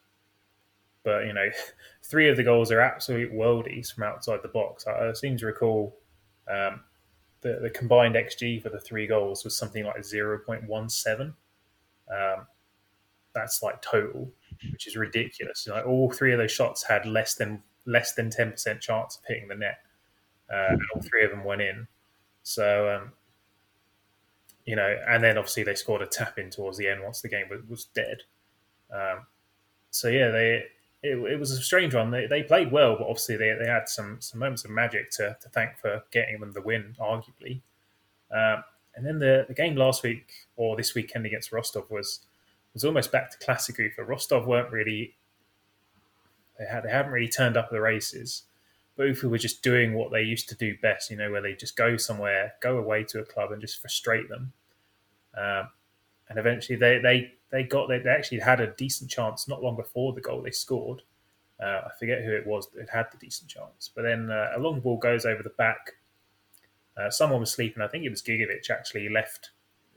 but 1.03 1.25
you 1.25 1.33
know, 1.33 1.49
three 2.03 2.29
of 2.29 2.37
the 2.37 2.45
goals 2.45 2.71
are 2.71 2.83
absolute 2.83 3.33
worldies 3.33 3.91
from 3.91 4.05
outside 4.05 4.41
the 4.43 4.49
box. 4.49 4.87
I, 4.87 5.09
I 5.09 5.13
seem 5.15 5.39
to 5.39 5.47
recall 5.47 5.97
um, 6.47 6.83
the 7.41 7.59
the 7.63 7.71
combined 7.71 8.17
xG 8.17 8.63
for 8.63 8.69
the 8.69 8.81
three 8.81 9.07
goals 9.07 9.45
was 9.45 9.57
something 9.57 9.83
like 9.83 10.05
zero 10.05 10.39
point 10.45 10.65
one 10.65 10.91
seven. 10.91 11.33
Um, 12.13 12.47
that's 13.35 13.63
like 13.63 13.81
total, 13.81 14.31
which 14.71 14.87
is 14.87 14.95
ridiculous. 14.95 15.67
Like 15.67 15.87
all 15.87 16.13
three 16.13 16.35
of 16.35 16.39
those 16.39 16.53
shots 16.53 16.83
had 16.83 17.07
less 17.07 17.35
than 17.35 17.63
less 17.87 18.13
than 18.13 18.29
ten 18.29 18.51
percent 18.51 18.83
chance 18.83 19.17
of 19.17 19.23
hitting 19.27 19.49
the 19.49 19.55
net, 19.55 19.79
uh, 20.53 20.67
and 20.69 20.83
all 20.95 21.01
three 21.01 21.25
of 21.25 21.31
them 21.31 21.45
went 21.45 21.63
in. 21.63 21.89
So 22.43 22.95
um, 22.95 23.13
you 24.69 24.77
know, 24.77 24.99
and 25.09 25.25
then 25.25 25.39
obviously 25.39 25.63
they 25.63 25.75
scored 25.75 26.03
a 26.03 26.07
tap 26.07 26.39
in 26.39 26.51
towards 26.51 26.77
the 26.77 26.87
end 26.87 27.03
once 27.03 27.23
the 27.23 27.29
game 27.29 27.47
was, 27.49 27.61
was 27.71 27.85
dead. 27.95 28.19
Um, 28.93 29.21
so 29.91 30.09
yeah, 30.09 30.29
they 30.29 30.65
it, 31.03 31.17
it, 31.17 31.41
was 31.41 31.53
a 31.53 31.63
strange 31.63 31.95
one. 31.95 32.11
They, 32.11 32.27
they 32.27 32.43
played 32.43 32.71
well, 32.71 32.95
but 32.99 33.05
obviously 33.05 33.39
they, 33.39 33.57
they 33.59 33.67
had 33.67 33.89
some 33.89 34.19
some 34.21 34.41
moments 34.41 34.67
of 34.67 34.71
magic 34.71 35.11
to, 35.13 35.39
to 35.41 35.49
thank 35.49 35.79
for 35.79 36.05
getting 36.11 36.41
them 36.41 36.53
the 36.53 36.61
win, 36.61 36.95
arguably. 37.01 37.63
Um, 38.31 38.63
and 38.95 39.07
then 39.07 39.19
the, 39.21 39.47
the 39.49 39.55
game 39.55 39.75
last 39.75 40.03
week 40.03 40.29
or 40.57 40.77
this 40.77 40.95
weekend 40.95 41.25
against 41.25 41.51
Rostov 41.51 41.91
was 41.91 42.21
was 42.75 42.85
almost 42.85 43.11
back 43.11 43.31
to 43.31 43.39
classic 43.39 43.77
for 43.97 44.05
Rostov 44.05 44.47
weren't 44.47 44.71
really 44.71 45.15
they 46.59 46.67
had 46.67 46.83
they 46.83 46.91
haven't 46.91 47.13
really 47.13 47.29
turned 47.29 47.57
up 47.57 47.71
the 47.71 47.81
races. 47.81 48.43
Both 48.99 49.21
who 49.21 49.31
were 49.31 49.39
just 49.39 49.63
doing 49.63 49.95
what 49.95 50.13
they 50.13 50.23
used 50.25 50.51
to 50.51 50.55
do 50.55 50.77
best, 50.83 51.11
you 51.11 51.17
know, 51.17 51.31
where 51.31 51.41
they 51.41 51.55
just 51.55 51.75
go 51.75 51.97
somewhere, 51.97 52.53
go 52.61 52.77
away 52.77 53.05
to 53.05 53.21
a 53.21 53.25
club 53.25 53.51
and 53.51 53.63
just 53.63 53.81
frustrate 53.81 54.29
them. 54.29 54.53
Um, 55.37 55.69
and 56.29 56.39
eventually 56.39 56.77
they, 56.77 56.99
they 56.99 57.33
they 57.51 57.63
got 57.63 57.89
they 57.89 58.03
actually 58.09 58.41
had 58.41 58.61
a 58.61 58.75
decent 58.75 59.11
chance 59.11 59.49
not 59.49 59.63
long 59.63 59.77
before 59.77 60.13
the 60.13 60.21
goal 60.21 60.43
they 60.43 60.51
scored. 60.51 61.03
Uh, 61.61 61.83
I 61.87 61.91
forget 61.99 62.23
who 62.23 62.33
it 62.33 62.47
was 62.47 62.69
that 62.75 62.89
had 62.89 63.07
the 63.11 63.19
decent 63.19 63.51
chance, 63.51 63.91
but 63.95 64.03
then 64.03 64.31
uh, 64.31 64.53
a 64.57 64.61
long 64.61 64.81
ball 64.81 64.97
goes 64.97 65.25
over 65.25 65.43
the 65.43 65.51
back. 65.51 65.93
Uh, 66.97 67.11
someone 67.11 67.41
was 67.41 67.53
sleeping. 67.53 67.83
I 67.83 67.89
think 67.89 68.05
it 68.05 68.11
was 68.11 68.23
Gigovic 68.23 68.71
actually 68.71 69.09
left. 69.09 69.51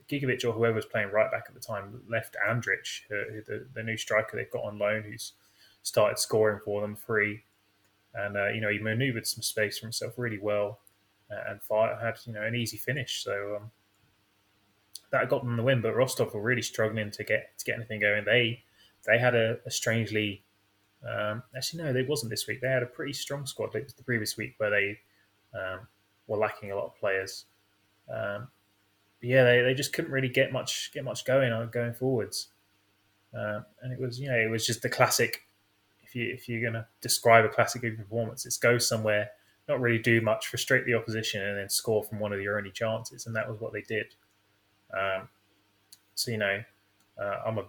Gigovic 0.08 0.44
or 0.44 0.52
whoever 0.52 0.74
was 0.74 0.86
playing 0.86 1.10
right 1.10 1.30
back 1.30 1.44
at 1.48 1.54
the 1.54 1.60
time 1.60 2.00
left 2.08 2.36
Andrich, 2.48 3.02
the, 3.08 3.66
the 3.74 3.82
new 3.82 3.96
striker 3.96 4.36
they've 4.36 4.50
got 4.50 4.64
on 4.64 4.78
loan, 4.78 5.02
who's 5.02 5.32
started 5.82 6.18
scoring 6.18 6.60
for 6.64 6.80
them 6.80 6.96
free, 6.96 7.44
and 8.14 8.36
uh, 8.36 8.48
you 8.48 8.60
know 8.60 8.68
he 8.68 8.78
manoeuvred 8.78 9.26
some 9.26 9.42
space 9.42 9.78
for 9.78 9.86
himself 9.86 10.14
really 10.16 10.38
well, 10.38 10.80
uh, 11.30 11.50
and 11.50 11.60
had 12.00 12.18
you 12.26 12.32
know 12.32 12.42
an 12.42 12.54
easy 12.54 12.76
finish. 12.76 13.22
So 13.22 13.56
um, 13.60 13.70
that 15.10 15.28
got 15.28 15.44
them 15.44 15.56
the 15.56 15.62
win. 15.62 15.80
But 15.80 15.94
Rostov 15.94 16.34
were 16.34 16.42
really 16.42 16.62
struggling 16.62 17.10
to 17.10 17.24
get 17.24 17.58
to 17.58 17.64
get 17.64 17.76
anything 17.76 18.00
going. 18.00 18.24
They 18.24 18.62
they 19.06 19.18
had 19.18 19.34
a, 19.34 19.58
a 19.66 19.70
strangely 19.70 20.44
um, 21.08 21.42
actually 21.56 21.82
no, 21.82 21.92
they 21.92 22.02
wasn't 22.02 22.30
this 22.30 22.46
week. 22.46 22.60
They 22.60 22.68
had 22.68 22.82
a 22.82 22.86
pretty 22.86 23.12
strong 23.12 23.46
squad. 23.46 23.74
It 23.74 23.84
was 23.84 23.94
the 23.94 24.04
previous 24.04 24.36
week 24.36 24.54
where 24.58 24.70
they 24.70 24.98
um, 25.54 25.80
were 26.26 26.38
lacking 26.38 26.70
a 26.70 26.76
lot 26.76 26.86
of 26.86 26.96
players. 26.96 27.46
Um, 28.12 28.48
yeah, 29.20 29.44
they, 29.44 29.62
they 29.62 29.74
just 29.74 29.92
couldn't 29.92 30.10
really 30.10 30.28
get 30.28 30.52
much 30.52 30.90
get 30.92 31.04
much 31.04 31.24
going 31.24 31.52
on 31.52 31.70
going 31.70 31.94
forwards. 31.94 32.48
Uh, 33.36 33.60
and 33.82 33.92
it 33.92 34.00
was 34.00 34.20
you 34.20 34.28
know 34.28 34.36
it 34.36 34.50
was 34.50 34.66
just 34.66 34.82
the 34.82 34.88
classic. 34.88 35.42
If 36.02 36.14
you 36.14 36.32
if 36.32 36.48
you're 36.48 36.62
gonna 36.62 36.86
describe 37.00 37.44
a 37.44 37.48
classic 37.48 37.82
performance, 37.82 38.46
it's 38.46 38.58
go 38.58 38.78
somewhere, 38.78 39.30
not 39.68 39.80
really 39.80 39.98
do 39.98 40.20
much, 40.20 40.48
frustrate 40.48 40.86
the 40.86 40.94
opposition, 40.94 41.42
and 41.42 41.58
then 41.58 41.68
score 41.68 42.04
from 42.04 42.20
one 42.20 42.32
of 42.32 42.40
your 42.40 42.58
only 42.58 42.70
chances. 42.70 43.26
And 43.26 43.34
that 43.34 43.48
was 43.48 43.60
what 43.60 43.72
they 43.72 43.82
did. 43.82 44.14
Um, 44.92 45.28
so 46.14 46.30
you 46.30 46.38
know, 46.38 46.62
uh, 47.20 47.36
I'm 47.46 47.58
a 47.58 47.64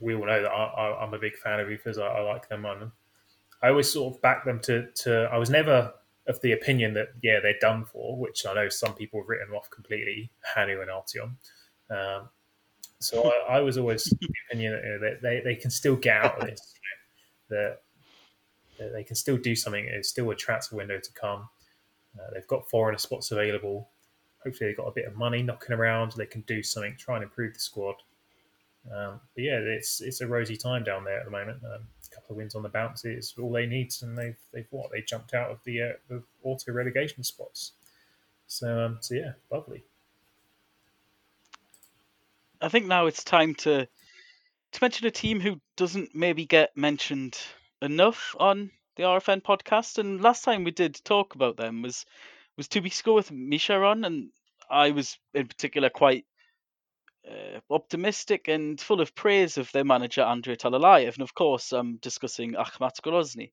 we 0.00 0.14
all 0.14 0.26
know 0.26 0.42
that 0.42 0.48
I, 0.50 1.02
am 1.02 1.14
a 1.14 1.18
big 1.18 1.36
fan 1.36 1.60
of 1.60 1.68
Ufas. 1.68 1.98
I, 1.98 2.06
I, 2.06 2.20
like 2.20 2.48
them, 2.48 2.66
I 2.66 3.68
always 3.68 3.90
sort 3.90 4.14
of 4.14 4.22
back 4.22 4.44
them 4.44 4.60
to 4.60 4.88
to. 4.90 5.28
I 5.32 5.38
was 5.38 5.50
never 5.50 5.94
of 6.26 6.40
the 6.40 6.52
opinion 6.52 6.94
that 6.94 7.08
yeah 7.22 7.40
they're 7.40 7.58
done 7.60 7.84
for, 7.84 8.18
which 8.18 8.46
I 8.46 8.54
know 8.54 8.68
some 8.68 8.94
people 8.94 9.20
have 9.20 9.28
written 9.28 9.54
off 9.54 9.70
completely, 9.70 10.30
Hanu 10.54 10.80
and 10.80 10.90
Artyom. 10.90 11.36
Um, 11.90 12.28
so 12.98 13.30
I, 13.48 13.56
I, 13.56 13.60
was 13.60 13.76
always 13.76 14.04
the 14.04 14.28
opinion 14.48 14.72
that 15.02 15.20
they, 15.22 15.42
they 15.44 15.54
can 15.54 15.70
still 15.70 15.96
get 15.96 16.24
out 16.24 16.40
of 16.40 16.48
this. 16.48 16.74
You 17.50 17.56
know, 17.56 17.62
that, 17.62 17.82
that, 18.78 18.92
they 18.94 19.04
can 19.04 19.16
still 19.16 19.36
do 19.36 19.54
something. 19.54 19.84
It's 19.86 20.08
still 20.08 20.30
a 20.30 20.34
transfer 20.34 20.76
window 20.76 20.98
to 20.98 21.12
come. 21.12 21.48
Uh, 22.18 22.32
they've 22.32 22.46
got 22.46 22.68
foreigner 22.70 22.98
spots 22.98 23.30
available 23.30 23.90
hopefully 24.44 24.70
they've 24.70 24.76
got 24.76 24.86
a 24.86 24.92
bit 24.92 25.06
of 25.06 25.16
money 25.16 25.42
knocking 25.42 25.74
around. 25.74 26.12
They 26.12 26.26
can 26.26 26.42
do 26.42 26.62
something, 26.62 26.96
try 26.98 27.16
and 27.16 27.24
improve 27.24 27.54
the 27.54 27.60
squad. 27.60 27.96
Um, 28.92 29.20
but 29.34 29.44
yeah, 29.44 29.58
it's 29.58 30.00
it's 30.00 30.20
a 30.20 30.26
rosy 30.26 30.56
time 30.56 30.84
down 30.84 31.04
there 31.04 31.18
at 31.18 31.24
the 31.24 31.30
moment. 31.30 31.58
Um, 31.64 31.82
a 32.10 32.14
couple 32.14 32.32
of 32.32 32.36
wins 32.36 32.54
on 32.54 32.62
the 32.62 32.68
bounce 32.68 33.04
is 33.04 33.34
all 33.40 33.50
they 33.50 33.66
need, 33.66 33.92
and 34.02 34.16
they've 34.16 34.36
they've 34.52 34.66
what 34.70 34.90
they 34.90 35.00
jumped 35.00 35.34
out 35.34 35.50
of 35.50 35.58
the 35.64 35.82
uh, 35.82 35.92
the 36.08 36.22
auto 36.42 36.72
relegation 36.72 37.24
spots. 37.24 37.72
So 38.46 38.84
um, 38.84 38.98
so 39.00 39.14
yeah, 39.14 39.32
lovely. 39.50 39.84
I 42.60 42.68
think 42.68 42.86
now 42.86 43.06
it's 43.06 43.24
time 43.24 43.54
to 43.56 43.86
to 43.86 44.78
mention 44.82 45.06
a 45.06 45.10
team 45.10 45.40
who 45.40 45.60
doesn't 45.76 46.14
maybe 46.14 46.44
get 46.44 46.76
mentioned 46.76 47.38
enough 47.80 48.34
on 48.38 48.70
the 48.96 49.04
RFN 49.04 49.42
podcast. 49.42 49.98
And 49.98 50.20
last 50.20 50.44
time 50.44 50.64
we 50.64 50.70
did 50.70 51.00
talk 51.04 51.34
about 51.34 51.56
them 51.56 51.82
was 51.82 52.04
was 52.56 52.68
two 52.68 52.82
weeks 52.82 53.00
ago 53.00 53.14
with 53.14 53.30
Misharon, 53.30 54.06
and 54.06 54.30
I 54.70 54.90
was 54.90 55.18
in 55.32 55.46
particular 55.46 55.90
quite 55.90 56.24
uh, 57.28 57.60
optimistic 57.70 58.48
and 58.48 58.80
full 58.80 59.00
of 59.00 59.14
praise 59.14 59.56
of 59.58 59.70
their 59.72 59.84
manager 59.84 60.22
Andrei 60.22 60.56
Talalayev, 60.56 61.14
and 61.14 61.22
of 61.22 61.34
course 61.34 61.72
I'm 61.72 61.96
discussing 61.96 62.52
Akhmat 62.52 63.00
Grozny. 63.02 63.52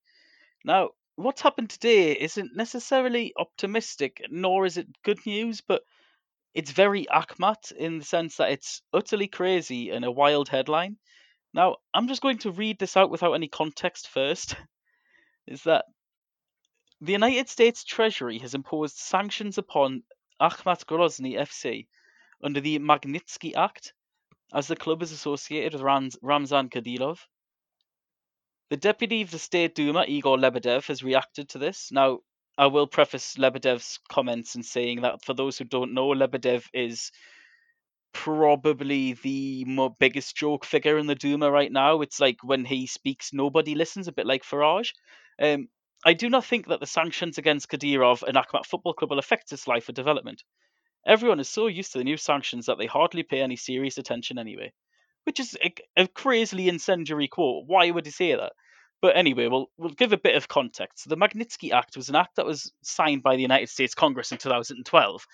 Now, 0.64 0.90
what's 1.16 1.42
happened 1.42 1.70
today 1.70 2.12
isn't 2.14 2.56
necessarily 2.56 3.34
optimistic, 3.38 4.22
nor 4.30 4.66
is 4.66 4.78
it 4.78 4.88
good 5.04 5.26
news, 5.26 5.62
but 5.62 5.84
it's 6.54 6.72
very 6.72 7.06
Akhmat 7.06 7.72
in 7.72 8.00
the 8.00 8.06
sense 8.06 8.38
that 8.38 8.52
it's 8.52 8.82
utterly 8.94 9.28
crazy 9.28 9.90
and 9.90 10.04
a 10.04 10.12
wild 10.12 10.50
headline. 10.50 10.98
Now, 11.54 11.78
I'm 11.94 12.08
just 12.08 12.22
going 12.22 12.40
to 12.40 12.52
read 12.52 12.80
this 12.80 12.98
out 12.98 13.10
without 13.10 13.34
any 13.34 13.48
context 13.48 14.08
first. 14.10 14.56
is 15.48 15.64
that 15.64 15.86
the 17.02 17.14
United 17.14 17.50
States 17.50 17.84
Treasury 17.84 18.38
has 18.38 18.54
imposed 18.54 18.96
sanctions 18.96 19.58
upon 19.58 20.04
Akhmat 20.40 20.86
Grozny 20.86 21.36
FC 21.36 21.88
under 22.44 22.62
the 22.62 22.78
Magnitsky 22.78 23.56
Act, 23.56 23.94
as 24.54 24.68
the 24.68 24.76
club 24.76 25.02
is 25.02 25.12
associated 25.12 25.74
with 25.74 26.16
Ramzan 26.22 26.70
Kadyrov. 26.70 27.18
The 28.70 28.78
deputy 28.78 29.24
of 29.24 29.32
the 29.32 29.40
State 29.40 29.74
Duma, 29.74 30.06
Igor 30.08 30.38
Lebedev, 30.38 30.86
has 30.88 31.04
reacted 31.04 31.50
to 31.50 31.58
this. 31.58 31.92
Now, 31.92 32.20
I 32.56 32.68
will 32.68 32.88
preface 32.88 33.36
Lebedev's 33.36 34.00
comments 34.08 34.56
in 34.56 34.62
saying 34.62 35.02
that 35.02 35.26
for 35.26 35.34
those 35.34 35.58
who 35.58 35.66
don't 35.66 35.94
know, 35.94 36.10
Lebedev 36.10 36.66
is 36.72 37.12
probably 38.14 39.14
the 39.14 39.66
biggest 40.00 40.36
joke 40.36 40.66
figure 40.66 41.00
in 41.00 41.08
the 41.08 41.16
Duma 41.16 41.50
right 41.50 41.72
now. 41.72 42.02
It's 42.02 42.20
like 42.20 42.38
when 42.44 42.64
he 42.64 42.86
speaks, 42.86 43.34
nobody 43.34 43.74
listens, 43.74 44.08
a 44.08 44.12
bit 44.12 44.28
like 44.28 44.44
Farage. 44.44 44.94
Um, 45.42 45.68
I 46.04 46.14
do 46.14 46.30
not 46.30 46.46
think 46.46 46.68
that 46.68 46.80
the 46.80 46.88
sanctions 46.88 47.38
against 47.38 47.70
Kadyrov 47.70 48.24
and 48.24 48.36
Akhmat 48.36 48.66
Football 48.66 48.94
Club 48.94 49.12
will 49.12 49.20
affect 49.20 49.52
his 49.52 49.68
life 49.68 49.88
or 49.88 49.92
development. 49.92 50.44
Everyone 51.06 51.40
is 51.40 51.50
so 51.50 51.68
used 51.68 51.92
to 51.92 52.00
the 52.00 52.04
new 52.04 52.18
sanctions 52.18 52.66
that 52.66 52.78
they 52.78 52.88
hardly 52.88 53.24
pay 53.24 53.42
any 53.42 53.56
serious 53.56 53.98
attention 53.98 54.40
anyway. 54.40 54.74
Which 55.26 55.40
is 55.40 55.56
a, 55.64 55.74
a 55.96 56.08
crazily 56.08 56.70
incendiary 56.70 57.28
quote. 57.28 57.66
Why 57.68 57.92
would 57.92 58.06
he 58.06 58.12
say 58.12 58.36
that? 58.36 58.54
But 59.02 59.18
anyway, 59.18 59.48
we'll 59.48 59.70
we'll 59.78 59.90
give 59.90 60.14
a 60.14 60.18
bit 60.18 60.36
of 60.36 60.48
context. 60.48 61.10
The 61.10 61.18
Magnitsky 61.18 61.72
Act 61.72 61.98
was 61.98 62.10
an 62.10 62.16
act 62.16 62.36
that 62.36 62.46
was 62.46 62.72
signed 62.84 63.24
by 63.24 63.36
the 63.36 63.42
United 63.42 63.70
States 63.70 63.96
Congress 63.96 64.32
in 64.32 64.38
2012, 64.38 65.26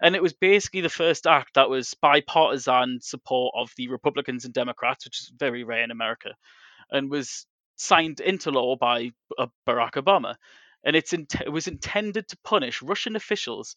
and 0.00 0.14
it 0.14 0.22
was 0.22 0.32
basically 0.32 0.80
the 0.80 0.88
first 0.88 1.26
act 1.26 1.54
that 1.54 1.68
was 1.68 1.94
bipartisan 1.94 3.00
support 3.00 3.54
of 3.56 3.72
the 3.76 3.88
Republicans 3.88 4.44
and 4.44 4.54
Democrats, 4.54 5.04
which 5.04 5.20
is 5.20 5.32
very 5.36 5.64
rare 5.64 5.82
in 5.82 5.90
America, 5.90 6.34
and 6.90 7.10
was 7.10 7.46
signed 7.76 8.20
into 8.20 8.50
law 8.50 8.76
by 8.76 9.12
uh, 9.38 9.46
Barack 9.66 9.92
Obama. 9.92 10.36
And 10.84 10.96
in, 10.96 11.26
it 11.44 11.52
was 11.52 11.68
intended 11.68 12.28
to 12.28 12.38
punish 12.44 12.82
Russian 12.82 13.16
officials 13.16 13.76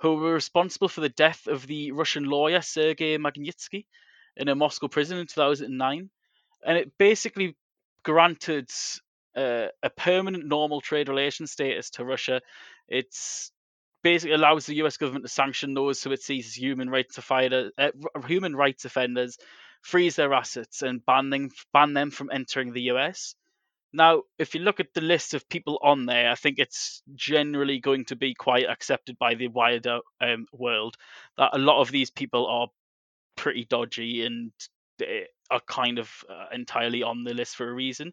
who 0.00 0.14
were 0.14 0.32
responsible 0.32 0.88
for 0.88 1.00
the 1.00 1.08
death 1.08 1.46
of 1.46 1.66
the 1.66 1.92
Russian 1.92 2.24
lawyer 2.24 2.60
Sergei 2.60 3.16
Magnitsky 3.18 3.86
in 4.36 4.48
a 4.48 4.54
Moscow 4.54 4.88
prison 4.88 5.18
in 5.18 5.26
2009. 5.26 6.10
And 6.64 6.78
it 6.78 6.92
basically 6.98 7.56
granted 8.04 8.70
uh, 9.36 9.66
a 9.82 9.90
permanent 9.90 10.46
normal 10.46 10.80
trade 10.80 11.08
relations 11.08 11.52
status 11.52 11.90
to 11.90 12.04
Russia. 12.04 12.40
It's 12.88 13.52
basically 14.02 14.34
allows 14.34 14.66
the 14.66 14.76
U.S. 14.76 14.96
government 14.96 15.24
to 15.24 15.30
sanction 15.30 15.74
those 15.74 16.02
who 16.02 16.12
it 16.12 16.22
sees 16.22 16.46
as 16.46 16.54
human 16.56 16.90
rights 16.90 17.18
offenders, 17.18 17.72
uh, 17.78 17.90
human 18.26 18.54
rights 18.54 18.84
offenders, 18.84 19.38
freeze 19.82 20.16
their 20.16 20.32
assets, 20.32 20.82
and 20.82 21.04
ban 21.04 21.30
them 21.30 21.50
ban 21.72 21.92
them 21.92 22.10
from 22.10 22.30
entering 22.32 22.72
the 22.72 22.82
U.S. 22.82 23.34
Now, 23.92 24.22
if 24.38 24.54
you 24.54 24.60
look 24.60 24.80
at 24.80 24.92
the 24.92 25.00
list 25.00 25.32
of 25.34 25.48
people 25.48 25.78
on 25.82 26.04
there, 26.06 26.30
I 26.30 26.34
think 26.34 26.58
it's 26.58 27.02
generally 27.14 27.80
going 27.80 28.04
to 28.06 28.16
be 28.16 28.34
quite 28.34 28.68
accepted 28.68 29.18
by 29.18 29.34
the 29.34 29.48
wider 29.48 30.00
um, 30.20 30.46
world 30.52 30.96
that 31.38 31.50
a 31.54 31.58
lot 31.58 31.80
of 31.80 31.90
these 31.90 32.10
people 32.10 32.46
are 32.46 32.68
pretty 33.36 33.64
dodgy 33.64 34.26
and 34.26 34.52
are 35.50 35.60
kind 35.66 35.98
of 35.98 36.10
uh, 36.28 36.46
entirely 36.52 37.02
on 37.02 37.24
the 37.24 37.32
list 37.32 37.56
for 37.56 37.68
a 37.68 37.72
reason. 37.72 38.12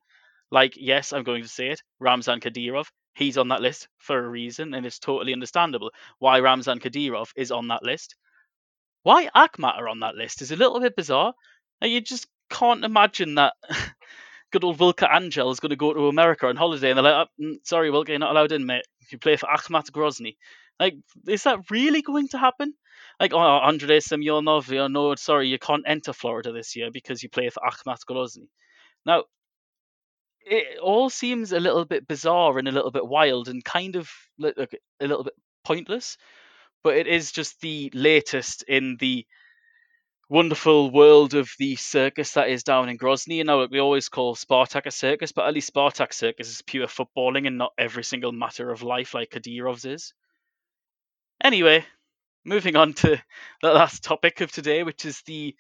Like, 0.52 0.76
yes, 0.78 1.12
I'm 1.12 1.24
going 1.24 1.44
to 1.44 1.50
say 1.50 1.70
it, 1.70 1.82
Ramzan 2.00 2.40
Kadyrov, 2.40 2.88
he's 3.16 3.38
on 3.38 3.50
that 3.50 3.62
list 3.62 3.88
for 3.98 4.18
a 4.18 4.30
reason, 4.30 4.74
and 4.74 4.86
it's 4.86 5.00
totally 5.00 5.34
understandable 5.34 5.92
why 6.20 6.40
Ramzan 6.40 6.80
Kadyrov 6.80 7.32
is 7.36 7.52
on 7.52 7.68
that 7.70 7.84
list. 7.84 8.16
Why 9.04 9.30
Akhmat 9.36 9.78
are 9.78 9.90
on 9.90 10.00
that 10.00 10.16
list 10.16 10.42
is 10.42 10.52
a 10.52 10.56
little 10.56 10.80
bit 10.80 10.96
bizarre. 10.96 11.34
You 11.82 12.02
just 12.02 12.28
can't 12.50 12.86
imagine 12.86 13.36
that 13.36 13.54
good 14.56 14.64
old 14.64 14.78
Vilka 14.78 15.10
Angel 15.14 15.52
is 15.52 15.60
going 15.60 15.72
to 15.72 15.76
go 15.76 15.94
to 15.94 16.08
America 16.08 16.48
on 16.48 16.56
holiday, 16.56 16.92
and 16.92 16.98
they're 16.98 17.04
like, 17.04 17.28
oh, 17.28 17.44
mm, 17.44 17.56
"Sorry, 17.64 17.90
Vilka, 17.90 18.14
you're 18.14 18.20
not 18.20 18.32
allowed 18.32 18.54
in, 18.54 18.66
mate. 18.66 18.86
You 19.10 19.18
play 19.18 19.36
for 19.36 19.48
Akhmat 19.48 19.92
Grozny." 19.92 20.38
Like, 20.80 20.96
is 21.28 21.44
that 21.44 21.70
really 21.70 22.02
going 22.02 22.30
to 22.30 22.38
happen? 22.38 22.74
Like, 23.20 23.34
oh, 23.34 23.38
Andrei 23.40 23.98
Semyonov, 23.98 24.70
you 24.70 24.88
know, 24.88 25.14
sorry, 25.16 25.50
you 25.50 25.60
can't 25.60 25.84
enter 25.86 26.14
Florida 26.14 26.54
this 26.54 26.74
year 26.74 26.90
because 26.90 27.22
you 27.22 27.28
play 27.28 27.50
for 27.50 27.62
Akhmat 27.70 28.00
Grozny. 28.10 28.48
Now, 29.06 29.26
it 30.40 30.80
all 30.80 31.10
seems 31.10 31.52
a 31.52 31.60
little 31.60 31.84
bit 31.84 32.08
bizarre 32.08 32.58
and 32.58 32.70
a 32.70 32.72
little 32.72 32.92
bit 32.92 33.06
wild 33.06 33.50
and 33.50 33.64
kind 33.64 33.98
of 33.98 34.10
a 34.42 34.54
little 35.02 35.24
bit 35.24 35.34
pointless, 35.66 36.18
but 36.82 36.96
it 36.96 37.08
is 37.08 37.34
just 37.34 37.60
the 37.60 37.92
latest 37.94 38.64
in 38.70 38.96
the 39.02 39.26
wonderful 40.30 40.90
world 40.92 41.34
of 41.34 41.52
the 41.60 41.76
circus 41.76 42.34
that 42.34 42.50
is 42.50 42.64
down 42.64 42.90
in 42.90 42.98
Grozny. 42.98 43.36
You 43.36 43.44
know, 43.44 43.68
we 43.70 43.80
always 43.80 44.10
call 44.10 44.36
Spartak 44.36 44.86
a 44.86 44.92
circus, 44.92 45.32
but 45.32 45.48
at 45.48 45.54
least 45.54 45.74
Spartak 45.74 46.14
circus 46.14 46.50
is 46.50 46.62
pure 46.62 46.88
footballing 46.88 47.48
and 47.48 47.58
not 47.58 47.74
every 47.78 48.04
single 48.04 48.32
matter 48.32 48.72
of 48.72 48.84
life 48.84 49.14
like 49.14 49.32
Kadyrov's 49.32 49.86
is. 49.86 50.14
Anyway, 51.44 51.86
moving 52.44 52.76
on 52.76 52.94
to 52.94 53.22
the 53.62 53.74
last 53.74 54.04
topic 54.04 54.42
of 54.42 54.52
today, 54.52 54.84
which 54.84 55.06
is 55.06 55.22
the 55.26 55.56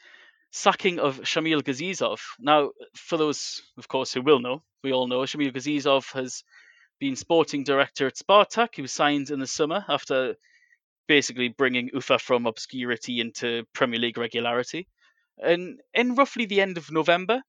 sacking 0.51 0.99
of 0.99 1.20
Shamil 1.20 1.61
Gazizov. 1.61 2.20
Now, 2.39 2.72
for 2.95 3.18
those, 3.18 3.61
of 3.78 3.88
course, 3.88 4.13
who 4.13 4.22
will 4.22 4.39
know, 4.39 4.63
we 4.84 4.93
all 4.93 5.07
know 5.07 5.22
Shamil 5.22 5.53
Gazizov 5.53 6.11
has 6.13 6.43
been 6.99 7.16
sporting 7.16 7.63
director 7.63 8.07
at 8.07 8.16
Spartak. 8.16 8.76
He 8.76 8.82
was 8.82 8.91
signed 8.91 9.30
in 9.30 9.39
the 9.39 9.47
summer 9.47 9.84
after 9.88 10.36
basically 11.08 11.49
bringing 11.49 11.89
Ufa 11.93 12.20
from 12.20 12.45
obscurity 12.45 13.20
into 13.20 13.64
Premier 13.74 13.99
League 13.99 14.18
regularity. 14.18 14.88
And 15.38 15.80
in 15.93 16.16
roughly 16.16 16.45
the 16.45 16.62
end 16.62 16.78
of 16.78 16.91
November, 16.91 17.41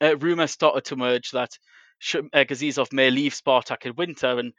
uh, 0.00 0.16
rumours 0.16 0.50
started 0.50 0.84
to 0.86 0.94
emerge 0.94 1.30
that 1.32 1.58
Sh- 1.98 2.16
uh, 2.16 2.44
Gazizov 2.44 2.92
may 2.92 3.10
leave 3.10 3.34
Spartak 3.34 3.84
in 3.84 3.94
winter, 3.94 4.38
and 4.38 4.52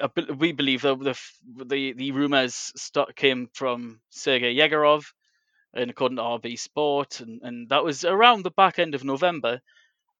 uh, 0.00 0.08
we 0.36 0.52
believe 0.52 0.82
that 0.82 0.98
the 0.98 1.64
the, 1.64 1.92
the 1.94 2.12
rumours 2.12 2.72
start, 2.76 3.16
came 3.16 3.48
from 3.54 4.00
Sergei 4.10 4.54
Yegorov, 4.54 5.04
and 5.72 5.90
according 5.90 6.16
to 6.16 6.22
RB 6.22 6.58
Sport, 6.58 7.20
and, 7.20 7.40
and 7.42 7.68
that 7.70 7.84
was 7.84 8.04
around 8.04 8.42
the 8.42 8.50
back 8.50 8.78
end 8.78 8.94
of 8.94 9.04
November. 9.04 9.60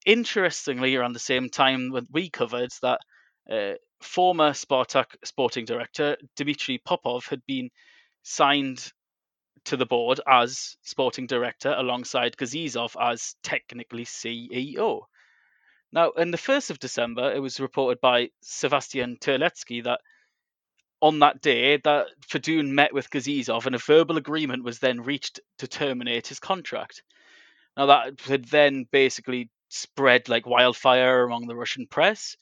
Interestingly, 0.07 0.97
around 0.97 1.13
the 1.13 1.19
same 1.19 1.49
time 1.51 1.91
when 1.91 2.07
we 2.11 2.31
covered 2.31 2.71
that 2.83 3.01
uh, 3.51 3.75
former 4.05 4.51
Spartak 4.51 5.17
sporting 5.25 5.65
director 5.65 6.17
Dmitry 6.37 6.79
Popov 6.79 7.27
had 7.27 7.45
been 7.47 7.71
signed 8.23 8.93
to 9.65 9.77
the 9.77 9.87
board 9.87 10.21
as 10.27 10.77
sporting 10.83 11.27
director 11.27 11.75
alongside 11.77 12.37
Gazizov 12.37 12.97
as 13.01 13.35
technically 13.43 14.05
CEO. 14.05 15.03
Now, 15.93 16.13
on 16.17 16.31
the 16.33 16.39
1st 16.39 16.71
of 16.71 16.79
December, 16.81 17.33
it 17.33 17.39
was 17.39 17.61
reported 17.61 18.01
by 18.01 18.31
Sebastian 18.43 19.17
Terletsky 19.17 19.85
that 19.85 20.01
on 21.01 21.21
that 21.21 21.41
day 21.41 21.77
that 21.79 22.07
Fedun 22.29 22.73
met 22.73 22.93
with 22.93 23.11
Gazizov 23.11 23.67
and 23.67 23.75
a 23.75 23.79
verbal 23.79 24.17
agreement 24.17 24.65
was 24.65 24.79
then 24.79 25.03
reached 25.03 25.41
to 25.59 25.69
terminate 25.69 26.27
his 26.27 26.41
contract. 26.41 27.03
Now 27.77 27.87
that 27.87 28.21
had 28.23 28.47
then 28.47 28.87
basically 28.91 29.51
spread 29.69 30.29
like 30.29 30.47
wildfire 30.47 31.25
among 31.25 31.47
the 31.47 31.57
Russian 31.57 31.87
press. 31.87 32.37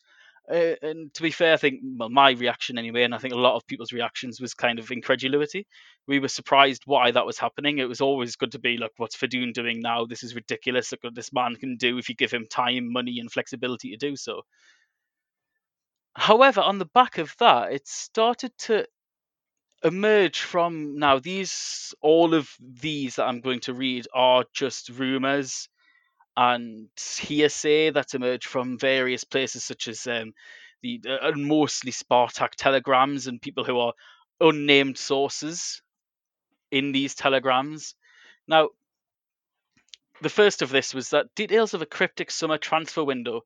Uh, 0.50 0.74
and 0.82 1.14
to 1.14 1.22
be 1.22 1.30
fair, 1.30 1.54
I 1.54 1.56
think 1.56 1.80
well, 1.96 2.08
my 2.08 2.30
reaction 2.32 2.76
anyway, 2.76 3.04
and 3.04 3.14
I 3.14 3.18
think 3.18 3.32
a 3.32 3.38
lot 3.38 3.56
of 3.56 3.66
people's 3.66 3.92
reactions 3.92 4.40
was 4.40 4.54
kind 4.54 4.78
of 4.78 4.90
incredulity. 4.90 5.66
We 6.08 6.18
were 6.18 6.28
surprised 6.28 6.82
why 6.84 7.12
that 7.12 7.26
was 7.26 7.38
happening. 7.38 7.78
It 7.78 7.88
was 7.88 8.00
always 8.00 8.36
good 8.36 8.52
to 8.52 8.58
be 8.58 8.76
like, 8.76 8.90
"What's 8.96 9.16
Fedun 9.16 9.52
doing 9.52 9.80
now? 9.80 10.04
This 10.04 10.24
is 10.24 10.34
ridiculous. 10.34 10.90
Look 10.90 11.04
what 11.04 11.14
this 11.14 11.32
man 11.32 11.56
can 11.56 11.76
do 11.76 11.96
if 11.98 12.08
you 12.08 12.16
give 12.16 12.32
him 12.32 12.46
time, 12.50 12.92
money, 12.92 13.18
and 13.20 13.30
flexibility 13.30 13.90
to 13.90 13.96
do 13.96 14.16
so." 14.16 14.42
However, 16.16 16.60
on 16.60 16.78
the 16.78 16.86
back 16.86 17.18
of 17.18 17.36
that, 17.38 17.72
it 17.72 17.86
started 17.86 18.56
to 18.58 18.86
emerge 19.84 20.40
from 20.40 20.96
now 20.98 21.18
these 21.18 21.94
all 22.00 22.34
of 22.34 22.50
these 22.60 23.16
that 23.16 23.26
I'm 23.26 23.40
going 23.40 23.60
to 23.60 23.74
read 23.74 24.06
are 24.12 24.44
just 24.52 24.88
rumors 24.90 25.68
and 26.36 26.88
hearsay 27.20 27.90
that's 27.90 28.14
emerged 28.14 28.46
from 28.46 28.78
various 28.78 29.24
places, 29.24 29.64
such 29.64 29.88
as 29.88 30.06
um, 30.06 30.32
the 30.82 31.00
uh, 31.08 31.32
mostly 31.36 31.92
Spartak 31.92 32.52
telegrams 32.56 33.26
and 33.26 33.40
people 33.40 33.64
who 33.64 33.78
are 33.78 33.92
unnamed 34.40 34.98
sources 34.98 35.82
in 36.70 36.92
these 36.92 37.14
telegrams. 37.14 37.94
Now, 38.48 38.70
the 40.20 40.28
first 40.28 40.62
of 40.62 40.70
this 40.70 40.94
was 40.94 41.10
that 41.10 41.34
details 41.34 41.74
of 41.74 41.82
a 41.82 41.86
cryptic 41.86 42.30
summer 42.30 42.58
transfer 42.58 43.04
window 43.04 43.42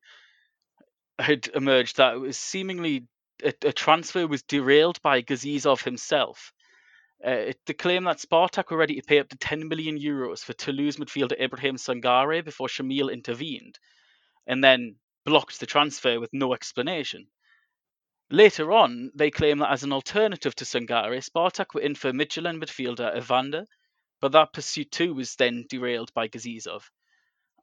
had 1.19 1.49
emerged 1.53 1.97
that 1.97 2.15
it 2.15 2.19
was 2.19 2.37
seemingly 2.37 3.05
a, 3.43 3.53
a 3.63 3.73
transfer 3.73 4.27
was 4.27 4.43
derailed 4.43 5.01
by 5.01 5.21
Gazizov 5.21 5.83
himself. 5.83 6.53
Uh, 7.25 7.31
it, 7.31 7.59
the 7.65 7.73
claim 7.73 8.03
that 8.03 8.19
Spartak 8.19 8.69
were 8.69 8.77
ready 8.77 8.95
to 8.95 9.07
pay 9.07 9.19
up 9.19 9.29
to 9.29 9.37
10 9.37 9.67
million 9.67 9.97
euros 9.99 10.43
for 10.43 10.53
Toulouse 10.53 10.97
midfielder 10.97 11.39
Ibrahim 11.39 11.75
Sangare 11.75 12.45
before 12.45 12.67
Shamil 12.67 13.11
intervened, 13.11 13.79
and 14.45 14.63
then 14.63 14.97
blocked 15.25 15.59
the 15.59 15.65
transfer 15.65 16.19
with 16.19 16.31
no 16.31 16.53
explanation. 16.53 17.27
Later 18.29 18.71
on, 18.71 19.11
they 19.15 19.31
claim 19.31 19.59
that 19.59 19.71
as 19.71 19.83
an 19.83 19.93
alternative 19.93 20.53
to 20.55 20.65
Sangare, 20.65 21.23
Spartak 21.23 21.73
were 21.73 21.81
in 21.81 21.95
for 21.95 22.11
Midtjylland 22.11 22.61
midfielder 22.61 23.15
Evander, 23.17 23.65
but 24.19 24.33
that 24.33 24.53
pursuit 24.53 24.91
too 24.91 25.13
was 25.13 25.35
then 25.35 25.65
derailed 25.69 26.13
by 26.13 26.27
Gazizov. 26.27 26.89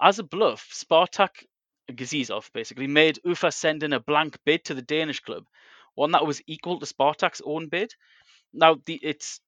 As 0.00 0.18
a 0.18 0.24
bluff, 0.24 0.70
Spartak 0.72 1.44
Gazizov 1.90 2.50
basically 2.52 2.86
made 2.86 3.20
Ufa 3.24 3.52
send 3.52 3.82
in 3.82 3.92
a 3.92 4.00
blank 4.00 4.38
bid 4.44 4.64
to 4.64 4.74
the 4.74 4.82
Danish 4.82 5.20
club, 5.20 5.46
one 5.94 6.12
that 6.12 6.26
was 6.26 6.42
equal 6.46 6.80
to 6.80 6.86
Spartak's 6.86 7.42
own 7.44 7.68
bid. 7.68 7.94
Now, 8.54 8.76
the, 8.86 8.98
it's 9.02 9.40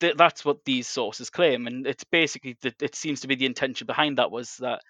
th- 0.00 0.16
that's 0.16 0.44
what 0.44 0.64
these 0.64 0.86
sources 0.86 1.30
claim, 1.30 1.66
and 1.66 1.86
it's 1.86 2.04
basically 2.04 2.56
that 2.62 2.82
it 2.82 2.94
seems 2.94 3.20
to 3.20 3.28
be 3.28 3.36
the 3.36 3.46
intention 3.46 3.86
behind 3.86 4.18
that 4.18 4.30
was 4.30 4.56
that 4.56 4.80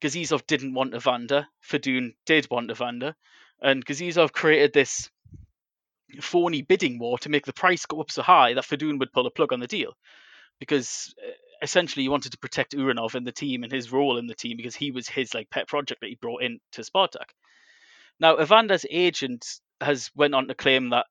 Gazizov 0.00 0.46
didn't 0.46 0.74
want 0.74 0.94
Evander, 0.94 1.46
Fedun 1.60 2.14
did 2.26 2.48
want 2.50 2.70
Evander, 2.70 3.14
and 3.60 3.84
Gazizov 3.84 4.32
created 4.32 4.72
this 4.72 5.10
phony 6.20 6.62
bidding 6.62 6.98
war 6.98 7.18
to 7.18 7.28
make 7.28 7.44
the 7.44 7.52
price 7.52 7.84
go 7.84 8.00
up 8.00 8.10
so 8.10 8.22
high 8.22 8.54
that 8.54 8.64
Fedun 8.64 8.98
would 8.98 9.12
pull 9.12 9.26
a 9.26 9.30
plug 9.30 9.52
on 9.52 9.60
the 9.60 9.66
deal, 9.66 9.92
because 10.58 11.14
uh, 11.26 11.30
essentially 11.62 12.04
he 12.04 12.08
wanted 12.08 12.32
to 12.32 12.38
protect 12.38 12.76
Urunov 12.76 13.14
and 13.14 13.26
the 13.26 13.32
team 13.32 13.62
and 13.64 13.72
his 13.72 13.92
role 13.92 14.18
in 14.18 14.26
the 14.26 14.34
team 14.34 14.56
because 14.56 14.76
he 14.76 14.90
was 14.90 15.08
his 15.08 15.34
like 15.34 15.50
pet 15.50 15.68
project 15.68 16.00
that 16.00 16.08
he 16.08 16.14
brought 16.14 16.42
in 16.42 16.60
to 16.72 16.82
Spartak. 16.82 17.30
Now 18.20 18.36
Evander's 18.36 18.86
agent 18.90 19.44
has 19.80 20.10
went 20.14 20.34
on 20.34 20.48
to 20.48 20.54
claim 20.54 20.90
that 20.90 21.06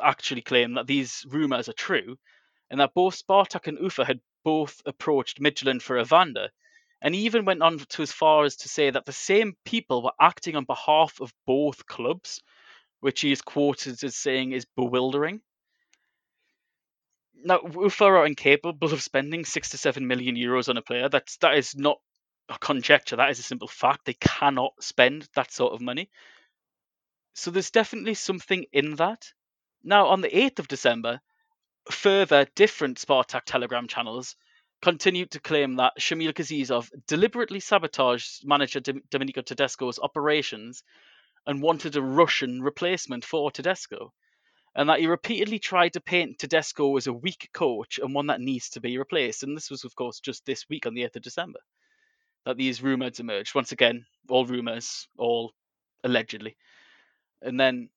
actually 0.00 0.42
claim 0.42 0.74
that 0.74 0.86
these 0.86 1.24
rumors 1.28 1.68
are 1.68 1.74
true 1.74 2.18
and 2.70 2.80
that 2.80 2.94
both 2.94 3.22
Spartak 3.22 3.66
and 3.66 3.78
Ufa 3.78 4.04
had 4.04 4.20
both 4.44 4.80
approached 4.86 5.40
Midtjylland 5.40 5.82
for 5.82 5.98
Evander, 5.98 6.50
And 7.00 7.14
even 7.14 7.44
went 7.44 7.62
on 7.62 7.78
to 7.78 8.02
as 8.02 8.12
far 8.12 8.44
as 8.44 8.56
to 8.56 8.68
say 8.68 8.90
that 8.90 9.04
the 9.04 9.12
same 9.12 9.56
people 9.64 10.02
were 10.02 10.12
acting 10.20 10.56
on 10.56 10.64
behalf 10.64 11.20
of 11.20 11.34
both 11.46 11.86
clubs, 11.86 12.42
which 13.00 13.20
he 13.20 13.32
is 13.32 13.42
quoted 13.42 14.02
as 14.04 14.16
saying 14.16 14.52
is 14.52 14.64
bewildering. 14.76 15.42
Now, 17.34 17.60
Ufa 17.62 18.04
are 18.04 18.26
incapable 18.26 18.92
of 18.92 19.02
spending 19.02 19.44
six 19.44 19.70
to 19.70 19.78
seven 19.78 20.06
million 20.06 20.36
euros 20.36 20.68
on 20.68 20.76
a 20.76 20.82
player. 20.82 21.08
That's 21.08 21.36
that 21.38 21.56
is 21.56 21.74
not 21.76 22.00
a 22.48 22.58
conjecture. 22.58 23.16
That 23.16 23.30
is 23.30 23.40
a 23.40 23.42
simple 23.42 23.68
fact. 23.68 24.04
They 24.04 24.14
cannot 24.14 24.72
spend 24.80 25.28
that 25.34 25.52
sort 25.52 25.72
of 25.72 25.80
money. 25.80 26.08
So 27.34 27.50
there's 27.50 27.70
definitely 27.70 28.14
something 28.14 28.64
in 28.72 28.96
that. 28.96 29.32
Now, 29.84 30.06
on 30.06 30.20
the 30.20 30.28
8th 30.28 30.60
of 30.60 30.68
December, 30.68 31.20
further 31.90 32.46
different 32.54 32.98
Spartak 32.98 33.42
Telegram 33.44 33.88
channels 33.88 34.36
continued 34.80 35.30
to 35.32 35.40
claim 35.40 35.76
that 35.76 35.94
Shamil 35.98 36.32
Gazizov 36.32 36.90
deliberately 37.06 37.60
sabotaged 37.60 38.46
manager 38.46 38.80
Domenico 39.10 39.42
Tedesco's 39.42 39.98
operations 39.98 40.82
and 41.46 41.62
wanted 41.62 41.96
a 41.96 42.02
Russian 42.02 42.62
replacement 42.62 43.24
for 43.24 43.50
Tedesco, 43.50 44.12
and 44.74 44.88
that 44.88 45.00
he 45.00 45.06
repeatedly 45.06 45.58
tried 45.58 45.92
to 45.94 46.00
paint 46.00 46.38
Tedesco 46.38 46.96
as 46.96 47.06
a 47.06 47.12
weak 47.12 47.50
coach 47.52 47.98
and 47.98 48.14
one 48.14 48.28
that 48.28 48.40
needs 48.40 48.70
to 48.70 48.80
be 48.80 48.98
replaced. 48.98 49.42
And 49.42 49.56
this 49.56 49.70
was, 49.70 49.84
of 49.84 49.94
course, 49.94 50.20
just 50.20 50.46
this 50.46 50.68
week 50.68 50.86
on 50.86 50.94
the 50.94 51.02
8th 51.02 51.16
of 51.16 51.22
December 51.22 51.60
that 52.44 52.56
these 52.56 52.82
rumors 52.82 53.20
emerged. 53.20 53.54
Once 53.54 53.72
again, 53.72 54.04
all 54.28 54.46
rumors, 54.46 55.08
all 55.18 55.52
allegedly. 56.04 56.56
And 57.40 57.58
then 57.58 57.88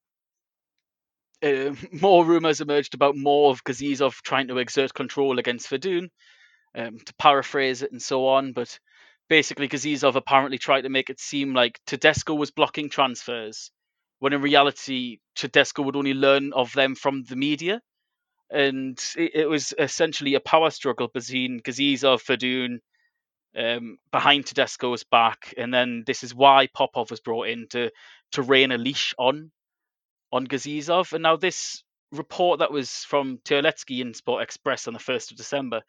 uh, 1.43 1.73
more 1.91 2.25
rumors 2.25 2.61
emerged 2.61 2.93
about 2.93 3.15
more 3.15 3.51
of 3.51 3.63
Gazizov 3.63 4.15
trying 4.23 4.47
to 4.47 4.57
exert 4.57 4.93
control 4.93 5.39
against 5.39 5.69
Fedun, 5.69 6.09
um, 6.75 6.99
to 6.99 7.13
paraphrase 7.15 7.81
it 7.81 7.91
and 7.91 8.01
so 8.01 8.27
on. 8.27 8.53
But 8.53 8.79
basically, 9.29 9.67
Gazizov 9.67 10.15
apparently 10.15 10.57
tried 10.57 10.81
to 10.81 10.89
make 10.89 11.09
it 11.09 11.19
seem 11.19 11.53
like 11.53 11.79
Tedesco 11.85 12.33
was 12.33 12.51
blocking 12.51 12.89
transfers, 12.89 13.71
when 14.19 14.33
in 14.33 14.41
reality, 14.41 15.19
Tedesco 15.35 15.83
would 15.83 15.95
only 15.95 16.13
learn 16.13 16.53
of 16.53 16.73
them 16.73 16.95
from 16.95 17.23
the 17.23 17.35
media. 17.35 17.81
And 18.51 18.99
it, 19.17 19.31
it 19.33 19.49
was 19.49 19.73
essentially 19.77 20.35
a 20.35 20.39
power 20.39 20.69
struggle 20.69 21.07
between 21.07 21.61
Gazizov, 21.61 22.21
Fedun, 22.21 22.79
um, 23.57 23.97
behind 24.11 24.45
Tedesco's 24.45 25.03
back, 25.03 25.53
and 25.57 25.73
then 25.73 26.03
this 26.05 26.23
is 26.23 26.35
why 26.35 26.67
Popov 26.73 27.09
was 27.09 27.21
brought 27.21 27.47
in 27.47 27.67
to 27.69 27.89
to 28.33 28.41
rein 28.41 28.71
a 28.71 28.77
leash 28.77 29.13
on 29.17 29.51
on 30.35 30.45
Gazizov. 30.47 31.13
And 31.13 31.23
now 31.23 31.37
this 31.37 31.83
report 32.11 32.59
that 32.59 32.71
was 32.71 32.89
from 33.05 33.39
Terletsky 33.45 34.01
in 34.01 34.13
Sport 34.13 34.43
Express 34.43 34.87
on 34.87 34.93
the 34.93 34.99
first 34.99 35.31
of 35.31 35.37
December 35.37 35.81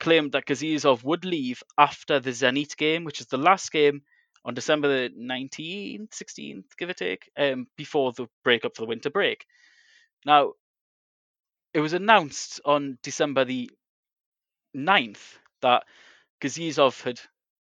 claimed 0.00 0.32
that 0.32 0.46
Gazizov 0.46 1.04
would 1.04 1.24
leave 1.24 1.62
after 1.78 2.18
the 2.18 2.30
Zenit 2.30 2.76
game, 2.76 3.04
which 3.04 3.20
is 3.20 3.26
the 3.26 3.36
last 3.36 3.70
game 3.70 4.02
on 4.44 4.54
December 4.54 4.88
the 4.88 5.14
19th, 5.14 6.08
16th, 6.10 6.64
give 6.78 6.88
or 6.88 6.94
take, 6.94 7.30
um, 7.38 7.66
before 7.76 8.12
the 8.12 8.26
break 8.42 8.64
up 8.64 8.74
for 8.74 8.82
the 8.82 8.88
winter 8.88 9.10
break. 9.10 9.44
Now, 10.24 10.54
it 11.74 11.80
was 11.80 11.92
announced 11.92 12.60
on 12.64 12.98
December 13.02 13.44
the 13.44 13.70
9th 14.76 15.38
that 15.60 15.84
Gazizov 16.42 17.00
had 17.02 17.20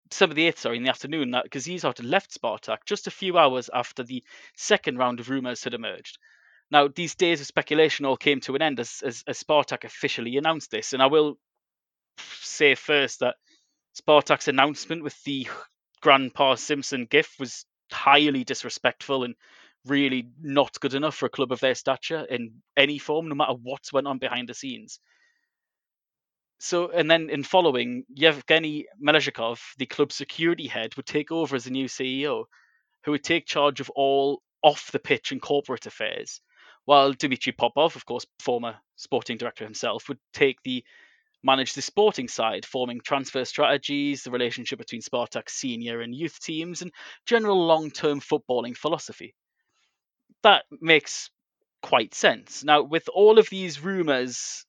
December 0.09 0.34
the 0.34 0.48
8th, 0.48 0.59
sorry, 0.59 0.76
in 0.76 0.82
the 0.82 0.90
afternoon, 0.90 1.32
that 1.32 1.50
Gazizov 1.50 1.96
had 1.96 2.07
left 2.07 2.32
Spartak 2.32 2.84
just 2.84 3.07
a 3.07 3.11
few 3.11 3.38
hours 3.38 3.70
after 3.72 4.02
the 4.02 4.22
second 4.57 4.98
round 4.98 5.20
of 5.20 5.28
rumours 5.28 5.64
had 5.64 5.74
emerged. 5.74 6.18
Now, 6.70 6.88
these 6.88 7.14
days 7.14 7.40
of 7.40 7.46
speculation 7.46 8.04
all 8.04 8.16
came 8.16 8.40
to 8.40 8.54
an 8.54 8.62
end 8.62 8.80
as, 8.80 9.02
as, 9.04 9.24
as 9.26 9.42
Spartak 9.42 9.84
officially 9.84 10.36
announced 10.36 10.70
this. 10.70 10.92
And 10.92 11.02
I 11.02 11.07
will 11.07 11.38
say 12.18 12.74
first 12.74 13.20
that 13.20 13.36
Spartak's 13.94 14.48
announcement 14.48 15.02
with 15.02 15.22
the 15.24 15.48
Grandpa 16.00 16.57
Simpson 16.57 17.07
gift 17.07 17.38
was 17.38 17.64
highly 17.90 18.44
disrespectful 18.44 19.24
and 19.24 19.34
really 19.86 20.28
not 20.40 20.78
good 20.80 20.94
enough 20.94 21.14
for 21.14 21.26
a 21.26 21.30
club 21.30 21.52
of 21.52 21.61
their 21.61 21.74
stature 21.74 22.24
in 22.28 22.62
any 22.76 22.98
form, 22.98 23.28
no 23.28 23.34
matter 23.34 23.54
what 23.54 23.92
went 23.92 24.07
on 24.07 24.18
behind 24.18 24.48
the 24.48 24.54
scenes. 24.54 24.98
So, 26.59 26.90
and 26.90 27.11
then 27.11 27.28
in 27.28 27.42
following, 27.42 28.04
Yevgeny 28.09 28.86
Melezhikov, 29.02 29.61
the 29.76 29.86
club's 29.86 30.14
security 30.14 30.66
head, 30.66 30.96
would 30.96 31.07
take 31.07 31.30
over 31.30 31.54
as 31.54 31.64
the 31.64 31.70
new 31.70 31.86
CEO, 31.86 32.44
who 33.04 33.11
would 33.12 33.24
take 33.24 33.46
charge 33.46 33.80
of 33.80 33.90
all 33.90 34.42
off 34.62 34.90
the 34.90 34.98
pitch 34.98 35.32
and 35.32 35.40
corporate 35.40 35.86
affairs, 35.86 36.40
while 36.86 37.12
Dmitry 37.12 37.52
Popov, 37.52 37.94
of 37.94 38.07
course, 38.07 38.26
former 38.40 38.76
sporting 38.96 39.36
director 39.36 39.64
himself, 39.64 40.09
would 40.09 40.18
take 40.32 40.62
the 40.62 40.82
manage 41.42 41.74
the 41.74 41.82
sporting 41.82 42.26
side, 42.26 42.64
forming 42.64 43.00
transfer 43.00 43.44
strategies, 43.44 44.22
the 44.22 44.30
relationship 44.30 44.78
between 44.78 45.02
Spartak 45.02 45.48
senior 45.48 46.00
and 46.00 46.14
youth 46.14 46.40
teams, 46.40 46.82
and 46.82 46.90
general 47.26 47.66
long-term 47.66 48.20
footballing 48.20 48.76
philosophy. 48.76 49.34
That 50.42 50.64
makes 50.80 51.30
quite 51.82 52.14
sense. 52.14 52.64
Now, 52.64 52.82
with 52.82 53.09
all 53.09 53.38
of 53.38 53.48
these 53.48 53.80
rumours 53.80 54.64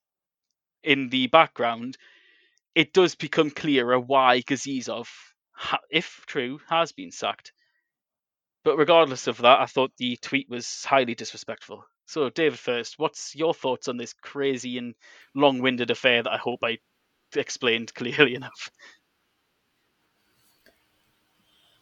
in 0.88 1.10
the 1.10 1.28
background, 1.28 1.98
it 2.74 2.94
does 2.94 3.14
become 3.14 3.52
clearer 3.52 4.00
why 4.00 4.42
Gazizov, 4.42 5.08
if 5.92 6.24
true, 6.26 6.60
has 6.70 6.94
been 6.94 7.12
sacked. 7.12 7.52
But 8.64 8.78
regardless 8.78 9.28
of 9.28 9.38
that, 9.40 9.60
I 9.60 9.66
thought 9.66 9.92
the 9.98 10.18
tweet 10.18 10.50
was 10.50 10.86
highly 10.86 11.14
disrespectful. 11.14 11.84
So, 12.06 12.30
David, 12.30 12.58
first, 12.58 12.98
what's 12.98 13.36
your 13.36 13.54
thoughts 13.54 13.90
on 13.90 13.98
this 13.98 14.14
crazy 14.14 14.78
and 14.78 14.96
long 15.36 15.60
winded 15.60 15.92
affair 15.92 16.24
that 16.24 16.32
I 16.32 16.38
hope 16.38 16.60
I 16.64 16.78
explained 17.36 17.94
clearly 17.96 18.36
enough? 18.36 18.72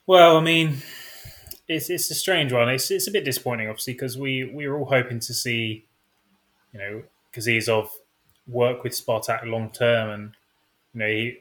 Well, 0.07 0.35
I 0.37 0.41
mean, 0.41 0.77
it's 1.67 1.91
it's 1.91 2.09
a 2.09 2.15
strange 2.15 2.53
one. 2.53 2.69
It's 2.69 2.89
it's 2.89 3.07
a 3.07 3.11
bit 3.11 3.25
disappointing, 3.25 3.69
obviously, 3.69 3.93
because 3.93 4.17
we 4.17 4.45
we 4.45 4.67
were 4.67 4.77
all 4.79 4.85
hoping 4.85 5.19
to 5.19 5.33
see, 5.33 5.85
you 6.73 6.79
know, 6.79 7.03
Gazizov 7.33 7.89
work 8.47 8.83
with 8.83 8.93
Spartak 8.93 9.45
long 9.45 9.69
term, 9.71 10.09
and 10.09 10.31
you 10.93 10.99
know 10.99 11.07
he, 11.07 11.37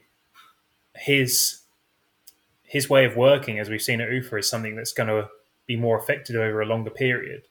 his 0.95 1.61
his 2.63 2.89
way 2.89 3.05
of 3.05 3.15
working, 3.15 3.59
as 3.59 3.69
we've 3.69 3.81
seen 3.81 4.01
at 4.01 4.11
Ufa, 4.11 4.37
is 4.37 4.49
something 4.49 4.75
that's 4.75 4.91
going 4.91 5.09
to 5.09 5.29
be 5.67 5.75
more 5.75 5.97
effective 5.97 6.35
over 6.35 6.61
a 6.61 6.65
longer 6.65 6.89
period. 6.89 7.43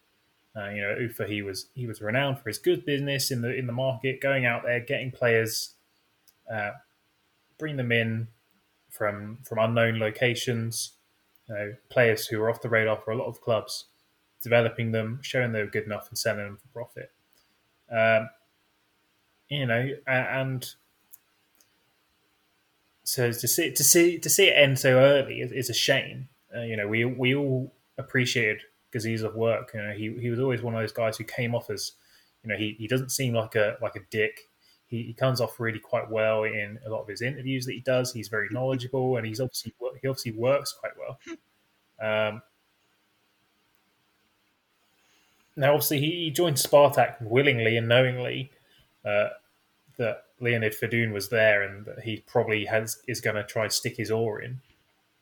Uh, 0.57 0.69
you 0.71 0.83
know, 0.83 0.97
Ufa 1.01 1.27
he 1.27 1.43
was 1.43 1.67
he 1.75 1.87
was 1.87 2.01
renowned 2.01 2.39
for 2.39 2.49
his 2.49 2.59
good 2.59 2.85
business 2.85 3.31
in 3.31 3.43
the 3.43 3.55
in 3.55 3.67
the 3.67 3.73
market, 3.73 4.21
going 4.21 4.47
out 4.47 4.63
there, 4.65 4.81
getting 4.81 5.11
players, 5.11 5.75
uh, 6.53 6.71
bring 7.59 7.77
them 7.77 7.91
in 7.91 8.29
from 8.91 9.39
from 9.43 9.59
unknown 9.59 9.99
locations, 9.99 10.93
you 11.49 11.55
know, 11.55 11.75
players 11.89 12.27
who 12.27 12.41
are 12.41 12.51
off 12.51 12.63
the 12.63 12.69
radar 12.69 13.01
for 13.05 13.11
a 13.11 13.17
lot 13.17 13.27
of 13.27 13.41
clubs, 13.41 13.87
developing 14.43 14.93
them, 14.93 15.19
showing 15.23 15.51
they 15.51 15.61
were 15.61 15.67
good 15.67 15.85
enough, 15.87 16.09
and 16.09 16.17
selling 16.17 16.45
them 16.45 16.59
for 16.59 16.69
profit. 16.69 17.11
Um, 17.91 18.31
you 19.55 19.67
know, 19.67 19.91
and 20.07 20.75
so 23.05 23.31
to 23.31 23.49
see 23.49 23.71
to 23.71 23.85
see 23.85 24.19
to 24.19 24.31
see 24.31 24.49
it 24.49 24.57
end 24.57 24.79
so 24.79 24.99
early 24.99 25.41
is, 25.41 25.53
is 25.53 25.71
a 25.71 25.75
shame. 25.75 26.29
Uh, 26.55 26.63
you 26.63 26.77
know, 26.77 26.89
we 26.89 27.05
we 27.05 27.35
all 27.35 27.73
appreciated 27.99 28.63
Gazizov's 28.93 29.35
work. 29.35 29.73
You 29.75 29.83
know, 29.83 29.93
he 29.93 30.15
he 30.21 30.31
was 30.31 30.41
always 30.41 30.63
one 30.63 30.75
of 30.75 30.81
those 30.81 30.93
guys 30.93 31.17
who 31.17 31.25
came 31.25 31.55
off 31.55 31.71
as, 31.71 31.93
you 32.43 32.51
know, 32.51 32.57
he, 32.57 32.77
he 32.79 32.87
doesn't 32.87 33.11
seem 33.11 33.35
like 33.35 33.55
a 33.55 33.77
like 33.83 33.97
a 33.97 34.01
dick. 34.11 34.41
He, 34.87 35.03
he 35.03 35.13
comes 35.15 35.41
off 35.41 35.59
really 35.59 35.79
quite 35.79 36.11
well 36.11 36.45
in 36.45 36.79
a 36.87 36.91
lot 36.91 37.01
of 37.01 37.09
his 37.09 37.23
interviews 37.23 37.67
that 37.67 37.73
he 37.73 37.81
does. 37.81 38.13
He's 38.13 38.29
very 38.29 38.49
knowledgeable, 38.53 39.17
and 39.17 39.27
he's 39.27 39.41
obviously 39.41 39.75
he 40.01 40.09
obviously 40.09 40.33
works 40.33 40.73
quite 40.73 40.93
well. 40.99 41.19
Um, 42.01 42.43
now, 45.57 45.73
obviously, 45.73 46.01
he, 46.01 46.11
he 46.25 46.31
joined 46.31 46.57
Spartak 46.57 47.21
willingly 47.23 47.77
and 47.77 47.89
knowingly, 47.89 48.51
uh, 49.05 49.29
that 49.99 50.25
Leonid 50.41 50.75
Fedun 50.75 51.13
was 51.13 51.29
there 51.29 51.63
and 51.63 51.85
that 51.87 52.01
he 52.01 52.23
probably 52.27 52.65
has 52.67 52.99
is 53.09 53.21
going 53.21 53.37
to 53.37 53.45
try 53.45 53.65
and 53.65 53.73
stick 53.73 53.97
his 53.97 54.11
oar 54.11 54.41
in. 54.41 54.61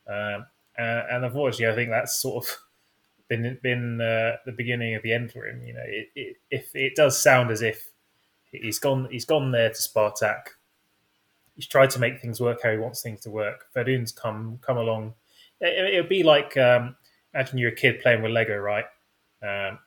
Um, 0.07 0.47
uh, 0.79 1.03
and 1.11 1.25
unfortunately, 1.25 1.73
I 1.73 1.77
think 1.77 1.91
that's 1.91 2.17
sort 2.17 2.45
of 2.45 2.59
been 3.29 3.59
been 3.63 4.01
uh, 4.01 4.37
the 4.45 4.53
beginning 4.53 4.95
of 4.95 5.03
the 5.03 5.13
end 5.13 5.33
for 5.33 5.47
him. 5.47 5.63
You 5.65 5.75
know, 5.75 5.85
it, 5.85 6.09
it, 6.15 6.37
if 6.51 6.75
it 6.75 6.95
does 6.97 7.21
sound 7.21 7.51
as 7.51 7.63
if 7.63 7.91
he's 8.51 8.79
gone 8.79 9.09
he's 9.11 9.25
gone 9.25 9.53
there 9.53 9.71
to 9.71 9.75
Spartak. 9.75 10.43
He's 11.55 11.67
tried 11.67 11.91
to 11.91 11.99
make 11.99 12.21
things 12.21 12.41
work 12.41 12.61
how 12.63 12.71
he 12.71 12.79
wants 12.79 13.03
things 13.03 13.21
to 13.21 13.31
work. 13.31 13.67
Fedun's 13.75 14.13
come 14.13 14.59
come 14.63 14.79
along. 14.79 15.15
It, 15.61 15.97
would 15.97 16.09
be 16.09 16.23
like 16.23 16.57
um, 16.57 16.97
imagine 17.35 17.59
you're 17.59 17.73
a 17.73 17.77
kid 17.77 18.01
playing 18.01 18.23
with 18.23 18.33
Lego, 18.33 18.57
right? 18.57 18.87
Um, 19.43 19.79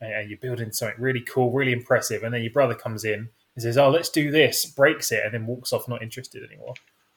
and 0.00 0.30
you're 0.30 0.38
building 0.38 0.70
something 0.70 1.00
really 1.00 1.20
cool, 1.20 1.50
really 1.50 1.72
impressive, 1.72 2.22
and 2.22 2.32
then 2.32 2.42
your 2.42 2.52
brother 2.52 2.74
comes 2.74 3.04
in 3.04 3.30
and 3.58 3.62
says, 3.64 3.76
"Oh, 3.76 3.90
let's 3.90 4.08
do 4.08 4.30
this," 4.30 4.64
breaks 4.66 5.10
it, 5.10 5.24
and 5.24 5.34
then 5.34 5.44
walks 5.44 5.72
off, 5.72 5.88
not 5.88 6.00
interested 6.00 6.44
anymore. 6.44 6.74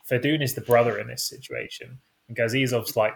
Fedun 0.09 0.41
is 0.41 0.55
the 0.55 0.61
brother 0.61 0.97
in 0.97 1.05
this 1.05 1.23
situation, 1.23 1.99
and 2.27 2.35
Gazizov's 2.35 2.97
like, 2.97 3.13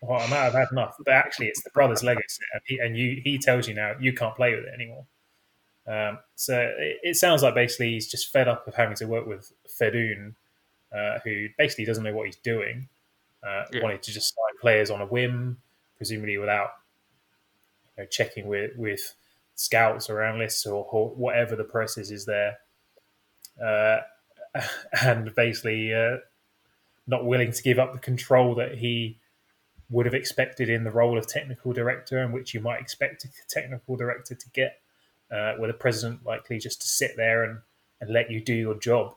"Well, 0.00 0.20
I 0.20 0.26
might 0.26 0.42
have 0.42 0.54
had 0.54 0.66
enough," 0.72 0.96
but 1.04 1.14
actually, 1.14 1.46
it's 1.46 1.62
the 1.62 1.70
brother's 1.70 2.02
legacy, 2.02 2.42
and 2.80 2.98
you 2.98 3.20
he 3.22 3.38
tells 3.38 3.68
you 3.68 3.74
now 3.74 3.94
you 4.00 4.12
can't 4.12 4.34
play 4.34 4.56
with 4.56 4.64
it 4.64 4.74
anymore. 4.74 5.06
Um, 5.86 6.18
so 6.34 6.58
it, 6.58 6.98
it, 7.04 7.16
sounds 7.16 7.44
like 7.44 7.54
basically 7.54 7.92
he's 7.92 8.10
just 8.10 8.32
fed 8.32 8.48
up 8.48 8.66
of 8.66 8.74
having 8.74 8.96
to 8.96 9.04
work 9.06 9.26
with 9.26 9.52
Fedun, 9.68 10.34
uh, 10.92 11.20
who 11.20 11.46
basically 11.58 11.84
doesn't 11.84 12.02
know 12.02 12.12
what 12.12 12.26
he's 12.26 12.36
doing, 12.36 12.88
uh, 13.44 13.66
Yeah. 13.72 13.84
wanted 13.84 14.02
to 14.02 14.12
just 14.12 14.34
sign 14.34 14.58
players 14.60 14.90
on 14.90 15.00
a 15.00 15.06
whim, 15.06 15.62
presumably 15.96 16.38
without 16.38 16.70
you 17.96 18.02
know, 18.02 18.06
checking 18.08 18.48
with 18.48 18.72
with 18.76 19.14
scouts 19.62 20.10
or 20.10 20.22
analysts 20.22 20.66
or, 20.66 20.84
whatever 21.16 21.54
the 21.54 21.64
process 21.64 22.10
is 22.10 22.26
there, 22.26 22.58
uh, 23.62 23.98
and 25.02 25.34
basically 25.34 25.94
uh, 25.94 26.16
not 27.06 27.24
willing 27.24 27.52
to 27.52 27.62
give 27.62 27.78
up 27.78 27.92
the 27.92 27.98
control 27.98 28.54
that 28.54 28.78
he 28.78 29.18
would 29.88 30.06
have 30.06 30.14
expected 30.14 30.68
in 30.68 30.84
the 30.84 30.90
role 30.90 31.18
of 31.18 31.26
technical 31.26 31.72
director, 31.72 32.18
and 32.18 32.32
which 32.32 32.54
you 32.54 32.60
might 32.60 32.80
expect 32.80 33.24
a 33.24 33.28
technical 33.48 33.96
director 33.96 34.34
to 34.34 34.50
get, 34.50 34.80
uh, 35.30 35.54
with 35.58 35.70
a 35.70 35.74
president 35.74 36.24
likely 36.24 36.58
just 36.58 36.80
to 36.80 36.88
sit 36.88 37.12
there 37.16 37.44
and, 37.44 37.58
and 38.00 38.10
let 38.10 38.30
you 38.30 38.40
do 38.40 38.54
your 38.54 38.74
job, 38.74 39.14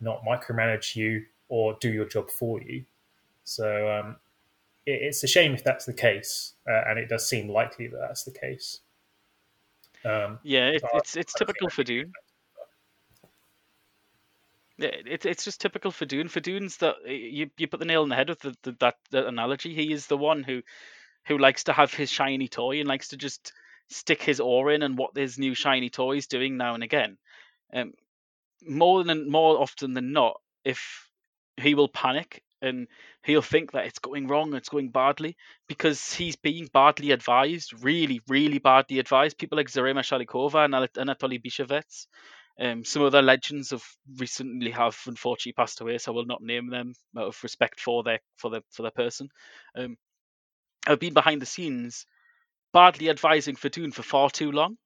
not 0.00 0.22
micromanage 0.24 0.96
you 0.96 1.24
or 1.48 1.76
do 1.80 1.90
your 1.90 2.06
job 2.06 2.28
for 2.28 2.60
you. 2.60 2.84
So 3.44 3.88
um, 3.88 4.16
it, 4.84 5.02
it's 5.02 5.22
a 5.22 5.28
shame 5.28 5.54
if 5.54 5.62
that's 5.62 5.84
the 5.84 5.92
case, 5.92 6.54
uh, 6.68 6.82
and 6.88 6.98
it 6.98 7.08
does 7.08 7.28
seem 7.28 7.48
likely 7.48 7.86
that 7.86 7.98
that's 7.98 8.24
the 8.24 8.32
case. 8.32 8.80
Um, 10.04 10.38
Yeah, 10.42 10.68
it, 10.68 10.82
So 10.82 10.88
it's 10.94 11.16
it's 11.16 11.34
typical 11.34 11.68
for 11.70 11.82
Fedun. 11.84 12.12
Yeah, 14.78 14.90
it's 15.06 15.24
it's 15.24 15.44
just 15.44 15.60
typical 15.60 15.90
for 15.90 16.04
Fedun. 16.04 16.28
For 16.28 16.40
Fedun's 16.40 16.76
that 16.78 16.96
you 17.06 17.50
you 17.56 17.66
put 17.66 17.80
the 17.80 17.86
nail 17.86 18.02
on 18.02 18.08
the 18.10 18.16
head 18.16 18.28
with 18.28 18.40
the, 18.40 18.54
the, 18.62 18.72
that, 18.80 18.96
that 19.10 19.26
analogy. 19.26 19.74
He 19.74 19.92
is 19.92 20.06
the 20.06 20.18
one 20.18 20.42
who 20.42 20.62
who 21.26 21.38
likes 21.38 21.64
to 21.64 21.72
have 21.72 21.94
his 21.94 22.10
shiny 22.10 22.48
toy 22.48 22.78
and 22.80 22.88
likes 22.88 23.08
to 23.08 23.16
just 23.16 23.52
stick 23.88 24.22
his 24.22 24.40
oar 24.40 24.70
in 24.70 24.82
and 24.82 24.98
what 24.98 25.16
his 25.16 25.38
new 25.38 25.54
shiny 25.54 25.90
toy 25.90 26.16
is 26.16 26.26
doing 26.26 26.56
now 26.56 26.74
and 26.74 26.82
again. 26.82 27.18
Um, 27.72 27.94
more 28.66 29.02
than 29.04 29.30
more 29.30 29.60
often 29.60 29.94
than 29.94 30.12
not, 30.12 30.40
if 30.64 31.08
he 31.56 31.74
will 31.74 31.88
panic 31.88 32.42
and 32.60 32.88
he'll 33.26 33.42
think 33.42 33.72
that 33.72 33.86
it's 33.86 33.98
going 33.98 34.28
wrong, 34.28 34.54
it's 34.54 34.68
going 34.68 34.90
badly 34.90 35.36
because 35.68 36.14
he's 36.14 36.36
being 36.36 36.68
badly 36.72 37.10
advised, 37.10 37.84
really, 37.84 38.20
really 38.28 38.58
badly 38.58 39.00
advised. 39.00 39.38
People 39.38 39.56
like 39.56 39.68
Zarema 39.68 40.00
Salikhova 40.00 40.64
and 40.64 40.74
Anat- 40.74 40.94
Anatoly 40.94 41.42
Byshovets, 41.42 42.06
um, 42.58 42.84
some 42.84 43.02
other 43.02 43.22
legends 43.22 43.70
have 43.70 43.84
recently 44.16 44.70
have 44.70 44.96
unfortunately 45.06 45.52
passed 45.52 45.80
away, 45.80 45.98
so 45.98 46.12
I 46.12 46.14
will 46.14 46.24
not 46.24 46.42
name 46.42 46.70
them 46.70 46.94
out 47.18 47.26
of 47.26 47.42
respect 47.42 47.80
for 47.80 48.02
their 48.02 48.20
for 48.36 48.50
their 48.50 48.62
for 48.70 48.82
their 48.82 48.92
person. 48.92 49.28
Um, 49.76 49.96
have 50.86 51.00
been 51.00 51.14
behind 51.14 51.42
the 51.42 51.46
scenes, 51.46 52.06
badly 52.72 53.10
advising 53.10 53.56
Fedun 53.56 53.92
for 53.92 54.02
far 54.02 54.30
too 54.30 54.52
long, 54.52 54.78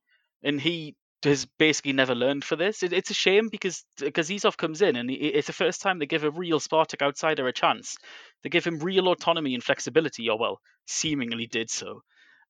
and 0.42 0.60
he 0.60 0.96
has 1.24 1.46
basically 1.58 1.92
never 1.92 2.14
learned 2.14 2.44
for 2.44 2.56
this. 2.56 2.82
It, 2.82 2.92
it's 2.92 3.10
a 3.10 3.14
shame 3.14 3.48
because 3.48 3.84
uh, 4.00 4.06
Gazizov 4.06 4.56
comes 4.56 4.80
in 4.80 4.96
and 4.96 5.10
he, 5.10 5.16
it's 5.16 5.46
the 5.46 5.52
first 5.52 5.82
time 5.82 5.98
they 5.98 6.06
give 6.06 6.24
a 6.24 6.30
real 6.30 6.60
Spartak 6.60 7.02
outsider 7.02 7.46
a 7.46 7.52
chance. 7.52 7.96
They 8.42 8.48
give 8.48 8.64
him 8.64 8.78
real 8.78 9.08
autonomy 9.08 9.54
and 9.54 9.62
flexibility, 9.62 10.28
or 10.28 10.38
well, 10.38 10.60
seemingly 10.86 11.46
did 11.46 11.70
so. 11.70 12.02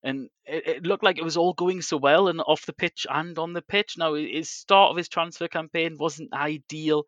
And 0.03 0.31
it, 0.47 0.67
it 0.67 0.87
looked 0.87 1.03
like 1.03 1.19
it 1.19 1.25
was 1.25 1.37
all 1.37 1.53
going 1.53 1.83
so 1.83 1.97
well 1.97 2.29
and 2.29 2.41
off 2.41 2.65
the 2.65 2.73
pitch 2.73 3.07
and 3.11 3.39
on 3.39 3.53
the 3.53 3.63
pitch. 3.63 3.97
Now, 3.99 4.15
his 4.15 4.49
start 4.49 4.91
of 4.91 4.97
his 4.97 5.09
transfer 5.09 5.49
campaign 5.49 5.97
wasn't 5.99 6.33
ideal, 6.33 7.05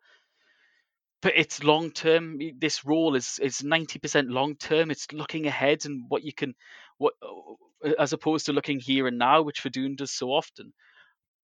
but 1.21 1.33
it's 1.35 1.63
long 1.63 1.91
term. 1.91 2.39
This 2.59 2.83
role 2.85 3.15
is 3.15 3.39
is 3.41 3.63
ninety 3.63 3.99
percent 3.99 4.29
long 4.29 4.57
term. 4.57 4.91
It's 4.91 5.11
looking 5.13 5.47
ahead 5.47 5.85
and 5.85 6.03
what 6.09 6.23
you 6.23 6.33
can, 6.33 6.53
what 6.97 7.13
uh, 7.23 7.93
as 7.97 8.11
opposed 8.11 8.47
to 8.47 8.53
looking 8.53 8.79
here 8.81 9.07
and 9.07 9.17
now, 9.17 9.41
which 9.41 9.61
Fedun 9.61 9.95
does 9.95 10.11
so 10.11 10.27
often. 10.27 10.73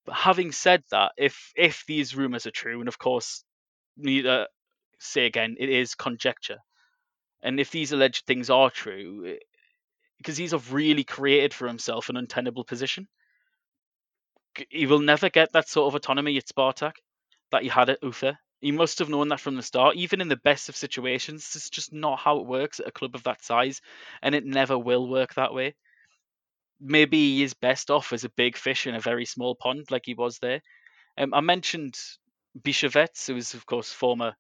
But 0.06 0.16
having 0.16 0.52
said 0.52 0.84
that, 0.92 1.14
if 1.18 1.52
if 1.56 1.86
these 1.88 2.16
rumors 2.16 2.46
are 2.48 2.52
true, 2.52 2.80
and 2.80 2.88
of 2.88 2.98
course, 2.98 3.44
need 3.98 4.24
to 4.24 4.48
say 5.00 5.26
again, 5.26 5.56
it 5.60 5.70
is 5.70 5.96
conjecture, 5.96 6.60
and 7.42 7.60
if 7.60 7.72
these 7.72 7.92
alleged 7.92 8.26
things 8.26 8.50
are 8.50 8.70
true, 8.70 9.26
eh, 9.28 9.38
because 10.18 10.38
he's 10.38 10.52
have 10.52 10.74
really 10.74 11.04
created 11.04 11.54
for 11.54 11.68
himself 11.68 12.10
an 12.10 12.18
untenable 12.18 12.66
position. 12.66 13.08
He 14.70 14.86
will 14.86 15.00
never 15.00 15.30
get 15.30 15.54
that 15.54 15.70
sort 15.70 15.88
of 15.88 15.96
autonomy 15.96 16.38
at 16.38 16.48
Spartak 16.48 16.94
that 17.52 17.64
he 17.64 17.70
had 17.70 17.90
at 17.90 18.04
Ufa. 18.04 18.38
He 18.62 18.72
must 18.72 19.00
have 19.00 19.10
known 19.10 19.30
that 19.30 19.40
from 19.40 19.56
the 19.56 19.64
start. 19.64 19.96
Even 19.96 20.22
in 20.22 20.28
the 20.28 20.36
best 20.36 20.68
of 20.70 20.76
situations, 20.76 21.52
it's 21.56 21.70
just 21.70 21.94
not 21.94 22.20
how 22.20 22.40
it 22.40 22.46
works 22.46 22.80
at 22.80 22.88
a 22.88 22.92
club 22.92 23.16
of 23.16 23.24
that 23.24 23.42
size, 23.44 23.82
and 24.22 24.36
it 24.36 24.46
never 24.46 24.78
will 24.78 25.08
work 25.08 25.34
that 25.36 25.54
way. 25.54 25.76
Maybe 26.82 27.36
he 27.36 27.44
is 27.44 27.54
best 27.54 27.92
off 27.92 28.14
as 28.14 28.24
a 28.24 28.30
big 28.30 28.58
fish 28.58 28.88
in 28.88 28.96
a 28.96 29.00
very 29.02 29.26
small 29.26 29.56
pond, 29.56 29.92
like 29.92 30.06
he 30.06 30.14
was 30.14 30.40
there. 30.40 30.62
Um, 31.18 31.34
I 31.34 31.42
mentioned 31.42 32.00
Byshovets, 32.60 33.28
who 33.28 33.36
was, 33.36 33.54
of 33.54 33.66
course, 33.66 33.92
former 33.94 34.36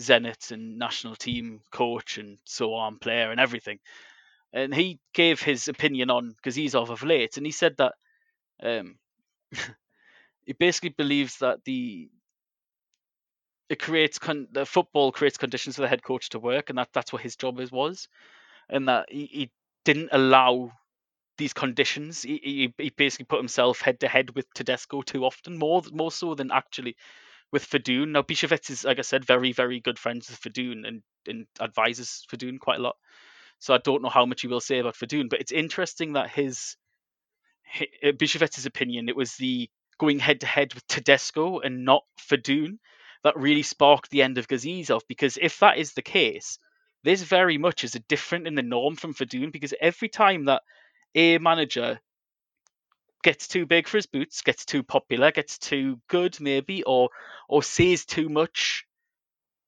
Zenit 0.00 0.52
and 0.52 0.78
national 0.78 1.16
team 1.16 1.62
coach 1.72 2.18
and 2.18 2.38
so 2.44 2.74
on, 2.74 2.98
player 2.98 3.30
and 3.30 3.40
everything. 3.40 3.80
And 4.52 4.74
he 4.74 5.00
gave 5.14 5.42
his 5.42 5.68
opinion 5.68 6.10
on 6.10 6.36
Gazizov 6.44 6.90
of 6.90 7.02
late, 7.04 7.36
and 7.36 7.46
he 7.46 7.52
said 7.52 7.76
that 7.78 7.94
um, 8.62 8.98
he 10.46 10.52
basically 10.54 10.90
believes 10.90 11.38
that 11.38 11.64
the 11.64 12.10
it 13.68 13.78
creates 13.80 14.18
con- 14.18 14.48
the 14.50 14.66
football 14.66 15.12
creates 15.12 15.38
conditions 15.38 15.76
for 15.76 15.82
the 15.82 15.88
head 15.88 16.02
coach 16.02 16.28
to 16.30 16.38
work, 16.38 16.68
and 16.70 16.78
that 16.78 16.88
that's 16.92 17.12
what 17.12 17.22
his 17.22 17.36
job 17.36 17.60
is 17.60 17.70
was, 17.70 18.08
and 18.68 18.88
that 18.88 19.06
he, 19.10 19.26
he 19.26 19.50
didn't 19.84 20.10
allow 20.12 20.72
these 21.40 21.52
conditions. 21.52 22.22
He, 22.22 22.40
he, 22.42 22.74
he 22.84 22.90
basically 22.90 23.24
put 23.24 23.40
himself 23.40 23.80
head 23.80 23.98
to 24.00 24.08
head 24.08 24.36
with 24.36 24.46
Tedesco 24.54 25.02
too 25.02 25.24
often, 25.24 25.58
more 25.58 25.82
more 25.92 26.12
so 26.12 26.36
than 26.36 26.52
actually 26.52 26.94
with 27.50 27.64
Fedun. 27.64 28.12
Now 28.12 28.22
Byshovets 28.22 28.70
is, 28.70 28.84
like 28.84 28.98
I 29.00 29.02
said, 29.02 29.24
very 29.24 29.52
very 29.52 29.80
good 29.80 29.98
friends 29.98 30.30
with 30.30 30.40
Fedun 30.40 30.86
and 30.86 31.02
and 31.26 31.46
advises 31.60 32.24
Fedun 32.30 32.60
quite 32.60 32.78
a 32.78 32.82
lot. 32.82 32.96
So 33.58 33.74
I 33.74 33.78
don't 33.78 34.02
know 34.02 34.08
how 34.08 34.26
much 34.26 34.42
he 34.42 34.48
will 34.48 34.60
say 34.60 34.78
about 34.78 34.96
Fedun, 34.96 35.28
but 35.28 35.40
it's 35.40 35.52
interesting 35.52 36.14
that 36.14 36.30
his, 36.30 36.76
hi- 37.66 37.88
uh, 38.02 38.12
opinion 38.66 39.08
it 39.08 39.16
was 39.16 39.36
the 39.36 39.68
going 39.98 40.18
head 40.18 40.40
to 40.40 40.46
head 40.46 40.72
with 40.72 40.86
Tedesco 40.86 41.60
and 41.60 41.84
not 41.84 42.04
Fedun 42.18 42.78
that 43.22 43.36
really 43.36 43.62
sparked 43.62 44.10
the 44.10 44.22
end 44.22 44.38
of 44.38 44.48
Gazizov. 44.48 45.02
Because 45.08 45.36
if 45.40 45.58
that 45.58 45.76
is 45.76 45.92
the 45.92 46.02
case, 46.02 46.58
this 47.04 47.22
very 47.22 47.58
much 47.58 47.84
is 47.84 47.94
a 47.94 48.00
different 48.08 48.46
in 48.46 48.54
the 48.54 48.62
norm 48.62 48.96
from 48.96 49.12
Fedun. 49.12 49.52
Because 49.52 49.74
every 49.78 50.08
time 50.08 50.46
that 50.46 50.62
a 51.14 51.38
manager 51.38 52.00
gets 53.22 53.48
too 53.48 53.66
big 53.66 53.86
for 53.86 53.98
his 53.98 54.06
boots, 54.06 54.42
gets 54.42 54.64
too 54.64 54.82
popular, 54.82 55.30
gets 55.30 55.58
too 55.58 56.00
good 56.08 56.40
maybe, 56.40 56.82
or 56.84 57.10
or 57.48 57.62
says 57.62 58.04
too 58.04 58.28
much, 58.28 58.84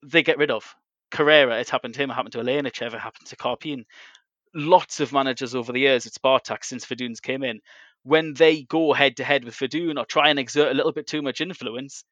they 0.05 0.23
get 0.23 0.39
rid 0.39 0.51
of. 0.51 0.75
Carrera, 1.11 1.61
it 1.61 1.69
happened 1.69 1.95
to 1.95 2.03
him, 2.03 2.11
it 2.11 2.15
happened 2.15 2.33
to 2.33 2.41
Alenichev, 2.41 2.95
it 2.95 3.01
happened 3.01 3.27
to 3.27 3.37
Karpin. 3.37 3.85
Lots 4.55 5.01
of 5.01 5.13
managers 5.13 5.55
over 5.55 5.73
the 5.73 5.81
years 5.81 6.07
at 6.07 6.13
Spartak 6.13 6.65
since 6.65 6.87
Fedun's 6.87 7.21
came 7.21 7.43
in, 7.43 7.61
when 8.03 8.35
they 8.35 8.63
go 8.63 8.93
head 8.93 9.17
to 9.19 9.25
head 9.25 9.45
with 9.45 9.55
Fedun 9.55 9.99
or 9.99 10.05
try 10.05 10.29
and 10.31 10.39
exert 10.39 10.73
a 10.73 10.75
little 10.75 10.93
bit 10.93 11.07
too 11.07 11.23
much 11.23 11.41
influence, 11.41 12.05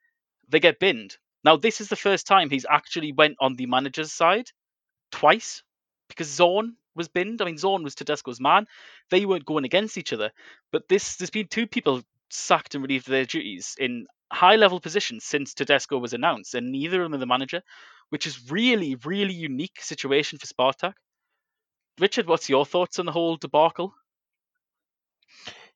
they 0.49 0.61
get 0.61 0.79
binned. 0.79 1.17
Now 1.45 1.57
this 1.57 1.81
is 1.81 1.89
the 1.89 1.97
first 1.97 2.27
time 2.27 2.51
he's 2.51 2.67
actually 2.69 3.13
went 3.13 3.37
on 3.41 3.55
the 3.55 3.67
manager's 3.67 4.13
side 4.13 4.51
twice 5.11 5.63
because 6.09 6.29
Zorn 6.29 6.77
was 6.95 7.09
binned. 7.09 7.43
I 7.43 7.47
mean 7.47 7.59
Zorn 7.59 7.83
was 7.83 7.95
Tedesco's 7.95 8.41
man. 8.41 8.67
They 9.11 9.27
weren't 9.27 9.45
going 9.45 9.65
against 9.65 9.99
each 9.99 10.13
other. 10.13 10.31
But 10.73 10.89
this 10.89 11.17
there's 11.17 11.31
been 11.31 11.49
two 11.49 11.67
people 11.67 12.03
sacked 12.31 12.75
and 12.75 12.83
relieved 12.83 13.09
of 13.09 13.13
their 13.13 13.25
duties 13.25 13.77
in 13.79 14.07
high 14.33 14.57
level 14.57 14.81
positions 14.81 15.25
since 15.25 15.55
Tedesco 15.55 15.99
was 15.99 16.13
announced, 16.13 16.55
and 16.55 16.71
neither 16.71 17.03
of 17.03 17.07
them 17.07 17.15
are 17.15 17.19
the 17.19 17.27
manager, 17.27 17.63
which 18.11 18.27
is 18.27 18.51
really, 18.51 18.97
really 19.05 19.35
unique 19.35 19.81
situation 19.81 20.39
for 20.39 20.47
Spartak. 20.47 20.95
Richard, 21.99 22.27
what's 22.27 22.49
your 22.49 22.65
thoughts 22.65 22.99
on 22.99 23.07
the 23.07 23.13
whole 23.13 23.37
debacle? 23.37 23.93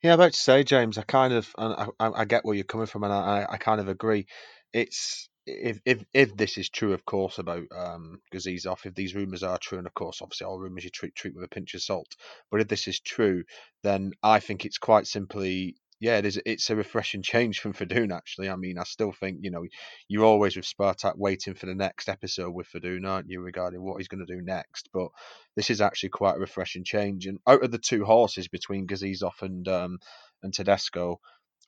Yeah, 0.03 0.12
I'm 0.12 0.21
about 0.21 0.33
to 0.33 0.39
say, 0.39 0.65
James. 0.65 0.99
I 0.99 1.03
kind 1.03 1.33
of, 1.33 1.51
I, 1.59 1.89
I 1.99 2.11
I 2.21 2.25
get 2.25 2.45
where 2.45 2.55
you're 2.55 2.65
coming 2.65 2.87
from, 2.87 3.05
and 3.05 3.12
I, 3.12 3.47
I 3.49 3.57
kind 3.57 3.81
of 3.81 3.89
agree. 3.89 4.27
It's 4.73 5.29
if 5.47 5.80
if 5.84 6.05
if 6.12 6.36
this 6.36 6.59
is 6.59 6.70
true, 6.70 6.92
of 6.92 7.05
course, 7.05 7.38
about 7.38 7.64
um, 7.76 8.20
Gazizov, 8.32 8.86
if 8.86 8.95
these 8.95 9.14
rumours 9.14 9.42
are 9.42 9.59
true, 9.59 9.78
and 9.78 9.86
of 9.86 9.95
course, 9.95 10.20
obviously, 10.22 10.47
all 10.47 10.59
rumours 10.59 10.84
you 10.84 10.90
treat 10.90 11.14
treat 11.14 11.34
with 11.34 11.45
a 11.45 11.49
pinch 11.49 11.74
of 11.74 11.82
salt. 11.82 12.16
But 12.51 12.61
if 12.61 12.68
this 12.68 12.88
is 12.88 13.01
true, 13.01 13.45
then 13.82 14.12
I 14.22 14.40
think 14.40 14.64
it's 14.64 14.78
quite 14.78 15.07
simply, 15.07 15.76
yeah, 16.01 16.16
it 16.16 16.24
is. 16.24 16.40
It's 16.47 16.70
a 16.70 16.76
refreshing 16.76 17.22
change 17.22 17.61
from 17.61 17.74
Fedun. 17.74 18.11
Actually, 18.12 18.49
I 18.49 18.57
mean, 18.57 18.78
I 18.78 18.84
still 18.84 19.12
think 19.12 19.38
you 19.42 19.51
know 19.51 19.64
you're 20.09 20.24
always 20.24 20.57
with 20.57 20.66
Spartak 20.66 21.16
waiting 21.16 21.55
for 21.55 21.66
the 21.66 21.74
next 21.74 22.09
episode 22.09 22.53
with 22.53 22.68
Fedun, 22.68 23.07
aren't 23.07 23.28
you, 23.30 23.40
regarding 23.40 23.82
what 23.82 23.99
he's 23.99 24.09
going 24.09 24.24
to 24.26 24.34
do 24.34 24.40
next? 24.42 24.88
But 24.95 25.09
this 25.57 25.68
is 25.68 25.80
actually 25.80 26.11
quite 26.11 26.36
a 26.36 26.40
refreshing 26.40 26.84
change. 26.84 27.26
And 27.26 27.38
out 27.47 27.62
of 27.62 27.70
the 27.70 27.78
two 27.78 28.05
horses 28.05 28.49
between 28.49 28.86
Gazizov 28.86 29.42
and 29.42 29.68
um, 29.68 29.99
and 30.42 30.55
Tedesco, 30.55 31.20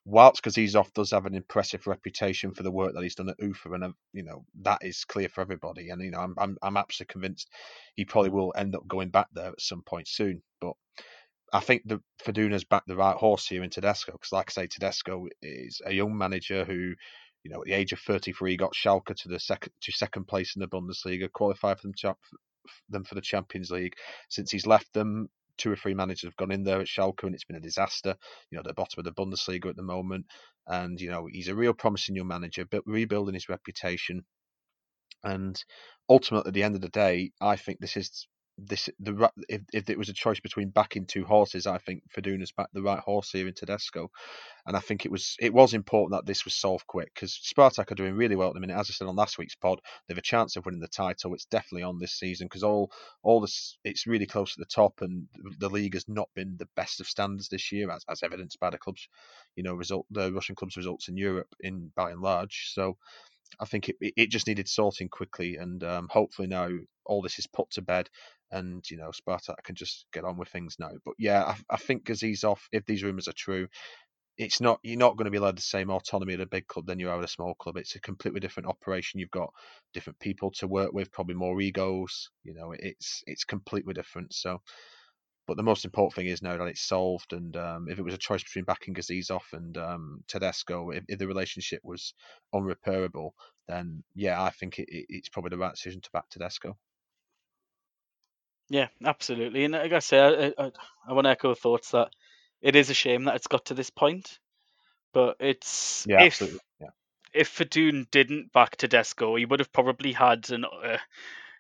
whilst 0.07 0.45
Gazizov 0.45 0.93
does 0.95 1.13
have 1.13 1.27
an 1.27 1.37
impressive 1.37 1.89
reputation 1.89 2.55
for 2.55 2.65
the 2.65 2.73
work 2.73 2.95
that 2.95 3.05
he's 3.05 3.17
done 3.17 3.31
at 3.31 3.41
UFA, 3.41 3.73
and 3.75 3.85
uh, 3.85 3.93
you 4.15 4.25
know 4.25 4.47
that 4.63 4.81
is 4.83 5.05
clear 5.07 5.31
for 5.31 5.43
everybody. 5.43 5.91
And 5.91 6.03
you 6.03 6.13
know, 6.13 6.21
I'm 6.21 6.37
I'm, 6.39 6.59
I'm 6.63 6.79
absolutely 6.79 7.13
convinced 7.15 7.51
he 7.97 8.07
probably 8.07 8.31
will 8.33 8.55
end 8.57 8.77
up 8.77 8.89
going 8.89 9.11
back 9.11 9.29
there 9.35 9.49
at 9.51 9.63
some 9.63 9.83
point 9.83 10.09
soon. 10.09 10.43
But 10.63 10.75
I 11.53 11.61
think 11.61 11.85
the 11.87 12.01
Faduna's 12.25 12.65
backed 12.65 12.89
the 12.89 12.97
right 12.97 13.17
horse 13.17 13.49
here 13.49 13.65
in 13.65 13.71
Tedesco 13.71 14.13
because, 14.13 14.33
like 14.33 14.51
I 14.51 14.63
say, 14.63 14.69
Tedesco 14.69 15.27
is 15.43 15.83
a 15.87 15.93
young 15.95 16.19
manager 16.19 16.65
who 16.65 16.95
You 17.45 17.51
know, 17.53 17.61
at 17.63 17.67
the 17.67 17.75
age 17.75 17.93
of 17.93 18.01
33, 18.01 18.53
he 18.53 18.59
got 18.59 18.75
Schalke 18.75 19.15
to 19.17 19.29
the 19.29 19.41
second 19.41 19.73
to 19.83 19.93
second 19.93 20.27
place 20.29 20.57
in 20.57 20.61
the 20.61 20.69
Bundesliga, 20.69 21.33
qualified 21.33 21.81
for 21.81 21.89
them, 21.89 22.15
them 22.91 23.05
for 23.05 23.15
the 23.17 23.23
Champions 23.23 23.71
League. 23.71 23.95
Since 24.31 24.51
he's 24.51 24.67
left 24.67 24.93
them, 24.95 25.29
two 25.57 25.73
or 25.73 25.77
three 25.77 25.95
managers 25.95 26.29
have 26.29 26.37
gone 26.37 26.53
in 26.53 26.65
there 26.65 26.81
at 26.81 26.87
Schalke, 26.87 27.25
and 27.25 27.35
it's 27.35 27.45
been 27.45 27.57
a 27.57 27.61
disaster. 27.61 28.17
You 28.51 28.57
know, 28.57 28.63
they're 28.63 28.75
bottom 28.75 28.99
of 28.99 29.05
the 29.05 29.13
Bundesliga 29.13 29.67
at 29.69 29.77
the 29.77 29.83
moment, 29.83 30.27
and 30.67 31.01
you 31.01 31.11
know 31.11 31.27
he's 31.31 31.49
a 31.49 31.55
real 31.55 31.75
promising 31.75 32.17
young 32.17 32.29
manager, 32.29 32.65
but 32.71 32.83
rebuilding 32.87 33.35
his 33.35 33.49
reputation. 33.49 34.25
And 35.25 35.63
ultimately, 36.09 36.49
at 36.49 36.55
the 36.55 36.63
end 36.63 36.77
of 36.77 36.81
the 36.81 36.89
day, 36.89 37.33
I 37.41 37.57
think 37.57 37.81
this 37.81 37.97
is 37.97 38.27
this 38.59 38.89
the 39.01 39.31
if, 39.49 39.63
if 39.73 39.91
it 39.91 39.99
was 39.99 40.09
a 40.09 40.15
choice 40.15 40.41
between 40.41 40.71
backing 40.71 41.07
two 41.07 41.25
horses, 41.25 41.67
I 41.67 41.79
think 41.79 42.03
Fortuna's 42.11 42.53
backed 42.53 42.73
the 42.73 42.83
right 42.83 42.99
horse 42.99 43.31
here 43.31 43.47
in 43.47 43.55
Tedesco, 43.55 44.11
and 44.67 44.77
I 44.77 44.81
think 44.81 45.05
it 45.05 45.13
was 45.13 45.37
it 45.41 45.53
was 45.53 45.75
important 45.75 46.13
that 46.13 46.27
this 46.27 46.45
was 46.45 46.55
solved 46.55 46.87
quick 46.87 47.13
because 47.15 47.39
Spartak 47.39 47.91
are 47.91 47.97
doing 47.97 48.15
really 48.15 48.37
well 48.37 48.49
at 48.49 48.55
the 48.55 48.61
minute. 48.61 48.77
As 48.77 48.89
I 48.91 48.93
said 48.93 49.09
on 49.09 49.17
last 49.17 49.39
week's 49.39 49.55
pod, 49.55 49.81
they 50.09 50.15
have 50.15 50.19
a 50.19 50.23
chance 50.23 50.57
of 50.57 50.65
winning 50.65 50.81
the 50.81 50.89
title. 50.89 51.35
It's 51.35 51.45
definitely 51.45 51.83
on 51.83 51.99
this 51.99 52.19
season 52.19 52.47
because 52.47 52.63
all 52.63 52.91
all 53.23 53.41
this 53.41 53.77
it's 53.85 54.07
really 54.07 54.27
close 54.27 54.55
to 54.55 54.61
the 54.61 54.67
top, 54.67 55.01
and 55.03 55.27
the 55.59 55.69
league 55.69 55.95
has 55.95 56.09
not 56.09 56.29
been 56.35 56.57
the 56.59 56.69
best 56.77 57.01
of 57.01 57.07
standards 57.07 57.49
this 57.49 57.73
year, 57.73 57.91
as, 57.91 58.05
as 58.09 58.23
evidenced 58.23 58.59
by 58.59 58.71
the 58.71 58.79
clubs, 58.79 59.09
you 59.55 59.63
know, 59.63 59.75
result 59.75 60.07
the 60.11 60.33
Russian 60.33 60.55
clubs' 60.55 60.77
results 60.77 61.09
in 61.09 61.17
Europe 61.17 61.55
in 61.61 61.91
by 61.95 62.11
and 62.11 62.21
large. 62.23 62.71
So. 62.73 62.97
I 63.61 63.65
think 63.65 63.89
it, 63.89 63.97
it 64.01 64.31
just 64.31 64.47
needed 64.47 64.69
sorting 64.69 65.09
quickly, 65.09 65.57
and 65.57 65.83
um, 65.85 66.09
hopefully 66.11 66.49
now 66.49 66.69
all 67.05 67.23
this 67.23 67.39
is 67.39 67.47
put 67.47 67.71
to 67.73 67.83
bed, 67.83 68.09
and 68.51 68.85
you 68.91 68.97
know 68.97 69.11
Spartak 69.11 69.63
can 69.65 69.75
just 69.75 70.07
get 70.13 70.25
on 70.25 70.37
with 70.39 70.49
things 70.49 70.77
now. 70.79 70.91
But 71.05 71.15
yeah, 71.19 71.45
I, 71.45 71.57
I 71.71 71.77
think 71.77 72.11
off. 72.45 72.69
if 72.73 72.85
these 72.87 73.03
rumours 73.03 73.29
are 73.29 73.35
true, 73.37 73.69
it's 74.39 74.61
not 74.61 74.79
you're 74.83 74.99
not 74.99 75.17
going 75.17 75.25
to 75.27 75.31
be 75.31 75.39
allowed 75.39 75.57
the 75.57 75.63
same 75.63 75.91
autonomy 75.91 76.35
at 76.35 76.41
a 76.41 76.47
big 76.47 76.67
club 76.67 76.87
than 76.87 76.99
you 76.99 77.09
are 77.09 77.19
at 77.19 77.25
a 77.25 77.29
small 77.29 77.55
club. 77.55 77.77
It's 77.77 77.95
a 77.97 78.01
completely 78.01 78.41
different 78.41 78.69
operation. 78.69 79.21
You've 79.21 79.31
got 79.31 79.51
different 79.95 80.19
people 80.21 80.51
to 80.59 80.69
work 80.69 80.93
with, 80.93 81.13
probably 81.13 81.35
more 81.35 81.61
egos. 81.61 82.31
You 82.45 82.55
know, 82.55 82.75
it's 82.79 83.23
it's 83.27 83.45
completely 83.45 83.95
different. 83.95 84.35
So, 84.35 84.61
but 85.47 85.57
the 85.57 85.63
most 85.63 85.85
important 85.85 86.15
thing 86.15 86.27
is 86.27 86.43
now 86.43 86.57
that 86.57 86.67
it's 86.67 86.87
solved. 86.87 87.33
And 87.33 87.57
um, 87.57 87.87
if 87.89 87.99
it 87.99 88.05
was 88.05 88.15
a 88.15 88.19
choice 88.19 88.43
between 88.43 88.65
backing 88.65 88.95
Gazizov 88.95 89.43
and 89.53 89.77
um, 89.79 90.25
Tedesco, 90.29 90.91
if, 90.91 91.05
if, 91.09 91.19
the 91.19 91.27
relationship 91.27 91.81
was 91.85 92.15
unrepairable, 92.55 93.31
then 93.69 94.03
yeah, 94.15 94.43
I 94.43 94.51
think 94.51 94.79
it, 94.79 94.89
it, 94.89 95.07
it's 95.09 95.29
probably 95.29 95.51
the 95.51 95.59
right 95.59 95.75
decision 95.75 96.01
to 96.01 96.11
back 96.13 96.29
Tedesco. 96.31 96.77
Yeah, 98.69 98.89
absolutely. 99.05 99.65
And 99.65 99.75
like 99.75 99.93
I 99.93 100.01
say, 100.01 100.19
I, 100.19 100.65
I, 100.65 100.73
I 101.09 101.13
want 101.13 101.27
to 101.27 101.31
echo 101.31 101.55
thoughts 101.55 101.93
that 101.93 102.09
it 102.61 102.75
is 102.75 102.91
a 102.91 102.95
shame 102.95 103.25
that 103.25 103.37
it's 103.37 103.47
got 103.47 103.67
to 103.67 103.75
this 103.75 103.91
point, 103.91 104.39
but 105.13 105.37
it's 105.39 106.05
yeah, 106.09 106.23
if 106.23 106.35
absolutely. 106.35 106.61
Yeah. 106.81 106.89
if 107.33 107.57
Fedun 107.57 108.11
didn't 108.11 108.53
back 108.53 108.77
Tedesco, 108.77 109.37
he 109.37 109.45
would 109.45 109.61
have 109.61 109.73
probably 109.73 110.13
had 110.13 110.51
an, 110.51 110.65
uh, 110.65 110.99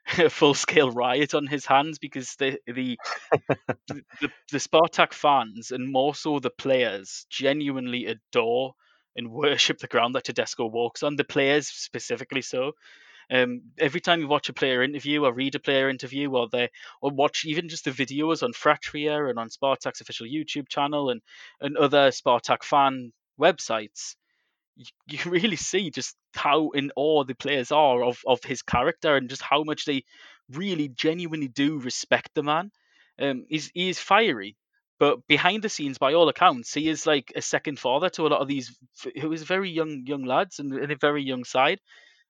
a 0.18 0.30
full 0.30 0.54
scale 0.54 0.90
riot 0.90 1.34
on 1.34 1.46
his 1.46 1.66
hands 1.66 1.98
because 1.98 2.34
the 2.36 2.59
the, 2.66 2.98
the 3.88 4.30
the 4.52 4.59
Spartak 4.59 5.12
fans 5.12 5.70
and 5.70 5.90
more 5.90 6.14
so 6.14 6.38
the 6.38 6.50
players 6.50 7.26
genuinely 7.28 8.07
adore 8.07 8.74
and 9.16 9.30
worship 9.30 9.78
the 9.78 9.86
ground 9.86 10.14
that 10.14 10.24
Tedesco 10.24 10.66
walks 10.66 11.02
on. 11.02 11.16
The 11.16 11.24
players 11.24 11.68
specifically 11.68 12.42
so. 12.42 12.72
Um, 13.28 13.62
every 13.78 14.00
time 14.00 14.20
you 14.20 14.28
watch 14.28 14.48
a 14.48 14.52
player 14.52 14.84
interview 14.84 15.24
or 15.24 15.32
read 15.32 15.57
a 15.57 15.59
player 15.61 15.88
interview 15.88 16.30
or 16.30 16.48
they 16.48 16.70
or 17.02 17.11
watch 17.11 17.44
even 17.44 17.68
just 17.68 17.84
the 17.84 17.90
videos 17.90 18.44
on 18.44 18.52
Fratria 18.52 19.28
and 19.28 19.36
on 19.36 19.48
Spartak's 19.48 20.00
official 20.00 20.28
YouTube 20.28 20.68
channel 20.68 21.11
and, 21.11 21.20
and 21.61 21.76
other 21.76 22.11
Spartak 22.11 22.62
fan 22.62 23.12
websites, 23.40 24.14
you, 24.77 24.87
you 25.09 25.31
really 25.31 25.57
see 25.57 25.91
just 25.91 26.16
how 26.35 26.70
in 26.70 26.91
awe 26.97 27.24
the 27.24 27.35
players 27.35 27.72
are 27.72 28.03
of, 28.05 28.18
of 28.27 28.43
his 28.45 28.62
character 28.62 29.16
and 29.16 29.29
just 29.29 29.43
how 29.43 29.62
much 29.64 29.85
they 29.85 30.05
really 30.51 30.89
genuinely 30.89 31.49
do 31.49 31.79
respect 31.79 32.31
the 32.35 32.43
man. 32.43 32.70
Um, 33.20 33.47
he's 33.49 33.70
he 33.74 33.89
is 33.89 33.99
fiery, 33.99 34.57
but 34.99 35.27
behind 35.27 35.62
the 35.62 35.68
scenes, 35.68 35.99
by 35.99 36.14
all 36.14 36.29
accounts, 36.29 36.74
he 36.74 36.89
is 36.89 37.07
like 37.07 37.33
a 37.35 37.43
second 37.43 37.79
father 37.79 38.11
to 38.11 38.27
a 38.27 38.29
lot 38.29 38.43
of 38.43 38.49
these 38.49 38.77
who 39.20 39.33
is 39.33 39.43
very 39.43 39.70
young 39.70 40.05
young 40.07 40.24
lads 40.24 40.59
and 40.59 40.72
in 40.74 40.91
a 40.91 40.97
very 40.97 41.22
young 41.22 41.45
side 41.45 41.81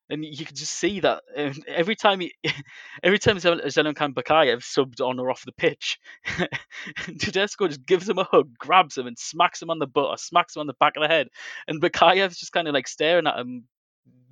and 0.08 0.24
you 0.24 0.44
can 0.44 0.56
just 0.56 0.72
see 0.72 1.00
that 1.00 1.22
um, 1.36 1.54
every 1.66 1.96
time 1.96 2.20
he, 2.20 2.32
every 3.02 3.18
time 3.18 3.36
Zelimkhan 3.38 4.14
Bakayev 4.14 4.58
subbed 4.58 5.00
on 5.00 5.18
or 5.18 5.30
off 5.30 5.44
the 5.44 5.52
pitch, 5.52 5.98
Tedesco 7.18 7.68
just 7.68 7.86
gives 7.86 8.08
him 8.08 8.18
a 8.18 8.24
hug, 8.24 8.56
grabs 8.58 8.96
him, 8.96 9.06
and 9.06 9.18
smacks 9.18 9.60
him 9.60 9.70
on 9.70 9.78
the 9.78 9.86
butt 9.86 10.06
or 10.06 10.18
smacks 10.18 10.56
him 10.56 10.60
on 10.60 10.66
the 10.66 10.74
back 10.80 10.96
of 10.96 11.02
the 11.02 11.08
head, 11.08 11.28
and 11.66 11.82
Bakayev's 11.82 12.38
just 12.38 12.52
kind 12.52 12.68
of 12.68 12.74
like 12.74 12.88
staring 12.88 13.26
at 13.26 13.38
him, 13.38 13.64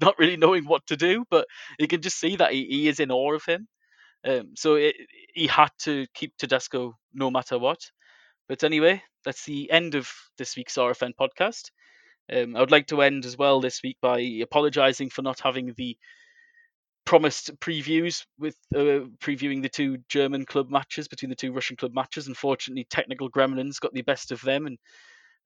not 0.01 0.19
really 0.19 0.37
knowing 0.37 0.65
what 0.65 0.87
to 0.89 0.97
do, 0.97 1.25
but 1.31 1.47
you 1.79 1.89
can 1.89 2.03
just 2.03 2.19
see 2.19 2.37
that 2.37 2.53
he, 2.53 2.67
he 2.67 2.89
is 2.89 3.01
in 3.01 3.11
awe 3.11 3.35
of 3.35 3.45
him. 3.45 3.67
Um, 4.27 4.53
so 4.57 4.77
it, 4.77 4.97
he 5.35 5.47
had 5.47 5.71
to 5.81 6.07
keep 6.15 6.37
Tedesco 6.39 6.97
no 7.13 7.31
matter 7.31 7.59
what. 7.59 7.81
But 8.49 8.65
anyway, 8.65 9.03
that's 9.25 9.45
the 9.45 9.71
end 9.71 9.95
of 9.95 10.11
this 10.39 10.57
week's 10.57 10.77
RFN 10.77 11.13
podcast. 11.19 11.71
Um, 12.33 12.57
I 12.57 12.61
would 12.61 12.71
like 12.71 12.87
to 12.89 13.03
end 13.03 13.27
as 13.27 13.37
well 13.37 13.61
this 13.61 13.83
week 13.83 13.99
by 14.01 14.21
apologising 14.43 15.11
for 15.11 15.23
not 15.23 15.41
having 15.41 15.75
the 15.77 15.97
promised 17.05 17.59
previews 17.61 18.25
with 18.39 18.57
uh, 18.75 19.05
previewing 19.21 19.63
the 19.63 19.69
two 19.69 19.99
German 20.09 20.47
club 20.47 20.71
matches 20.71 21.09
between 21.09 21.29
the 21.29 21.37
two 21.37 21.53
Russian 21.53 21.77
club 21.77 21.93
matches. 21.95 22.29
Unfortunately, 22.29 22.87
technical 22.89 23.31
gremlins 23.31 23.81
got 23.81 23.93
the 23.93 24.03
best 24.03 24.33
of 24.33 24.41
them, 24.41 24.67
and 24.67 24.79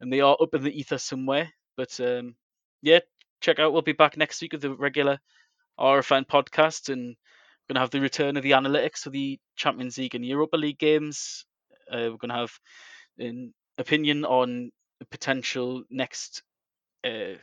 and 0.00 0.12
they 0.12 0.20
are 0.20 0.36
up 0.40 0.54
in 0.54 0.62
the 0.62 0.78
ether 0.78 0.98
somewhere. 0.98 1.50
But 1.76 1.98
um, 2.00 2.36
yeah, 2.82 3.00
check 3.40 3.58
out. 3.58 3.72
We'll 3.72 3.82
be 3.82 3.92
back 3.92 4.16
next 4.16 4.40
week 4.40 4.52
with 4.52 4.62
the 4.62 4.74
regular 4.74 5.18
RFN 5.78 6.26
podcast, 6.26 6.92
and 6.92 7.08
we're 7.08 7.74
gonna 7.74 7.80
have 7.80 7.90
the 7.90 8.00
return 8.00 8.36
of 8.36 8.42
the 8.44 8.52
analytics 8.52 8.98
for 8.98 9.10
the 9.10 9.38
Champions 9.56 9.98
League 9.98 10.14
and 10.14 10.24
Europa 10.24 10.56
League 10.56 10.78
games. 10.78 11.44
Uh, 11.90 12.08
we're 12.10 12.18
gonna 12.18 12.36
have 12.38 12.52
an 13.18 13.52
opinion 13.78 14.24
on 14.24 14.70
potential 15.10 15.82
next 15.90 16.42
uh, 17.04 17.36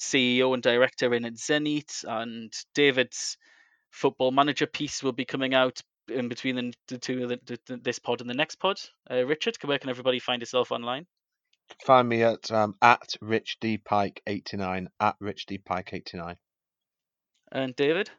CEO 0.00 0.54
and 0.54 0.62
director 0.62 1.14
in 1.14 1.24
at 1.24 1.34
Zenit, 1.34 2.04
and 2.06 2.52
David's 2.74 3.36
football 3.90 4.30
manager 4.30 4.66
piece 4.66 5.02
will 5.02 5.12
be 5.12 5.24
coming 5.24 5.54
out 5.54 5.80
in 6.08 6.28
between 6.28 6.56
the, 6.56 6.74
the 6.88 6.98
two 6.98 7.26
the, 7.26 7.58
the, 7.66 7.76
this 7.76 7.98
pod 7.98 8.20
and 8.20 8.28
the 8.28 8.34
next 8.34 8.56
pod. 8.56 8.76
Uh, 9.10 9.24
Richard, 9.24 9.56
where 9.64 9.78
can 9.78 9.90
everybody 9.90 10.18
find 10.18 10.42
yourself 10.42 10.72
online? 10.72 11.06
Find 11.84 12.08
me 12.08 12.22
at 12.22 12.50
um, 12.50 12.74
at 12.82 13.14
Rich 13.20 13.58
D 13.60 13.78
Pike 13.78 14.22
eighty 14.26 14.56
nine 14.56 14.88
at 15.00 15.16
Rich 15.20 15.46
D 15.46 15.58
Pike 15.58 15.90
eighty 15.92 16.18
nine. 16.18 16.36
And 17.50 17.74
David, 17.76 18.10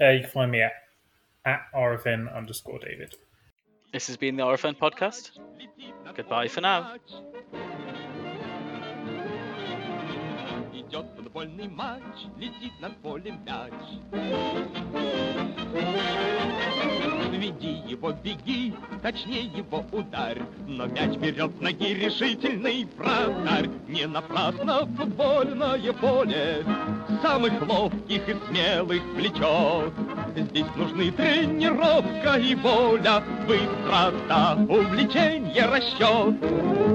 uh, 0.00 0.10
you 0.10 0.20
can 0.20 0.30
find 0.30 0.52
me 0.52 0.62
at 0.62 0.72
at 1.44 1.62
RFN 1.74 2.34
underscore 2.34 2.78
David. 2.78 3.14
This 3.92 4.06
has 4.06 4.16
been 4.16 4.36
the 4.36 4.42
RFN 4.42 4.76
podcast. 4.78 5.32
Goodbye 6.14 6.48
for 6.48 6.60
now. 6.60 6.96
Идет 10.92 11.06
футбольный 11.16 11.68
матч, 11.68 12.02
летит 12.38 12.72
над 12.80 12.94
полем 12.98 13.40
мяч. 13.46 13.72
Веди 17.32 17.82
его, 17.88 18.12
беги, 18.12 18.74
точнее 19.02 19.44
его 19.44 19.82
ударь, 19.90 20.42
но 20.66 20.86
мяч 20.86 21.16
берет 21.16 21.58
ноги 21.62 21.94
решительный 21.94 22.86
вратарь. 22.98 23.70
Не 23.88 24.06
напрасно 24.06 24.86
футбольное 24.96 25.92
поле 25.94 26.64
самых 27.22 27.66
ловких 27.66 28.28
и 28.28 28.36
смелых 28.48 29.02
влечет. 29.14 29.92
Здесь 30.36 30.76
нужны 30.76 31.10
тренировка 31.10 32.38
и 32.38 32.54
воля, 32.54 33.22
быстрота, 33.46 34.58
увлечение, 34.68 35.64
расчет. 35.66 36.91